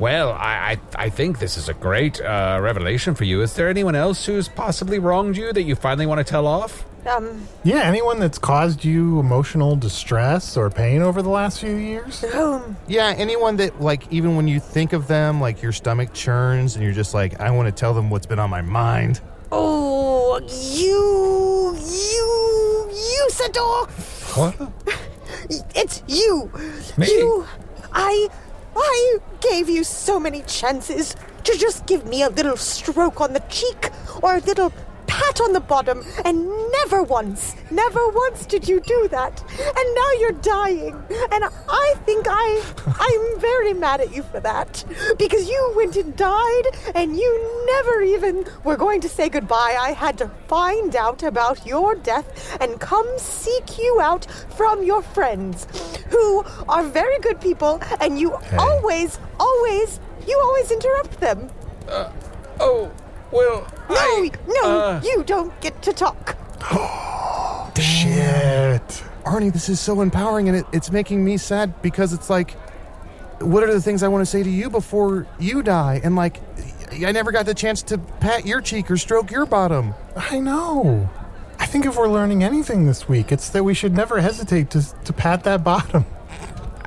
Well, 0.00 0.32
I, 0.32 0.78
I, 0.96 1.04
I 1.04 1.08
think 1.10 1.38
this 1.38 1.56
is 1.58 1.68
a 1.68 1.74
great 1.74 2.20
uh, 2.20 2.58
revelation 2.62 3.14
for 3.14 3.24
you. 3.24 3.42
Is 3.42 3.52
there 3.54 3.68
anyone 3.68 3.94
else 3.94 4.24
who's 4.24 4.48
possibly 4.48 4.98
wronged 4.98 5.36
you 5.36 5.52
that 5.52 5.62
you 5.64 5.74
finally 5.76 6.06
want 6.06 6.18
to 6.18 6.24
tell 6.24 6.46
off? 6.46 6.84
Um, 7.06 7.46
Yeah, 7.62 7.82
anyone 7.82 8.18
that's 8.18 8.38
caused 8.38 8.82
you 8.84 9.20
emotional 9.20 9.76
distress 9.76 10.56
or 10.56 10.70
pain 10.70 11.02
over 11.02 11.20
the 11.20 11.28
last 11.28 11.60
few 11.60 11.76
years? 11.76 12.24
um, 12.34 12.76
Yeah, 12.88 13.12
anyone 13.16 13.56
that, 13.58 13.82
like, 13.82 14.10
even 14.10 14.34
when 14.36 14.48
you 14.48 14.58
think 14.58 14.94
of 14.94 15.06
them, 15.06 15.40
like, 15.42 15.60
your 15.62 15.72
stomach 15.72 16.14
churns 16.14 16.74
and 16.74 16.82
you're 16.82 16.94
just 16.94 17.12
like, 17.12 17.38
I 17.38 17.50
want 17.50 17.66
to 17.68 17.72
tell 17.72 17.92
them 17.92 18.08
what's 18.08 18.24
been 18.26 18.38
on 18.38 18.48
my 18.48 18.62
mind. 18.62 19.20
Oh, 19.56 20.40
you. 20.40 21.76
You. 21.78 22.90
Usidore! 23.28 23.88
What? 24.36 24.72
It's 25.76 26.02
you! 26.08 26.50
Me? 26.96 27.06
You. 27.06 27.46
I. 27.92 28.28
I 28.76 29.18
gave 29.40 29.68
you 29.68 29.84
so 29.84 30.18
many 30.18 30.42
chances 30.42 31.14
to 31.44 31.56
just 31.56 31.86
give 31.86 32.04
me 32.06 32.22
a 32.22 32.28
little 32.28 32.56
stroke 32.56 33.20
on 33.20 33.32
the 33.32 33.40
cheek 33.48 33.90
or 34.20 34.36
a 34.36 34.40
little 34.40 34.72
pat 35.06 35.40
on 35.40 35.52
the 35.52 35.60
bottom, 35.60 36.04
and 36.24 36.48
never 36.72 37.02
once, 37.02 37.56
never 37.70 38.08
once 38.08 38.46
did 38.46 38.68
you 38.68 38.80
do 38.80 39.08
that. 39.08 39.42
And 39.58 39.94
now 39.94 40.10
you're 40.20 40.32
dying. 40.32 40.94
And 41.32 41.44
I 41.68 41.94
think 42.04 42.26
I. 42.28 42.62
I'm 42.86 43.40
very 43.40 43.72
mad 43.72 44.00
at 44.00 44.14
you 44.14 44.22
for 44.22 44.40
that. 44.40 44.84
Because 45.18 45.48
you 45.48 45.72
went 45.76 45.96
and 45.96 46.16
died, 46.16 46.62
and 46.94 47.16
you 47.16 47.64
never 47.66 48.02
even 48.02 48.44
were 48.64 48.76
going 48.76 49.00
to 49.00 49.08
say 49.08 49.28
goodbye. 49.28 49.76
I 49.78 49.92
had 49.92 50.18
to 50.18 50.28
find 50.48 50.94
out 50.96 51.22
about 51.22 51.66
your 51.66 51.94
death 51.94 52.56
and 52.60 52.80
come 52.80 53.06
seek 53.18 53.78
you 53.78 54.00
out 54.00 54.26
from 54.56 54.82
your 54.82 55.02
friends, 55.02 55.66
who 56.08 56.44
are 56.68 56.84
very 56.84 57.18
good 57.20 57.40
people, 57.40 57.80
and 58.00 58.18
you 58.18 58.34
always, 58.58 59.18
always, 59.38 60.00
you 60.26 60.38
always 60.38 60.70
interrupt 60.70 61.20
them. 61.20 61.50
Uh, 61.88 62.10
oh, 62.60 62.90
Well, 63.34 63.66
No, 63.90 63.96
I, 63.96 64.30
no, 64.46 64.62
uh, 64.62 65.00
you 65.04 65.24
don't 65.24 65.60
get 65.60 65.82
to 65.82 65.92
talk. 65.92 66.36
Shit. 67.76 69.02
Arnie, 69.24 69.52
this 69.52 69.68
is 69.68 69.80
so 69.80 70.00
empowering, 70.02 70.48
and 70.48 70.58
it, 70.58 70.66
it's 70.72 70.92
making 70.92 71.24
me 71.24 71.36
sad 71.36 71.82
because 71.82 72.12
it's 72.12 72.30
like, 72.30 72.52
what 73.40 73.64
are 73.64 73.72
the 73.72 73.80
things 73.80 74.04
I 74.04 74.08
want 74.08 74.22
to 74.22 74.26
say 74.26 74.44
to 74.44 74.50
you 74.50 74.70
before 74.70 75.26
you 75.40 75.64
die? 75.64 76.00
And 76.04 76.14
like, 76.14 76.40
I 76.92 77.10
never 77.10 77.32
got 77.32 77.44
the 77.46 77.54
chance 77.54 77.82
to 77.84 77.98
pat 77.98 78.46
your 78.46 78.60
cheek 78.60 78.88
or 78.88 78.96
stroke 78.96 79.32
your 79.32 79.46
bottom. 79.46 79.94
I 80.14 80.38
know. 80.38 81.10
I 81.58 81.66
think 81.66 81.86
if 81.86 81.96
we're 81.96 82.08
learning 82.08 82.44
anything 82.44 82.86
this 82.86 83.08
week, 83.08 83.32
it's 83.32 83.48
that 83.50 83.64
we 83.64 83.74
should 83.74 83.94
never 83.94 84.20
hesitate 84.20 84.70
to, 84.70 85.04
to 85.04 85.12
pat 85.12 85.42
that 85.44 85.64
bottom. 85.64 86.04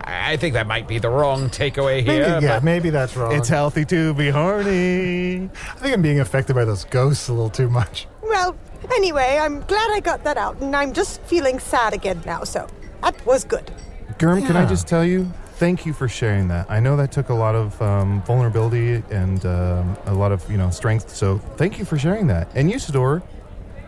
I 0.09 0.37
think 0.37 0.53
that 0.53 0.67
might 0.67 0.87
be 0.87 0.99
the 0.99 1.09
wrong 1.09 1.49
takeaway 1.49 1.97
Maybe, 2.05 2.11
here. 2.11 2.39
yeah, 2.41 2.55
but- 2.55 2.63
maybe 2.63 2.89
that's 2.89 3.15
wrong. 3.17 3.33
It's 3.33 3.49
healthy 3.49 3.83
to 3.85 4.13
be 4.13 4.29
horny. 4.29 5.49
I 5.53 5.79
think 5.79 5.93
I'm 5.93 6.01
being 6.01 6.19
affected 6.21 6.55
by 6.55 6.63
those 6.65 6.85
ghosts 6.85 7.27
a 7.27 7.33
little 7.33 7.49
too 7.49 7.69
much. 7.69 8.07
Well, 8.23 8.55
anyway, 8.95 9.37
I'm 9.41 9.61
glad 9.61 9.91
I 9.91 9.99
got 9.99 10.23
that 10.23 10.37
out, 10.37 10.57
and 10.61 10.75
I'm 10.75 10.93
just 10.93 11.21
feeling 11.23 11.59
sad 11.59 11.93
again 11.93 12.21
now, 12.25 12.43
so 12.43 12.67
that 13.01 13.25
was 13.25 13.43
good. 13.43 13.71
Germ, 14.17 14.45
can 14.45 14.55
I 14.55 14.65
just 14.65 14.87
tell 14.87 15.03
you, 15.05 15.31
thank 15.55 15.85
you 15.85 15.93
for 15.93 16.07
sharing 16.07 16.47
that. 16.47 16.69
I 16.69 16.79
know 16.79 16.95
that 16.97 17.11
took 17.11 17.29
a 17.29 17.33
lot 17.33 17.55
of 17.55 17.79
um, 17.81 18.21
vulnerability 18.23 19.03
and 19.11 19.45
um, 19.45 19.97
a 20.05 20.13
lot 20.13 20.31
of 20.31 20.49
you 20.49 20.57
know 20.57 20.69
strength. 20.69 21.09
So 21.15 21.37
thank 21.57 21.77
you 21.79 21.85
for 21.85 21.97
sharing 21.97 22.27
that. 22.27 22.49
And 22.55 22.71
Usidore, 22.71 23.21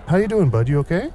how 0.08 0.18
you 0.18 0.28
doing, 0.28 0.50
bud? 0.50 0.68
You 0.70 0.80
okay? 0.80 1.12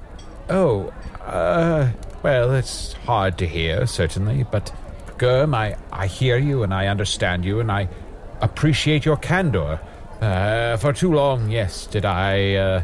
Oh, 0.48 0.92
uh, 1.24 1.90
well, 2.22 2.52
it's 2.54 2.92
hard 2.92 3.38
to 3.38 3.46
hear, 3.46 3.86
certainly, 3.86 4.44
but 4.50 4.72
Germ, 5.18 5.54
I, 5.54 5.76
I 5.92 6.06
hear 6.06 6.38
you 6.38 6.62
and 6.62 6.74
I 6.74 6.88
understand 6.88 7.44
you 7.44 7.60
and 7.60 7.70
I 7.70 7.88
appreciate 8.40 9.04
your 9.04 9.16
candor. 9.16 9.80
Uh, 10.20 10.76
for 10.76 10.92
too 10.92 11.12
long, 11.12 11.50
yes, 11.50 11.86
did 11.86 12.04
I, 12.04 12.54
uh, 12.54 12.82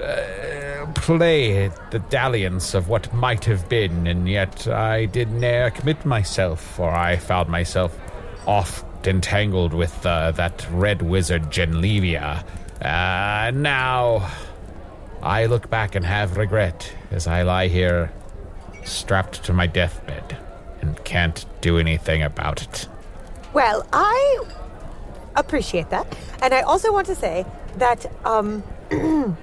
uh, 0.00 0.86
play 0.94 1.70
the 1.90 1.98
dalliance 2.10 2.74
of 2.74 2.88
what 2.88 3.12
might 3.14 3.44
have 3.44 3.68
been, 3.68 4.06
and 4.06 4.28
yet 4.28 4.66
I 4.66 5.06
did 5.06 5.30
ne'er 5.30 5.70
commit 5.70 6.04
myself, 6.04 6.60
for 6.60 6.90
I 6.90 7.16
found 7.16 7.48
myself 7.48 7.96
oft 8.46 9.06
entangled 9.06 9.72
with 9.72 10.04
uh, 10.04 10.32
that 10.32 10.66
red 10.70 11.02
wizard 11.02 11.44
Genlevia. 11.44 12.44
Uh, 12.82 13.50
now 13.52 14.30
I 15.22 15.46
look 15.46 15.70
back 15.70 15.94
and 15.94 16.04
have 16.04 16.36
regret 16.36 16.92
as 17.10 17.26
I 17.26 17.42
lie 17.42 17.68
here 17.68 18.12
strapped 18.84 19.44
to 19.44 19.52
my 19.52 19.66
deathbed 19.66 20.36
and 20.84 21.04
can't 21.04 21.46
do 21.60 21.78
anything 21.78 22.22
about 22.22 22.62
it. 22.62 22.88
Well, 23.52 23.86
I 23.92 24.44
appreciate 25.36 25.90
that. 25.90 26.06
And 26.42 26.52
I 26.52 26.62
also 26.62 26.92
want 26.92 27.06
to 27.06 27.14
say 27.14 27.46
that 27.76 28.06
um, 28.24 28.62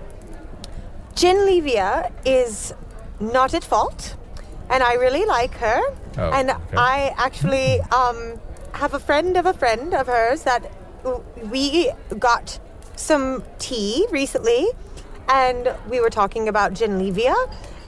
Genlevia 1.16 2.12
is 2.26 2.74
not 3.20 3.54
at 3.54 3.64
fault, 3.64 4.16
and 4.70 4.84
I 4.84 4.94
really 4.94 5.26
like 5.26 5.54
her. 5.56 5.82
Oh, 6.18 6.30
and 6.32 6.52
okay. 6.52 6.78
I 6.78 7.14
actually 7.18 7.80
um, 7.82 8.40
have 8.74 8.94
a 8.94 9.00
friend 9.00 9.38
of 9.38 9.46
a 9.46 9.54
friend 9.54 9.94
of 9.94 10.08
hers 10.08 10.44
that 10.44 10.72
we 11.50 11.92
got 12.20 12.60
some 12.96 13.44
tea 13.60 14.06
recently, 14.12 14.68
and 15.30 15.74
we 15.90 16.00
were 16.00 16.10
talking 16.10 16.48
about 16.48 16.74
Genlevia, 16.74 17.36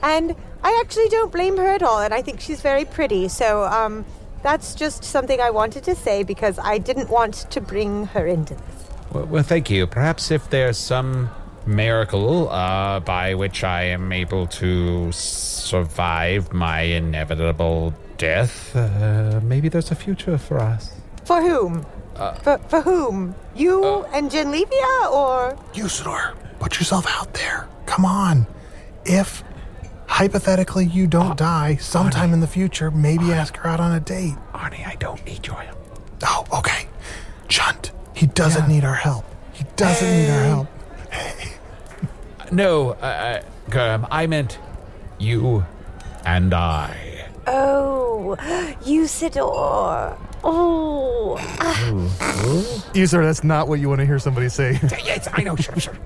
and 0.04 0.36
I 0.62 0.80
actually 0.80 1.08
don't 1.08 1.32
blame 1.32 1.56
her 1.56 1.66
at 1.66 1.82
all, 1.82 2.00
and 2.00 2.12
I 2.12 2.22
think 2.22 2.40
she's 2.40 2.60
very 2.60 2.84
pretty. 2.84 3.28
So 3.28 3.64
um, 3.64 4.04
that's 4.42 4.74
just 4.74 5.02
something 5.02 5.40
I 5.40 5.50
wanted 5.50 5.82
to 5.84 5.94
say 5.94 6.22
because 6.22 6.58
I 6.58 6.78
didn't 6.78 7.08
want 7.08 7.34
to 7.50 7.60
bring 7.60 8.06
her 8.08 8.26
into 8.26 8.54
this. 8.54 8.88
Well, 9.12 9.24
well 9.26 9.42
thank 9.42 9.70
you. 9.70 9.86
Perhaps 9.86 10.30
if 10.30 10.50
there's 10.50 10.78
some 10.78 11.30
miracle 11.66 12.50
uh, 12.50 13.00
by 13.00 13.34
which 13.34 13.64
I 13.64 13.84
am 13.84 14.12
able 14.12 14.46
to 14.48 15.10
survive 15.12 16.52
my 16.52 16.80
inevitable 16.80 17.94
death, 18.18 18.76
uh, 18.76 19.40
maybe 19.42 19.70
there's 19.70 19.90
a 19.90 19.94
future 19.94 20.36
for 20.36 20.60
us. 20.60 20.92
For 21.24 21.40
whom? 21.40 21.86
for, 22.42 22.58
for 22.68 22.80
whom? 22.80 23.34
You 23.54 24.04
and 24.12 24.30
Genlevia, 24.30 25.10
or 25.10 25.56
Usidore, 25.72 26.34
put 26.58 26.78
yourself 26.78 27.06
out 27.08 27.32
there. 27.34 27.68
Come 27.86 28.04
on. 28.04 28.46
If 29.04 29.43
hypothetically 30.14 30.84
you 30.86 31.08
don't 31.08 31.36
die 31.36 31.74
sometime 31.74 32.32
in 32.32 32.38
the 32.38 32.46
future, 32.46 32.88
maybe 32.88 33.32
ask 33.32 33.56
her 33.56 33.68
out 33.68 33.80
on 33.80 33.92
a 33.92 33.98
date. 33.98 34.34
Arnie, 34.52 34.86
I 34.86 34.94
don't 34.94 35.24
need 35.26 35.44
your 35.44 35.56
help. 35.56 35.76
Oh, 36.22 36.46
okay. 36.58 36.86
Chunt, 37.48 37.90
he 38.14 38.26
doesn't 38.28 38.68
need 38.68 38.84
our 38.84 38.94
help. 38.94 39.24
He 39.52 39.64
doesn't 39.74 40.08
need 40.08 40.30
our 40.30 40.44
help. 40.44 40.68
Hey. 41.10 41.50
No, 42.52 42.90
uh, 42.90 43.40
uh, 43.40 43.42
Germ, 43.70 44.06
I 44.10 44.26
meant 44.28 44.58
you 45.18 45.64
and 46.24 46.54
I. 46.54 47.26
oh, 47.48 48.36
Usidore. 48.84 50.16
Oh, 50.46 51.36
Usidore, 52.92 53.24
that's 53.24 53.42
not 53.42 53.66
what 53.66 53.80
you 53.80 53.88
want 53.88 54.00
to 54.00 54.06
hear 54.06 54.18
somebody 54.18 54.50
say. 54.50 54.78
yes, 55.04 55.26
I 55.32 55.42
know, 55.42 55.56
sure, 55.56 55.80
sure. 55.80 55.98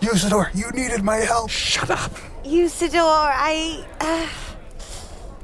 Usidore, 0.00 0.50
you 0.54 0.70
needed 0.72 1.02
my 1.02 1.16
help. 1.16 1.48
Shut 1.48 1.90
up. 1.90 2.12
Usidore, 2.44 3.32
I, 3.34 3.84
uh, 4.00 4.28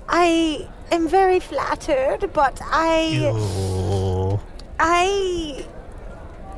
I 0.09 0.69
am 0.91 1.09
very 1.09 1.41
flattered, 1.41 2.31
but 2.35 2.61
I, 2.63 3.33
I, 4.79 5.67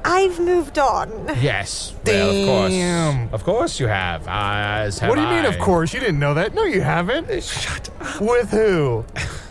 I've 0.04 0.40
moved 0.40 0.80
on. 0.80 1.30
Yes, 1.40 1.94
well, 2.04 2.30
of 2.30 2.46
course. 2.46 3.32
Of 3.32 3.44
course 3.44 3.80
you 3.80 3.86
have. 3.86 4.26
As 4.26 4.98
have 4.98 5.10
what 5.10 5.14
do 5.16 5.22
you 5.22 5.28
mean? 5.28 5.46
I. 5.46 5.48
Of 5.48 5.58
course, 5.60 5.94
you 5.94 6.00
didn't 6.00 6.18
know 6.18 6.34
that. 6.34 6.54
No, 6.54 6.64
you 6.64 6.80
haven't. 6.80 7.42
Shut 7.42 7.88
up. 8.00 8.20
With 8.20 8.50
who? 8.50 9.04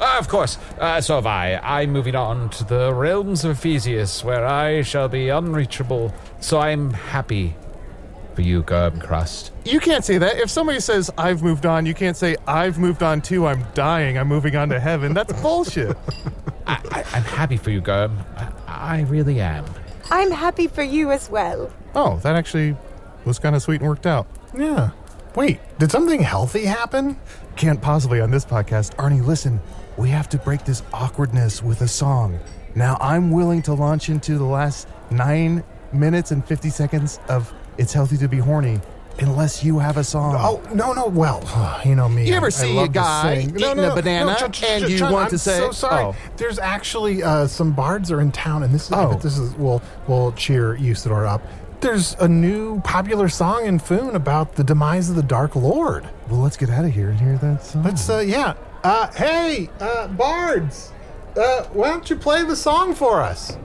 Uh, 0.00 0.16
of 0.18 0.28
course. 0.28 0.58
Uh, 0.78 1.00
so 1.00 1.16
have 1.16 1.26
I. 1.26 1.56
I'm 1.62 1.90
moving 1.90 2.14
on 2.14 2.50
to 2.50 2.64
the 2.64 2.92
realms 2.92 3.44
of 3.44 3.52
Ephesius, 3.52 4.22
where 4.24 4.44
I 4.44 4.82
shall 4.82 5.08
be 5.08 5.28
unreachable. 5.28 6.14
So 6.40 6.58
I'm 6.58 6.92
happy 6.92 7.56
for 8.34 8.42
you, 8.42 8.62
Germ 8.62 9.00
Crust. 9.00 9.52
You 9.64 9.80
can't 9.80 10.04
say 10.04 10.18
that. 10.18 10.36
If 10.36 10.50
somebody 10.50 10.80
says 10.80 11.10
I've 11.16 11.42
moved 11.42 11.64
on, 11.66 11.86
you 11.86 11.94
can't 11.94 12.16
say 12.16 12.36
I've 12.46 12.78
moved 12.78 13.02
on 13.02 13.22
too. 13.22 13.46
I'm 13.46 13.64
dying. 13.74 14.18
I'm 14.18 14.28
moving 14.28 14.54
on 14.56 14.68
to 14.68 14.78
heaven. 14.78 15.14
That's 15.14 15.32
bullshit. 15.42 15.96
I, 16.66 16.80
I, 16.92 17.04
I'm 17.14 17.22
happy 17.22 17.56
for 17.56 17.70
you, 17.70 17.80
Germ. 17.80 18.18
I, 18.36 18.52
I 18.66 19.00
really 19.02 19.40
am. 19.40 19.64
I'm 20.10 20.30
happy 20.30 20.66
for 20.66 20.82
you 20.82 21.10
as 21.10 21.30
well. 21.30 21.72
Oh, 21.94 22.18
that 22.18 22.36
actually 22.36 22.76
was 23.24 23.38
kind 23.38 23.56
of 23.56 23.62
sweet 23.62 23.80
and 23.80 23.88
worked 23.88 24.06
out. 24.06 24.26
Yeah. 24.56 24.90
Wait, 25.34 25.58
did 25.78 25.90
something 25.90 26.20
healthy 26.22 26.64
happen? 26.64 27.18
Can't 27.56 27.80
possibly 27.80 28.20
on 28.20 28.30
this 28.30 28.44
podcast. 28.44 28.94
Arnie, 28.96 29.24
listen, 29.24 29.60
we 29.96 30.08
have 30.10 30.28
to 30.30 30.38
break 30.38 30.64
this 30.64 30.82
awkwardness 30.92 31.62
with 31.62 31.80
a 31.82 31.88
song. 31.88 32.38
Now, 32.74 32.98
I'm 33.00 33.30
willing 33.30 33.62
to 33.62 33.74
launch 33.74 34.08
into 34.08 34.36
the 34.38 34.44
last 34.44 34.86
nine 35.10 35.64
minutes 35.92 36.30
and 36.30 36.44
50 36.44 36.68
seconds 36.70 37.18
of 37.28 37.52
It's 37.78 37.92
Healthy 37.92 38.18
to 38.18 38.28
Be 38.28 38.38
Horny 38.38 38.80
unless 39.18 39.64
you 39.64 39.78
have 39.78 39.96
a 39.96 40.04
song. 40.04 40.34
Oh, 40.38 40.60
no, 40.74 40.92
no. 40.92 41.06
Well, 41.06 41.42
you 41.86 41.94
know 41.94 42.06
me. 42.08 42.28
You 42.28 42.34
ever 42.34 42.46
I- 42.46 42.48
I 42.48 42.50
see 42.50 42.72
love 42.74 42.84
a 42.90 42.92
guy 42.92 43.38
eating 43.48 43.62
a 43.78 43.94
banana 43.94 44.36
Chunt, 44.38 44.62
and 44.62 44.88
you 44.90 45.02
want 45.04 45.14
I'm 45.16 45.30
to 45.30 45.38
say- 45.38 45.58
so 45.58 45.70
sorry. 45.70 46.04
oh. 46.04 46.16
There's 46.36 46.58
actually 46.58 47.22
uh, 47.22 47.46
some 47.46 47.72
bards 47.72 48.10
are 48.12 48.20
in 48.20 48.30
town, 48.32 48.62
and 48.62 48.74
this 48.74 48.86
is 48.86 48.92
Oh. 48.92 49.14
this 49.22 49.38
is 49.38 49.54
will 49.54 49.80
will 50.06 50.32
cheer 50.32 50.76
Usidore 50.76 51.26
up. 51.26 51.40
There's 51.80 52.14
a 52.20 52.28
new 52.28 52.80
popular 52.80 53.28
song 53.30 53.64
in 53.66 53.78
Foon 53.78 54.16
about 54.16 54.56
the 54.56 54.64
demise 54.64 55.08
of 55.10 55.16
the 55.16 55.22
Dark 55.22 55.54
Lord. 55.56 56.06
Well, 56.28 56.40
let's 56.40 56.56
get 56.58 56.68
out 56.70 56.84
of 56.84 56.90
here 56.92 57.10
and 57.10 57.20
hear 57.20 57.36
that 57.38 57.64
song. 57.64 57.82
Let's, 57.84 58.08
uh, 58.10 58.18
yeah. 58.18 58.54
Uh, 58.86 59.10
hey, 59.14 59.68
uh, 59.80 60.06
bards, 60.06 60.92
uh, 61.36 61.64
why 61.72 61.88
don't 61.88 62.08
you 62.08 62.14
play 62.14 62.44
the 62.44 62.54
song 62.54 62.94
for 62.94 63.20
us? 63.20 63.56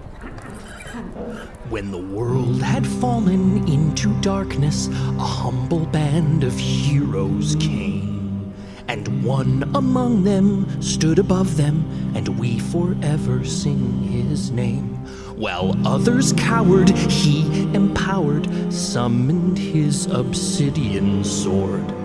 When 1.69 1.91
the 1.91 1.99
world 1.99 2.59
had 2.59 2.87
fallen 2.87 3.67
into 3.67 4.19
darkness, 4.21 4.87
a 4.87 5.23
humble 5.23 5.85
band 5.85 6.43
of 6.43 6.57
heroes 6.57 7.55
came. 7.57 8.51
And 8.87 9.23
one 9.23 9.69
among 9.75 10.23
them 10.23 10.81
stood 10.81 11.19
above 11.19 11.55
them, 11.55 11.85
and 12.15 12.39
we 12.39 12.57
forever 12.57 13.45
sing 13.45 14.01
his 14.01 14.49
name. 14.49 14.95
While 15.37 15.77
others 15.87 16.33
cowered, 16.33 16.89
he 16.97 17.45
empowered, 17.75 18.73
summoned 18.73 19.59
his 19.59 20.07
obsidian 20.07 21.23
sword. 21.23 22.00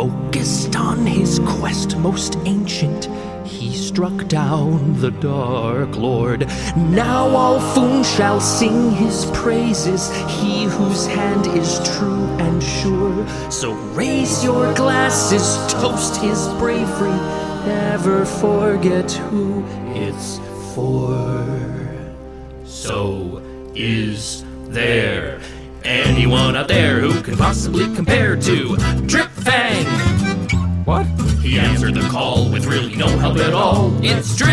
Focused 0.00 0.76
on 0.76 1.04
his 1.04 1.40
quest 1.40 1.98
most 1.98 2.38
ancient, 2.46 3.10
he 3.46 3.74
struck 3.74 4.26
down 4.28 4.98
the 4.98 5.10
Dark 5.10 5.94
Lord. 5.94 6.48
Now 6.74 7.28
all 7.36 7.60
Foon 7.60 8.02
shall 8.02 8.40
sing 8.40 8.92
his 8.92 9.26
praises, 9.34 10.10
he 10.40 10.64
whose 10.64 11.06
hand 11.06 11.46
is 11.48 11.86
true 11.96 12.24
and 12.38 12.62
sure. 12.62 13.28
So 13.50 13.74
raise 13.92 14.42
your 14.42 14.72
glasses, 14.72 15.44
toast 15.70 16.16
his 16.22 16.48
bravery, 16.58 17.10
never 17.66 18.24
forget 18.24 19.12
who 19.12 19.62
it's 19.88 20.38
for. 20.72 21.46
So 22.64 23.42
is 23.74 24.46
there. 24.70 25.42
Anyone 25.84 26.56
out 26.56 26.68
there 26.68 27.00
who 27.00 27.22
can 27.22 27.36
possibly 27.36 27.84
compare 27.94 28.36
to 28.36 28.76
Drip 29.06 29.28
Fang? 29.30 29.86
What? 30.84 31.06
He 31.40 31.58
answered 31.58 31.94
the 31.94 32.08
call 32.08 32.50
with 32.50 32.66
really 32.66 32.94
no 32.96 33.08
help 33.18 33.38
at 33.38 33.54
all. 33.54 33.92
It's 34.04 34.36
Drip 34.36 34.50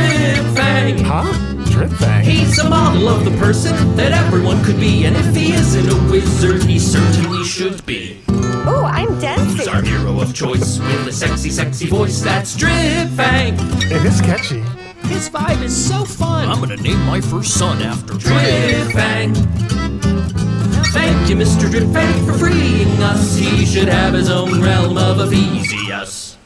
Fang. 0.56 1.00
Huh? 1.00 1.66
Drip 1.72 1.92
Fang? 1.92 2.24
He's 2.24 2.58
a 2.60 2.70
model 2.70 3.10
of 3.10 3.26
the 3.26 3.32
person 3.38 3.96
that 3.98 4.14
everyone 4.14 4.64
could 4.64 4.80
be, 4.80 5.06
and 5.06 5.16
if 5.18 5.36
he 5.36 5.54
isn't 5.54 5.90
a 5.90 6.12
wizard, 6.12 6.64
he 6.64 6.80
certainly 6.80 7.44
should 7.44 7.86
be. 7.86 8.22
Oh, 8.30 8.84
I'm 8.86 9.20
Dead. 9.20 9.40
He's 9.48 9.68
our 9.68 9.82
hero 9.82 10.20
of 10.22 10.34
choice 10.34 10.80
with 10.80 11.08
a 11.08 11.12
sexy, 11.12 11.50
sexy 11.50 11.88
voice. 11.88 12.22
That's 12.22 12.56
Drip 12.56 13.10
Fang. 13.10 13.56
It 13.92 14.06
is 14.06 14.22
catchy. 14.22 14.64
His 15.08 15.30
vibe 15.30 15.62
is 15.64 15.76
so 15.76 16.04
fun. 16.06 16.48
I'm 16.48 16.60
gonna 16.60 16.78
name 16.78 17.02
my 17.06 17.22
first 17.22 17.54
son 17.58 17.82
after 17.82 18.14
Drip 18.14 18.92
Fang. 18.92 19.34
Thank 20.94 21.30
you, 21.30 21.36
Mr. 21.36 21.70
Drip 21.70 21.92
Fang, 21.94 22.26
for 22.26 22.34
freeing 22.34 23.02
us. 23.04 23.36
He 23.36 23.66
should 23.66 23.88
have 23.88 24.14
his 24.14 24.30
own 24.30 24.62
realm 24.62 24.98
of 24.98 25.20
Ephesius. 25.20 26.38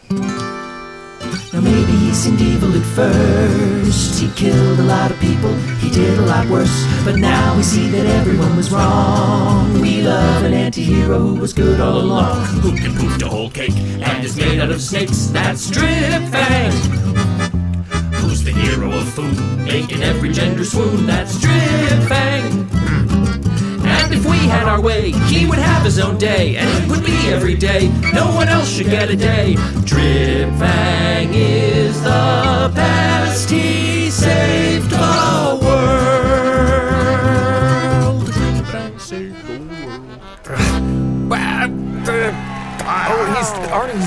Now 1.53 1.59
maybe 1.59 1.91
he 1.91 2.13
seemed 2.13 2.41
evil 2.41 2.73
at 2.73 2.85
first. 2.95 4.19
He 4.21 4.29
killed 4.31 4.79
a 4.79 4.83
lot 4.83 5.11
of 5.11 5.19
people, 5.19 5.53
he 5.79 5.89
did 5.89 6.17
a 6.17 6.21
lot 6.21 6.47
worse. 6.47 6.85
But 7.03 7.17
now 7.17 7.55
we 7.57 7.63
see 7.63 7.89
that 7.89 8.05
everyone 8.05 8.55
was 8.55 8.71
wrong. 8.71 9.73
We 9.81 10.01
love 10.01 10.43
an 10.43 10.53
anti-hero 10.53 11.19
who 11.19 11.35
was 11.35 11.53
good 11.53 11.79
all 11.79 11.99
along. 11.99 12.45
Who 12.61 12.75
can 12.75 12.95
poof 12.95 13.21
a 13.21 13.27
whole 13.27 13.49
cake 13.49 13.75
and 13.75 14.23
is 14.23 14.37
made 14.37 14.59
out 14.59 14.71
of 14.71 14.81
snakes. 14.81 15.27
That's 15.27 15.69
Drip 15.69 16.23
Fang. 16.31 16.71
Who's 18.13 18.43
the 18.43 18.51
hero 18.51 18.91
of 18.91 19.07
food, 19.13 19.37
making 19.65 20.01
every 20.03 20.31
gender 20.31 20.63
swoon? 20.63 21.05
That's 21.05 21.39
Drip 21.39 22.07
Fang. 22.07 22.69
And 23.11 23.45
if 23.45 23.60
we 23.60 23.60
had 24.51 24.67
our 24.67 24.81
way, 24.81 25.11
he 25.31 25.45
would 25.45 25.59
have 25.59 25.83
his 25.83 25.97
own 25.99 26.17
day, 26.17 26.57
and 26.57 26.69
it 26.77 26.89
would 26.89 27.05
be 27.05 27.29
every 27.29 27.55
day. 27.55 27.89
No 28.13 28.27
one 28.35 28.49
else 28.49 28.69
should 28.69 28.89
get 28.89 29.09
a 29.09 29.15
day. 29.15 29.55
Drip 29.85 30.49
Fang 30.59 31.33
is 31.33 32.01
the 32.03 32.71
best. 32.75 33.49
He 33.49 34.09
saved 34.09 34.89
the 34.89 35.59
world. 35.63 36.51
Drip 38.25 38.65
Fang 38.67 38.99
saved 38.99 39.47
the 39.47 39.59
world. 39.59 40.01
Oh, 43.13 43.25
he's. 43.33 43.49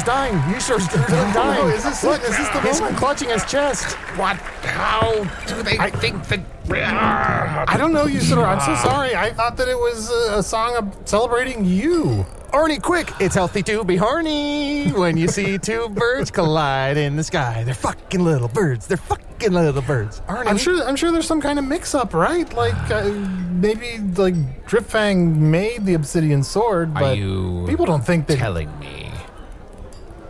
He's 0.04 0.12
dying. 0.12 0.52
Usur's 0.54 0.86
dying. 0.88 1.60
Oh, 1.62 1.68
is 1.68 1.82
this 1.82 2.04
Look, 2.04 2.20
it? 2.22 2.28
is 2.28 2.36
this 2.36 2.48
the 2.50 2.60
He's 2.60 2.80
moment? 2.80 2.98
clutching 2.98 3.30
his 3.30 3.42
chest. 3.46 3.94
What? 4.18 4.36
How 4.36 5.24
do 5.46 5.62
they 5.62 5.78
I, 5.78 5.88
think 5.88 6.26
that? 6.28 6.40
I 6.70 7.76
don't 7.78 7.92
know, 7.94 8.04
Usidore. 8.04 8.44
I'm 8.46 8.60
so 8.60 8.74
sorry. 8.86 9.14
I 9.14 9.32
thought 9.32 9.56
that 9.56 9.68
it 9.68 9.78
was 9.78 10.10
a, 10.10 10.38
a 10.38 10.42
song 10.42 10.76
of 10.76 10.94
celebrating 11.08 11.64
you. 11.64 12.26
Arnie, 12.52 12.80
quick! 12.80 13.10
It's 13.18 13.34
healthy 13.34 13.62
to 13.64 13.82
be 13.82 13.96
horny 13.96 14.90
when 14.90 15.16
you 15.16 15.26
see 15.26 15.58
two 15.58 15.88
birds 15.90 16.30
collide 16.30 16.96
in 16.98 17.16
the 17.16 17.24
sky. 17.24 17.64
They're 17.64 17.74
fucking 17.74 18.22
little 18.22 18.48
birds. 18.48 18.86
They're 18.86 18.96
fucking 18.96 19.52
little 19.52 19.82
birds. 19.82 20.20
Arnie, 20.28 20.46
I'm 20.46 20.58
sure. 20.58 20.84
I'm 20.84 20.96
sure 20.96 21.10
there's 21.10 21.26
some 21.26 21.40
kind 21.40 21.58
of 21.58 21.64
mix-up, 21.64 22.12
right? 22.14 22.50
Like 22.54 22.74
uh, 22.90 23.08
maybe 23.50 23.98
like 24.16 24.34
Dripfang 24.66 25.36
made 25.36 25.84
the 25.86 25.94
obsidian 25.94 26.42
sword, 26.44 26.90
Are 26.90 27.00
but 27.00 27.16
you 27.16 27.64
people 27.66 27.86
don't 27.86 28.04
think 28.04 28.26
that. 28.28 28.38
telling 28.38 28.68
me 28.78 29.03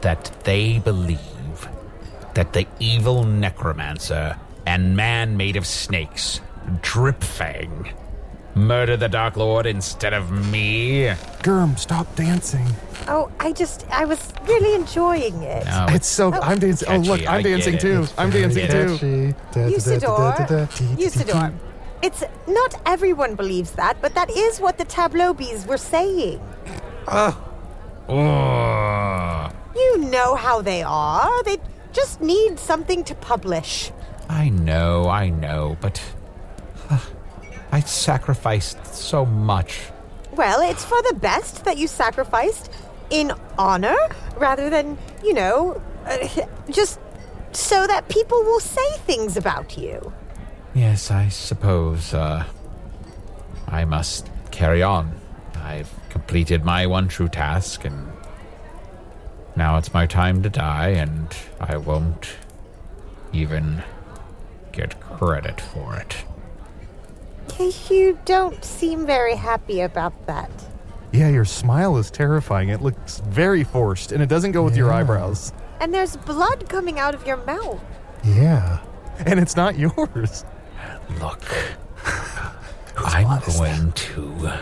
that 0.04 0.30
they 0.44 0.78
believe 0.78 1.68
that 2.34 2.52
the 2.52 2.66
evil 2.78 3.24
necromancer 3.24 4.36
and 4.66 4.96
man 4.96 5.36
made 5.36 5.56
of 5.56 5.66
snakes, 5.66 6.40
Dripfang, 6.82 7.92
murdered 8.54 9.00
the 9.00 9.08
Dark 9.08 9.36
Lord 9.36 9.66
instead 9.66 10.12
of 10.12 10.30
me? 10.30 11.12
Germ, 11.42 11.76
stop 11.76 12.14
dancing. 12.16 12.66
Oh, 13.08 13.30
I 13.40 13.52
just, 13.52 13.86
I 13.90 14.04
was 14.04 14.32
really 14.44 14.74
enjoying 14.74 15.42
it. 15.42 15.64
No, 15.66 15.86
It's 15.88 16.06
so. 16.06 16.32
Oh. 16.32 16.40
I'm 16.40 16.58
dancing. 16.58 16.88
Oh, 16.90 16.98
look, 16.98 17.20
I'm 17.20 17.38
I 17.40 17.42
dancing 17.42 17.78
too. 17.78 18.06
I'm 18.18 18.30
dancing 18.30 18.68
too. 18.68 19.34
Usidore. 19.52 20.68
Usidore. 20.96 21.52
It's 22.02 22.22
not 22.46 22.74
everyone 22.84 23.34
believes 23.34 23.72
that, 23.72 24.00
but 24.02 24.14
that 24.14 24.30
is 24.30 24.60
what 24.60 24.76
the 24.76 24.84
tableau 24.84 25.32
bees 25.32 25.66
were 25.66 25.78
saying. 25.78 26.40
Ah. 27.08 27.40
Oh, 28.06 29.03
You 29.74 29.98
know 29.98 30.34
how 30.34 30.62
they 30.62 30.82
are. 30.82 31.42
They 31.44 31.58
just 31.92 32.20
need 32.20 32.58
something 32.58 33.04
to 33.04 33.14
publish. 33.14 33.90
I 34.28 34.48
know, 34.48 35.08
I 35.08 35.28
know, 35.30 35.76
but 35.80 36.02
uh, 36.90 36.98
I 37.72 37.80
sacrificed 37.80 38.86
so 38.86 39.24
much. 39.26 39.80
Well, 40.32 40.60
it's 40.68 40.84
for 40.84 41.00
the 41.02 41.14
best 41.14 41.64
that 41.64 41.76
you 41.76 41.86
sacrificed 41.86 42.72
in 43.10 43.32
honor 43.58 43.96
rather 44.36 44.70
than, 44.70 44.98
you 45.22 45.34
know, 45.34 45.80
uh, 46.06 46.28
just 46.70 46.98
so 47.52 47.86
that 47.86 48.08
people 48.08 48.42
will 48.42 48.60
say 48.60 48.96
things 49.06 49.36
about 49.36 49.78
you. 49.78 50.12
Yes, 50.74 51.10
I 51.10 51.28
suppose, 51.28 52.12
uh, 52.14 52.44
I 53.68 53.84
must 53.84 54.28
carry 54.50 54.82
on. 54.82 55.20
I've 55.62 55.92
completed 56.10 56.64
my 56.64 56.86
one 56.86 57.06
true 57.08 57.28
task, 57.28 57.84
and 57.84 58.10
now 59.56 59.78
it's 59.78 59.92
my 59.92 60.06
time 60.06 60.42
to 60.42 60.50
die, 60.50 60.88
and 60.88 61.34
I 61.60 61.76
won't 61.76 62.36
even 63.32 63.82
get 64.72 65.00
credit 65.00 65.60
for 65.60 65.96
it. 65.96 66.24
You 67.88 68.18
don't 68.24 68.64
seem 68.64 69.06
very 69.06 69.36
happy 69.36 69.80
about 69.80 70.26
that. 70.26 70.50
Yeah, 71.12 71.28
your 71.28 71.44
smile 71.44 71.96
is 71.98 72.10
terrifying. 72.10 72.70
It 72.70 72.82
looks 72.82 73.20
very 73.20 73.62
forced, 73.62 74.10
and 74.10 74.22
it 74.22 74.28
doesn't 74.28 74.52
go 74.52 74.64
with 74.64 74.76
your 74.76 74.92
eyebrows. 74.92 75.52
And 75.78 75.94
there's 75.94 76.16
blood 76.16 76.68
coming 76.68 76.98
out 76.98 77.14
of 77.14 77.24
your 77.26 77.36
mouth. 77.36 77.80
Yeah. 78.24 78.80
And 79.24 79.38
it's 79.38 79.54
not 79.54 79.78
yours. 79.78 80.44
Look, 81.20 81.44
I'm 82.96 83.40
going 83.40 83.92
to 83.92 84.58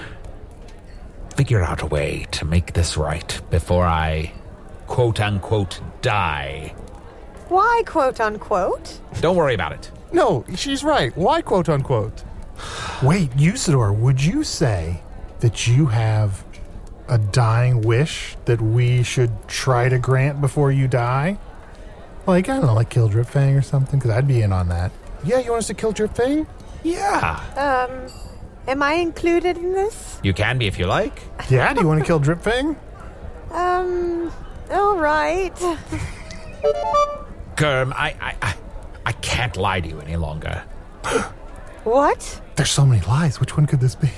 figure 1.36 1.62
out 1.62 1.80
a 1.80 1.86
way 1.86 2.26
to 2.32 2.44
make 2.44 2.74
this 2.74 2.98
right 2.98 3.40
before 3.50 3.86
I 3.86 4.32
quote 4.92 5.20
unquote 5.20 5.80
die. 6.02 6.74
Why, 7.48 7.82
quote 7.86 8.20
unquote? 8.20 9.00
Don't 9.22 9.36
worry 9.36 9.54
about 9.54 9.72
it. 9.72 9.90
No, 10.12 10.44
she's 10.54 10.84
right. 10.84 11.16
Why 11.16 11.40
quote 11.40 11.70
unquote? 11.70 12.22
Wait, 13.02 13.30
Usidore, 13.30 13.96
would 13.96 14.22
you 14.22 14.44
say 14.44 15.02
that 15.40 15.66
you 15.66 15.86
have 15.86 16.44
a 17.08 17.16
dying 17.16 17.80
wish 17.80 18.36
that 18.44 18.60
we 18.60 19.02
should 19.02 19.32
try 19.48 19.88
to 19.88 19.98
grant 19.98 20.42
before 20.42 20.70
you 20.70 20.88
die? 20.88 21.38
Like, 22.26 22.50
I 22.50 22.56
don't 22.56 22.66
know, 22.66 22.74
like 22.74 22.90
kill 22.90 23.08
Dripfang 23.08 23.58
or 23.58 23.62
something? 23.62 23.98
Because 23.98 24.10
I'd 24.14 24.28
be 24.28 24.42
in 24.42 24.52
on 24.52 24.68
that. 24.68 24.92
Yeah, 25.24 25.38
you 25.38 25.52
want 25.52 25.60
us 25.60 25.68
to 25.68 25.74
kill 25.74 25.92
Drip 25.92 26.14
Fang? 26.14 26.46
Yeah. 26.82 27.40
Um, 27.56 28.12
am 28.68 28.82
I 28.82 28.92
included 28.94 29.56
in 29.56 29.72
this? 29.72 30.20
You 30.22 30.34
can 30.34 30.58
be 30.58 30.66
if 30.66 30.78
you 30.78 30.84
like. 30.84 31.22
Yeah, 31.48 31.72
do 31.72 31.80
you 31.80 31.86
want 31.86 32.00
to 32.00 32.06
kill 32.06 32.20
Dripfang? 32.20 32.76
Um, 33.50 34.30
all 34.72 34.96
right. 34.96 35.56
Germ, 37.56 37.92
I, 37.96 38.14
I, 38.20 38.36
I, 38.42 38.54
I 39.06 39.12
can't 39.12 39.56
lie 39.56 39.80
to 39.80 39.88
you 39.88 40.00
any 40.00 40.16
longer. 40.16 40.64
What? 41.84 42.40
There's 42.56 42.70
so 42.70 42.86
many 42.86 43.04
lies. 43.06 43.40
Which 43.40 43.56
one 43.56 43.66
could 43.66 43.80
this 43.80 43.94
be? 43.94 44.10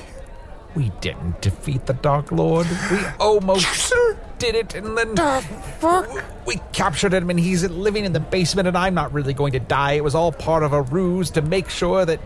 We 0.74 0.90
didn't 1.00 1.40
defeat 1.40 1.86
the 1.86 1.92
Dark 1.94 2.32
Lord. 2.32 2.66
We 2.90 2.98
almost 3.20 3.92
did 4.38 4.56
it, 4.56 4.74
and 4.74 4.98
then 4.98 5.14
the 5.14 5.44
fuck? 5.78 6.10
we 6.46 6.60
captured 6.72 7.14
him, 7.14 7.30
and 7.30 7.38
he's 7.38 7.62
living 7.70 8.04
in 8.04 8.12
the 8.12 8.18
basement. 8.20 8.66
And 8.66 8.76
I'm 8.76 8.94
not 8.94 9.12
really 9.12 9.34
going 9.34 9.52
to 9.52 9.60
die. 9.60 9.92
It 9.92 10.02
was 10.04 10.14
all 10.16 10.32
part 10.32 10.64
of 10.64 10.72
a 10.72 10.82
ruse 10.82 11.30
to 11.30 11.42
make 11.42 11.68
sure 11.70 12.04
that 12.04 12.18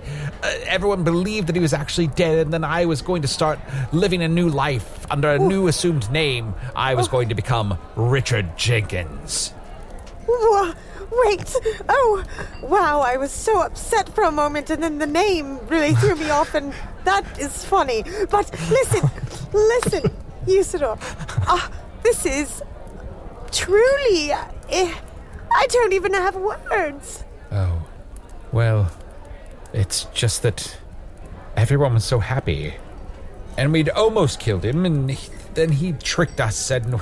uh, 0.42 0.54
everyone 0.64 1.04
believed 1.04 1.48
that 1.48 1.56
he 1.56 1.60
was 1.60 1.74
actually 1.74 2.06
dead, 2.08 2.38
and 2.38 2.52
then 2.52 2.64
I 2.64 2.86
was 2.86 3.02
going 3.02 3.20
to 3.22 3.28
start 3.28 3.58
living 3.92 4.22
a 4.22 4.28
new 4.28 4.48
life 4.48 5.06
under 5.10 5.28
a 5.30 5.38
new 5.38 5.68
assumed 5.68 6.10
name. 6.10 6.54
I 6.74 6.94
was 6.94 7.06
going 7.06 7.28
to 7.28 7.34
become 7.34 7.78
Richard 7.96 8.56
Jenkins. 8.56 9.52
Wha- 10.26 10.74
Wait. 11.10 11.54
Oh, 11.88 12.22
wow. 12.62 13.00
I 13.00 13.16
was 13.16 13.30
so 13.30 13.62
upset 13.62 14.08
for 14.10 14.24
a 14.24 14.30
moment, 14.30 14.70
and 14.70 14.82
then 14.82 14.98
the 14.98 15.06
name 15.06 15.58
really 15.66 15.94
threw 15.94 16.14
me 16.16 16.28
off, 16.30 16.54
and 16.54 16.72
that 17.08 17.24
is 17.38 17.64
funny. 17.64 18.02
But 18.30 18.46
listen, 18.70 19.04
listen, 19.52 20.02
Usidore. 20.46 20.98
Ah, 21.46 21.70
this 22.02 22.26
is 22.26 22.62
truly. 23.50 24.30
eh, 24.32 24.92
I 25.50 25.66
don't 25.70 25.92
even 25.94 26.12
have 26.12 26.36
words. 26.36 27.24
Oh, 27.50 27.82
well, 28.52 28.90
it's 29.72 30.04
just 30.12 30.42
that 30.42 30.76
everyone 31.56 31.94
was 31.94 32.04
so 32.04 32.18
happy. 32.18 32.74
And 33.56 33.72
we'd 33.72 33.88
almost 33.88 34.38
killed 34.38 34.64
him, 34.64 34.84
and 34.86 35.10
he- 35.10 35.30
then 35.54 35.72
he 35.72 35.92
tricked 35.92 36.40
us, 36.40 36.70
and 36.70 37.00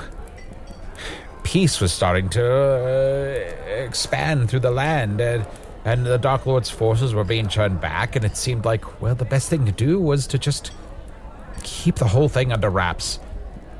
peace 1.43 1.79
was 1.81 1.91
starting 1.93 2.29
to 2.29 2.43
uh, 2.43 3.83
expand 3.85 4.49
through 4.49 4.61
the 4.61 4.71
land. 4.71 5.21
And, 5.21 5.45
and 5.87 6.05
the 6.05 6.17
Dark 6.17 6.45
Lord's 6.45 6.69
forces 6.69 7.13
were 7.13 7.23
being 7.23 7.47
turned 7.47 7.79
back, 7.79 8.17
and 8.17 8.25
it 8.25 8.35
seemed 8.35 8.65
like, 8.65 9.01
well, 9.01 9.15
the 9.15 9.23
best 9.23 9.49
thing 9.49 9.65
to 9.65 9.71
do 9.71 10.01
was 10.01 10.27
to 10.27 10.37
just 10.37 10.71
keep 11.63 11.95
the 11.95 12.07
whole 12.09 12.27
thing 12.27 12.51
under 12.51 12.69
wraps, 12.69 13.21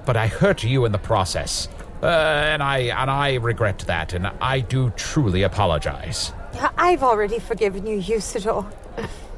but 0.05 0.15
I 0.15 0.27
hurt 0.27 0.63
you 0.63 0.85
in 0.85 0.93
the 0.93 0.97
process. 0.97 1.67
Uh, 2.01 2.05
and 2.05 2.63
I 2.63 2.77
and 3.01 3.11
I 3.11 3.35
regret 3.35 3.79
that, 3.87 4.13
and 4.13 4.27
I 4.39 4.61
do 4.61 4.89
truly 4.91 5.43
apologize. 5.43 6.31
I've 6.77 7.03
already 7.03 7.39
forgiven 7.39 7.85
you, 7.85 7.97
Usidore. 7.99 8.65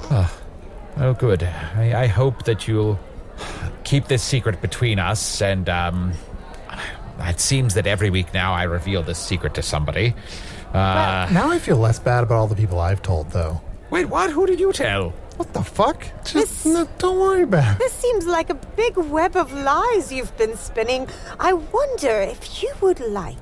Oh, 1.02 1.14
good. 1.14 1.44
I, 1.44 2.04
I 2.04 2.08
hope 2.08 2.44
that 2.44 2.68
you'll 2.68 3.00
keep 3.86 4.10
this 4.10 4.22
secret 4.22 4.62
between 4.62 5.00
us, 5.00 5.42
and 5.42 5.70
um, 5.70 6.12
it 7.22 7.40
seems 7.40 7.76
that 7.76 7.88
every 7.88 8.10
week 8.10 8.34
now 8.34 8.52
I 8.54 8.64
reveal 8.64 9.02
this 9.02 9.18
secret 9.18 9.54
to 9.54 9.62
somebody. 9.62 10.14
Uh, 10.74 11.28
now 11.32 11.50
I 11.50 11.60
feel 11.60 11.78
less 11.78 12.00
bad 12.00 12.24
about 12.24 12.36
all 12.36 12.48
the 12.48 12.56
people 12.56 12.80
I've 12.80 13.02
told, 13.02 13.32
though. 13.32 13.62
wait, 13.90 14.06
what? 14.06 14.30
Who 14.32 14.46
did 14.46 14.60
you 14.60 14.72
tell? 14.72 15.14
What 15.38 15.54
the 15.54 15.64
fuck? 15.64 16.06
Just 16.26 16.66
no, 16.66 16.88
don't 16.98 17.18
worry 17.20 17.44
about 17.44 17.76
it. 17.76 17.80
This 17.80 17.94
seems 17.94 18.26
like 18.26 18.50
a 18.50 18.56
big 18.56 18.98
web 18.98 19.36
of 19.38 19.54
lies 19.54 20.12
you've 20.12 20.36
been 20.38 20.58
spinning. 20.58 21.08
I 21.40 21.54
wonder 21.54 22.10
if 22.22 22.62
you 22.62 22.72
would 22.82 23.00
like 23.00 23.38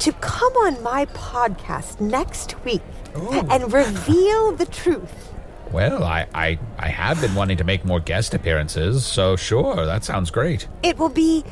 to 0.00 0.12
come 0.14 0.52
on 0.58 0.82
my 0.82 1.06
podcast 1.06 2.00
next 2.00 2.62
week 2.64 2.82
and 3.14 3.72
reveal 3.72 4.52
the 4.52 4.66
truth. 4.66 5.32
Well, 5.70 6.04
I, 6.04 6.26
I 6.34 6.58
I 6.78 6.88
have 6.88 7.18
been 7.22 7.34
wanting 7.34 7.56
to 7.56 7.64
make 7.64 7.82
more 7.86 7.98
guest 8.00 8.34
appearances, 8.34 9.06
so 9.06 9.36
sure, 9.36 9.86
that 9.86 10.04
sounds 10.04 10.30
great. 10.30 10.68
It 10.82 10.98
will 10.98 11.08
be 11.08 11.44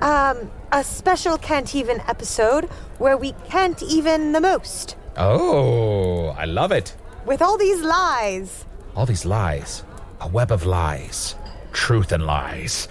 um, 0.00 0.50
a 0.72 0.82
special 0.84 1.38
can't 1.38 1.74
even 1.74 2.00
episode 2.08 2.64
where 2.98 3.16
we 3.16 3.32
can't 3.48 3.82
even 3.82 4.32
the 4.32 4.40
most 4.40 4.96
Oh, 5.16 6.28
I 6.38 6.44
love 6.44 6.72
it. 6.72 6.94
with 7.24 7.40
all 7.42 7.56
these 7.58 7.80
lies. 7.82 8.64
All 8.94 9.06
these 9.06 9.24
lies. 9.24 9.82
A 10.20 10.28
web 10.28 10.50
of 10.52 10.64
lies. 10.66 11.34
Truth 11.72 12.12
and 12.12 12.24
lies. 12.26 12.88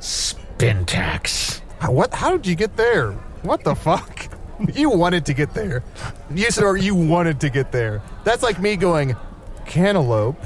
Spintax. 0.00 1.60
How- 1.78 1.92
What? 1.92 2.12
How 2.14 2.30
did 2.36 2.46
you 2.46 2.54
get 2.54 2.76
there? 2.76 3.12
What 3.42 3.64
the 3.64 3.74
fuck? 3.74 4.28
You 4.74 4.90
wanted 4.90 5.24
to 5.24 5.32
get 5.32 5.54
there. 5.54 5.82
Usidore, 6.30 6.76
you 6.76 6.94
wanted 6.94 7.40
to 7.40 7.48
get 7.48 7.72
there. 7.72 8.02
That's 8.24 8.42
like 8.42 8.60
me 8.60 8.76
going, 8.76 9.16
cantaloupe, 9.64 10.36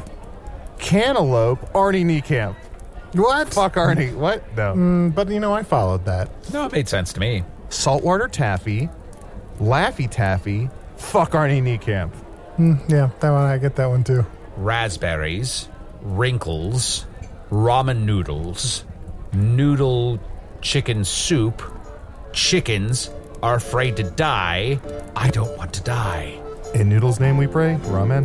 cantaloupe, 0.78 1.58
Arnie 1.72 2.04
Niekamp. 2.04 2.54
What? 3.14 3.54
Fuck 3.54 3.74
Arnie. 3.74 4.14
What? 4.14 4.42
No. 4.56 4.74
Mm, 4.74 5.14
but 5.14 5.28
you 5.28 5.40
know, 5.40 5.52
I 5.52 5.62
followed 5.62 6.04
that. 6.06 6.28
No, 6.52 6.66
it 6.66 6.72
made 6.72 6.88
sense 6.88 7.12
to 7.12 7.20
me. 7.20 7.44
Saltwater 7.68 8.28
Taffy, 8.28 8.88
Laffy 9.58 10.10
Taffy, 10.10 10.68
fuck 10.96 11.32
Arnie 11.32 11.62
Niekamp. 11.62 12.12
Mm, 12.58 12.88
yeah, 12.90 13.10
that 13.20 13.30
one 13.30 13.42
I 13.42 13.58
get 13.58 13.76
that 13.76 13.86
one 13.86 14.04
too. 14.04 14.24
Raspberries, 14.56 15.68
wrinkles, 16.02 17.06
ramen 17.50 18.04
noodles, 18.04 18.84
noodle 19.32 20.20
chicken 20.60 21.04
soup, 21.04 21.62
chickens 22.32 23.10
are 23.42 23.56
afraid 23.56 23.96
to 23.96 24.02
die. 24.02 24.80
I 25.14 25.30
don't 25.30 25.56
want 25.56 25.72
to 25.74 25.82
die. 25.82 26.40
In 26.74 26.88
Noodle's 26.88 27.20
name 27.20 27.36
we 27.36 27.46
pray. 27.46 27.78
Ramen. 27.82 28.24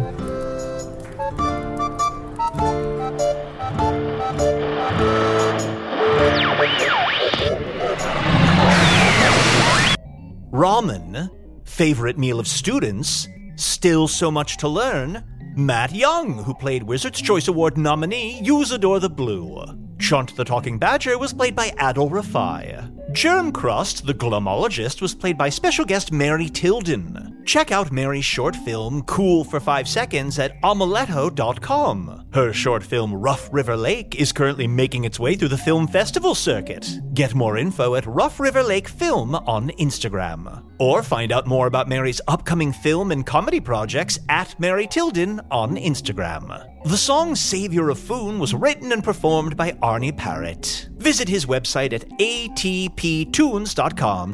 Ramen, 10.51 11.29
favorite 11.63 12.17
meal 12.17 12.39
of 12.39 12.47
students, 12.47 13.27
still 13.55 14.07
so 14.07 14.31
much 14.31 14.57
to 14.57 14.67
learn. 14.67 15.23
Matt 15.55 15.93
Young, 15.93 16.43
who 16.43 16.55
played 16.55 16.81
Wizard's 16.81 17.21
Choice 17.21 17.47
Award 17.47 17.77
nominee 17.77 18.41
Usidore 18.41 18.99
the 18.99 19.09
Blue. 19.09 19.63
Chunt 19.99 20.35
the 20.35 20.43
Talking 20.43 20.79
Badger 20.79 21.19
was 21.19 21.33
played 21.33 21.55
by 21.55 21.69
Adal 21.71 22.09
Rifai. 22.09 23.11
Germ 23.11 23.51
Crust, 23.51 24.07
the 24.07 24.13
glomologist, 24.13 25.01
was 25.01 25.13
played 25.13 25.37
by 25.37 25.49
special 25.49 25.85
guest 25.85 26.11
Mary 26.11 26.49
Tilden. 26.49 27.38
Check 27.49 27.71
out 27.71 27.91
Mary's 27.91 28.25
short 28.25 28.55
film 28.55 29.01
Cool 29.07 29.43
for 29.43 29.59
5 29.59 29.87
Seconds 29.87 30.37
at 30.37 30.61
omeleto.com. 30.61 32.27
Her 32.31 32.53
short 32.53 32.83
film 32.83 33.11
Rough 33.11 33.49
River 33.51 33.75
Lake 33.75 34.13
is 34.21 34.31
currently 34.31 34.67
making 34.67 35.05
its 35.05 35.19
way 35.19 35.33
through 35.33 35.47
the 35.47 35.57
film 35.57 35.87
festival 35.87 36.35
circuit. 36.35 36.87
Get 37.15 37.33
more 37.33 37.57
info 37.57 37.95
at 37.95 38.05
Rough 38.05 38.39
River 38.39 38.61
Lake 38.61 38.87
Film 38.87 39.33
on 39.33 39.71
Instagram. 39.79 40.63
Or 40.77 41.01
find 41.01 41.31
out 41.31 41.47
more 41.47 41.65
about 41.65 41.89
Mary's 41.89 42.21
upcoming 42.27 42.71
film 42.71 43.11
and 43.11 43.25
comedy 43.25 43.59
projects 43.59 44.19
at 44.29 44.59
Mary 44.59 44.85
Tilden 44.85 45.41
on 45.49 45.75
Instagram. 45.75 46.67
The 46.85 46.97
song 46.97 47.33
Savior 47.33 47.89
of 47.89 47.97
Foon 47.97 48.37
was 48.37 48.53
written 48.53 48.91
and 48.91 49.03
performed 49.03 49.57
by 49.57 49.71
Arnie 49.81 50.15
Parrott. 50.15 50.87
Visit 50.97 51.27
his 51.27 51.47
website 51.47 51.93
at 51.93 52.07
atptunes.com 52.19 52.75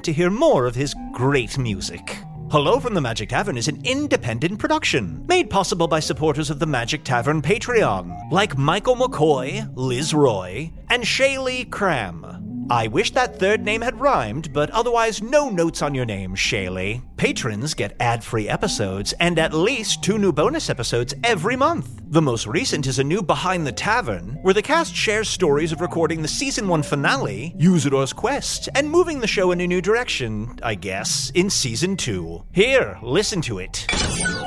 to 0.01 0.11
hear 0.11 0.29
more 0.29 0.65
of 0.65 0.75
his 0.75 0.93
great 1.13 1.57
music. 1.57 2.17
Hello 2.55 2.79
from 2.79 2.93
the 2.93 3.01
Magic 3.01 3.27
Tavern 3.27 3.57
is 3.57 3.67
an 3.67 3.81
independent 3.83 4.59
production 4.59 5.25
made 5.27 5.49
possible 5.49 5.89
by 5.89 5.99
supporters 5.99 6.49
of 6.49 6.57
the 6.57 6.65
Magic 6.65 7.03
Tavern 7.03 7.41
Patreon, 7.41 8.31
like 8.31 8.57
Michael 8.57 8.95
McCoy, 8.95 9.69
Liz 9.75 10.13
Roy, 10.13 10.71
and 10.89 11.03
Shaylee 11.03 11.69
Cram. 11.69 12.44
I 12.67 12.87
wish 12.87 13.11
that 13.11 13.37
third 13.37 13.63
name 13.63 13.81
had 13.81 13.99
rhymed, 13.99 14.51
but 14.51 14.71
otherwise, 14.71 15.21
no 15.21 15.49
notes 15.51 15.83
on 15.83 15.93
your 15.93 16.05
name, 16.05 16.33
Shaylee. 16.35 17.03
Patrons 17.15 17.75
get 17.75 17.95
ad 17.99 18.23
free 18.23 18.49
episodes 18.49 19.13
and 19.19 19.37
at 19.37 19.53
least 19.53 20.03
two 20.03 20.17
new 20.17 20.31
bonus 20.31 20.69
episodes 20.69 21.13
every 21.23 21.55
month. 21.55 22.01
The 22.07 22.23
most 22.23 22.47
recent 22.47 22.87
is 22.87 22.97
a 22.97 23.03
new 23.03 23.21
Behind 23.21 23.67
the 23.67 23.71
Tavern, 23.71 24.39
where 24.41 24.53
the 24.53 24.63
cast 24.63 24.95
shares 24.95 25.29
stories 25.29 25.71
of 25.71 25.79
recording 25.79 26.23
the 26.23 26.27
season 26.27 26.67
one 26.67 26.81
finale, 26.81 27.53
Usador's 27.59 28.13
Quest, 28.13 28.67
and 28.73 28.89
moving 28.89 29.19
the 29.19 29.27
show 29.27 29.51
in 29.51 29.61
a 29.61 29.67
new 29.67 29.81
direction, 29.81 30.57
I 30.63 30.73
guess, 30.73 31.31
in 31.35 31.51
season 31.51 31.95
two. 31.95 32.45
Here, 32.51 32.97
listen 33.03 33.41
to 33.41 33.59
it. 33.59 33.85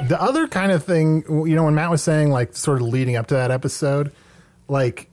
The 0.09 0.19
other 0.21 0.49
kind 0.49 0.73
of 0.73 0.83
thing, 0.83 1.23
you 1.29 1.55
know, 1.55 1.64
when 1.64 1.77
Matt 1.77 1.91
was 1.91 2.03
saying, 2.03 2.31
like, 2.31 2.57
sort 2.57 2.81
of 2.83 2.89
leading 2.89 3.14
up 3.14 3.29
to 3.29 3.35
that 3.35 3.53
episode, 3.53 4.11
like, 4.66 5.08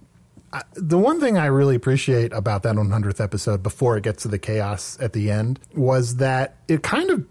The 0.74 0.98
one 0.98 1.20
thing 1.20 1.38
I 1.38 1.48
really 1.48 1.76
appreciate 1.76 2.32
about 2.34 2.64
that 2.64 2.76
100th 2.76 3.22
episode 3.22 3.64
before 3.64 3.98
it 3.98 4.04
gets 4.04 4.24
to 4.24 4.28
the 4.28 4.40
chaos 4.40 4.98
at 5.02 5.14
the 5.14 5.32
end 5.32 5.60
was 5.76 6.18
that 6.18 6.58
it 6.68 6.84
kind 6.84 7.10
of 7.10 7.26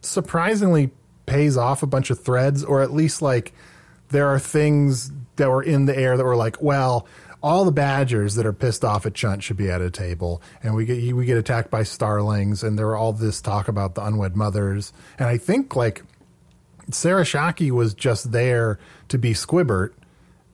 surprisingly 0.00 0.90
pays 1.26 1.56
off 1.56 1.82
a 1.82 1.86
bunch 1.86 2.10
of 2.10 2.20
threads, 2.20 2.64
or 2.64 2.82
at 2.82 2.92
least, 2.92 3.22
like, 3.22 3.52
there 4.10 4.28
are 4.28 4.38
things 4.38 5.10
that 5.36 5.50
were 5.50 5.62
in 5.62 5.86
the 5.86 5.96
air 5.96 6.16
that 6.16 6.24
were 6.24 6.36
like, 6.36 6.60
well, 6.60 7.06
all 7.42 7.64
the 7.64 7.72
badgers 7.72 8.36
that 8.36 8.46
are 8.46 8.52
pissed 8.52 8.84
off 8.84 9.04
at 9.04 9.14
Chunt 9.14 9.42
should 9.42 9.56
be 9.56 9.70
at 9.70 9.82
a 9.82 9.90
table, 9.90 10.40
and 10.62 10.74
we 10.74 10.86
get 10.86 11.14
we 11.14 11.26
get 11.26 11.36
attacked 11.36 11.70
by 11.70 11.82
starlings, 11.82 12.62
and 12.62 12.78
there 12.78 12.86
were 12.86 12.96
all 12.96 13.12
this 13.12 13.40
talk 13.42 13.68
about 13.68 13.94
the 13.94 14.02
unwed 14.02 14.34
mothers, 14.34 14.94
and 15.18 15.28
I 15.28 15.36
think 15.36 15.76
like 15.76 16.02
Sarah 16.90 17.24
Shockey 17.24 17.70
was 17.70 17.92
just 17.92 18.32
there 18.32 18.78
to 19.08 19.18
be 19.18 19.34
Squibbert, 19.34 19.92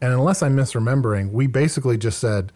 and 0.00 0.12
unless 0.12 0.42
I'm 0.42 0.56
misremembering, 0.56 1.32
we 1.32 1.46
basically 1.46 1.96
just 1.96 2.18
said, 2.18 2.52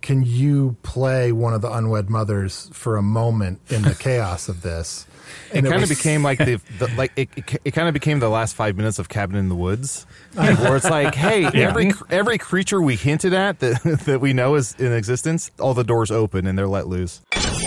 "Can 0.00 0.22
you 0.22 0.76
play 0.82 1.32
one 1.32 1.54
of 1.54 1.62
the 1.62 1.72
unwed 1.72 2.10
mothers 2.10 2.70
for 2.72 2.96
a 2.96 3.02
moment 3.02 3.60
in 3.68 3.82
the 3.82 3.94
chaos 3.94 4.48
of 4.48 4.62
this?" 4.62 5.06
It 5.52 5.64
kind 5.64 5.82
of 5.82 5.88
became 5.88 6.22
like 6.22 6.38
the, 6.38 6.60
the 6.78 6.86
like 6.96 7.12
it, 7.16 7.28
it, 7.36 7.60
it 7.64 7.70
kind 7.72 7.88
of 7.88 7.94
became 7.94 8.18
the 8.18 8.28
last 8.28 8.54
five 8.54 8.76
minutes 8.76 8.98
of 8.98 9.08
Cabin 9.08 9.36
in 9.36 9.48
the 9.48 9.54
Woods, 9.54 10.06
where 10.34 10.76
it's 10.76 10.88
like, 10.88 11.14
hey, 11.14 11.44
every 11.54 11.92
every 12.10 12.38
creature 12.38 12.80
we 12.80 12.96
hinted 12.96 13.32
at 13.32 13.58
that 13.60 13.82
that 14.06 14.20
we 14.20 14.32
know 14.32 14.54
is 14.54 14.74
in 14.78 14.92
existence, 14.92 15.50
all 15.60 15.74
the 15.74 15.84
doors 15.84 16.10
open 16.10 16.46
and 16.46 16.58
they're 16.58 16.66
let 16.68 16.86
loose. 16.88 17.20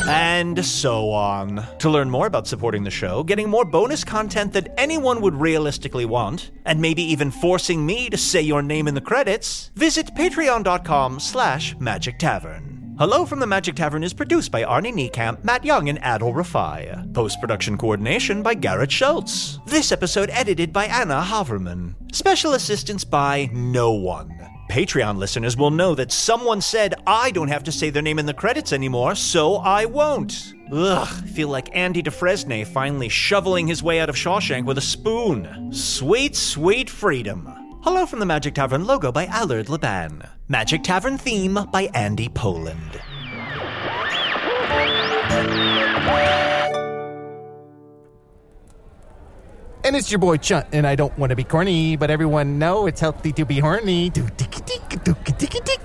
and 0.08 0.64
so 0.66 1.12
on. 1.12 1.66
To 1.80 1.90
learn 1.90 2.10
more 2.10 2.28
about 2.28 2.48
supporting 2.48 2.84
the 2.84 2.92
show, 2.92 3.24
getting 3.24 3.50
more 3.50 3.66
bonus 3.66 4.04
content 4.04 4.54
that 4.54 4.74
anyone 4.78 5.22
would 5.22 5.36
realistically 5.36 6.06
want, 6.06 6.52
and 6.66 6.82
maybe 6.82 7.04
even 7.04 7.32
forcing 7.32 7.86
me 7.86 8.10
to 8.10 8.18
say 8.18 8.42
your 8.42 8.62
name 8.62 8.88
in 8.88 8.96
the 8.96 9.02
credits, 9.02 9.72
visit 9.76 10.08
patreon.com 10.16 11.20
slash 11.20 11.76
magic 11.80 12.18
tavern. 12.20 12.75
Hello 12.98 13.26
from 13.26 13.40
the 13.40 13.46
Magic 13.46 13.76
Tavern 13.76 14.06
is 14.06 14.14
produced 14.14 14.54
by 14.54 14.64
Arnie 14.64 14.94
Niekamp, 14.94 15.44
Matt 15.44 15.66
Young, 15.66 15.90
and 15.90 16.00
Adal 16.00 16.34
Rifai. 16.34 17.14
Post-production 17.14 17.78
coordination 17.78 18.42
by 18.42 18.54
Garrett 18.54 18.90
Schultz. 18.90 19.60
This 19.66 19.92
episode 19.92 20.30
edited 20.30 20.72
by 20.72 20.86
Anna 20.86 21.22
Haverman. 21.22 21.96
Special 22.16 22.54
assistance 22.54 23.04
by 23.04 23.50
no 23.52 23.92
one. 23.92 24.32
Patreon 24.72 25.18
listeners 25.18 25.58
will 25.58 25.72
know 25.72 25.94
that 25.94 26.14
someone 26.14 26.62
said 26.62 26.94
I 27.06 27.32
don't 27.32 27.50
have 27.50 27.66
to 27.66 27.72
say 27.74 27.90
their 27.90 28.02
name 28.02 28.18
in 28.18 28.28
the 28.28 28.34
credits 28.34 28.72
anymore, 28.72 29.16
so 29.16 29.58
I 29.58 29.84
won't. 29.84 30.54
Ugh, 30.72 31.28
feel 31.28 31.50
like 31.50 31.76
Andy 31.76 32.02
Dufresne 32.02 32.64
finally 32.64 33.10
shoveling 33.10 33.68
his 33.68 33.84
way 33.84 34.00
out 34.00 34.08
of 34.08 34.16
Shawshank 34.16 34.64
with 34.64 34.78
a 34.78 34.82
spoon. 34.82 35.74
Sweet, 35.74 36.38
sweet 36.38 36.90
freedom. 36.90 37.65
Hello 37.86 38.08
from 38.08 38.18
the 38.18 38.26
Magic 38.26 38.56
Tavern 38.56 38.88
logo 38.88 39.12
by 39.12 39.28
Allard 39.28 39.70
Laban. 39.70 40.28
Magic 40.48 40.82
Tavern 40.82 41.20
theme 41.20 41.60
by 41.72 41.84
Andy 41.94 42.28
Poland. 42.30 43.00
And 49.84 49.96
it's 49.96 50.10
your 50.10 50.18
boy 50.18 50.38
Chunt, 50.38 50.66
and 50.72 50.88
I 50.88 50.96
don't 50.96 51.16
want 51.20 51.30
to 51.30 51.36
be 51.36 51.44
corny, 51.44 51.96
but 51.96 52.10
everyone 52.10 52.58
know 52.58 52.88
it's 52.88 53.02
healthy 53.02 53.32
to 53.34 53.46
be 53.46 53.60
horny. 53.60 54.10
Do 54.10 54.28
ticky 54.36 54.62
tick, 54.62 55.04
do 55.04 55.14
ticky 55.38 55.60
tick. 55.60 55.85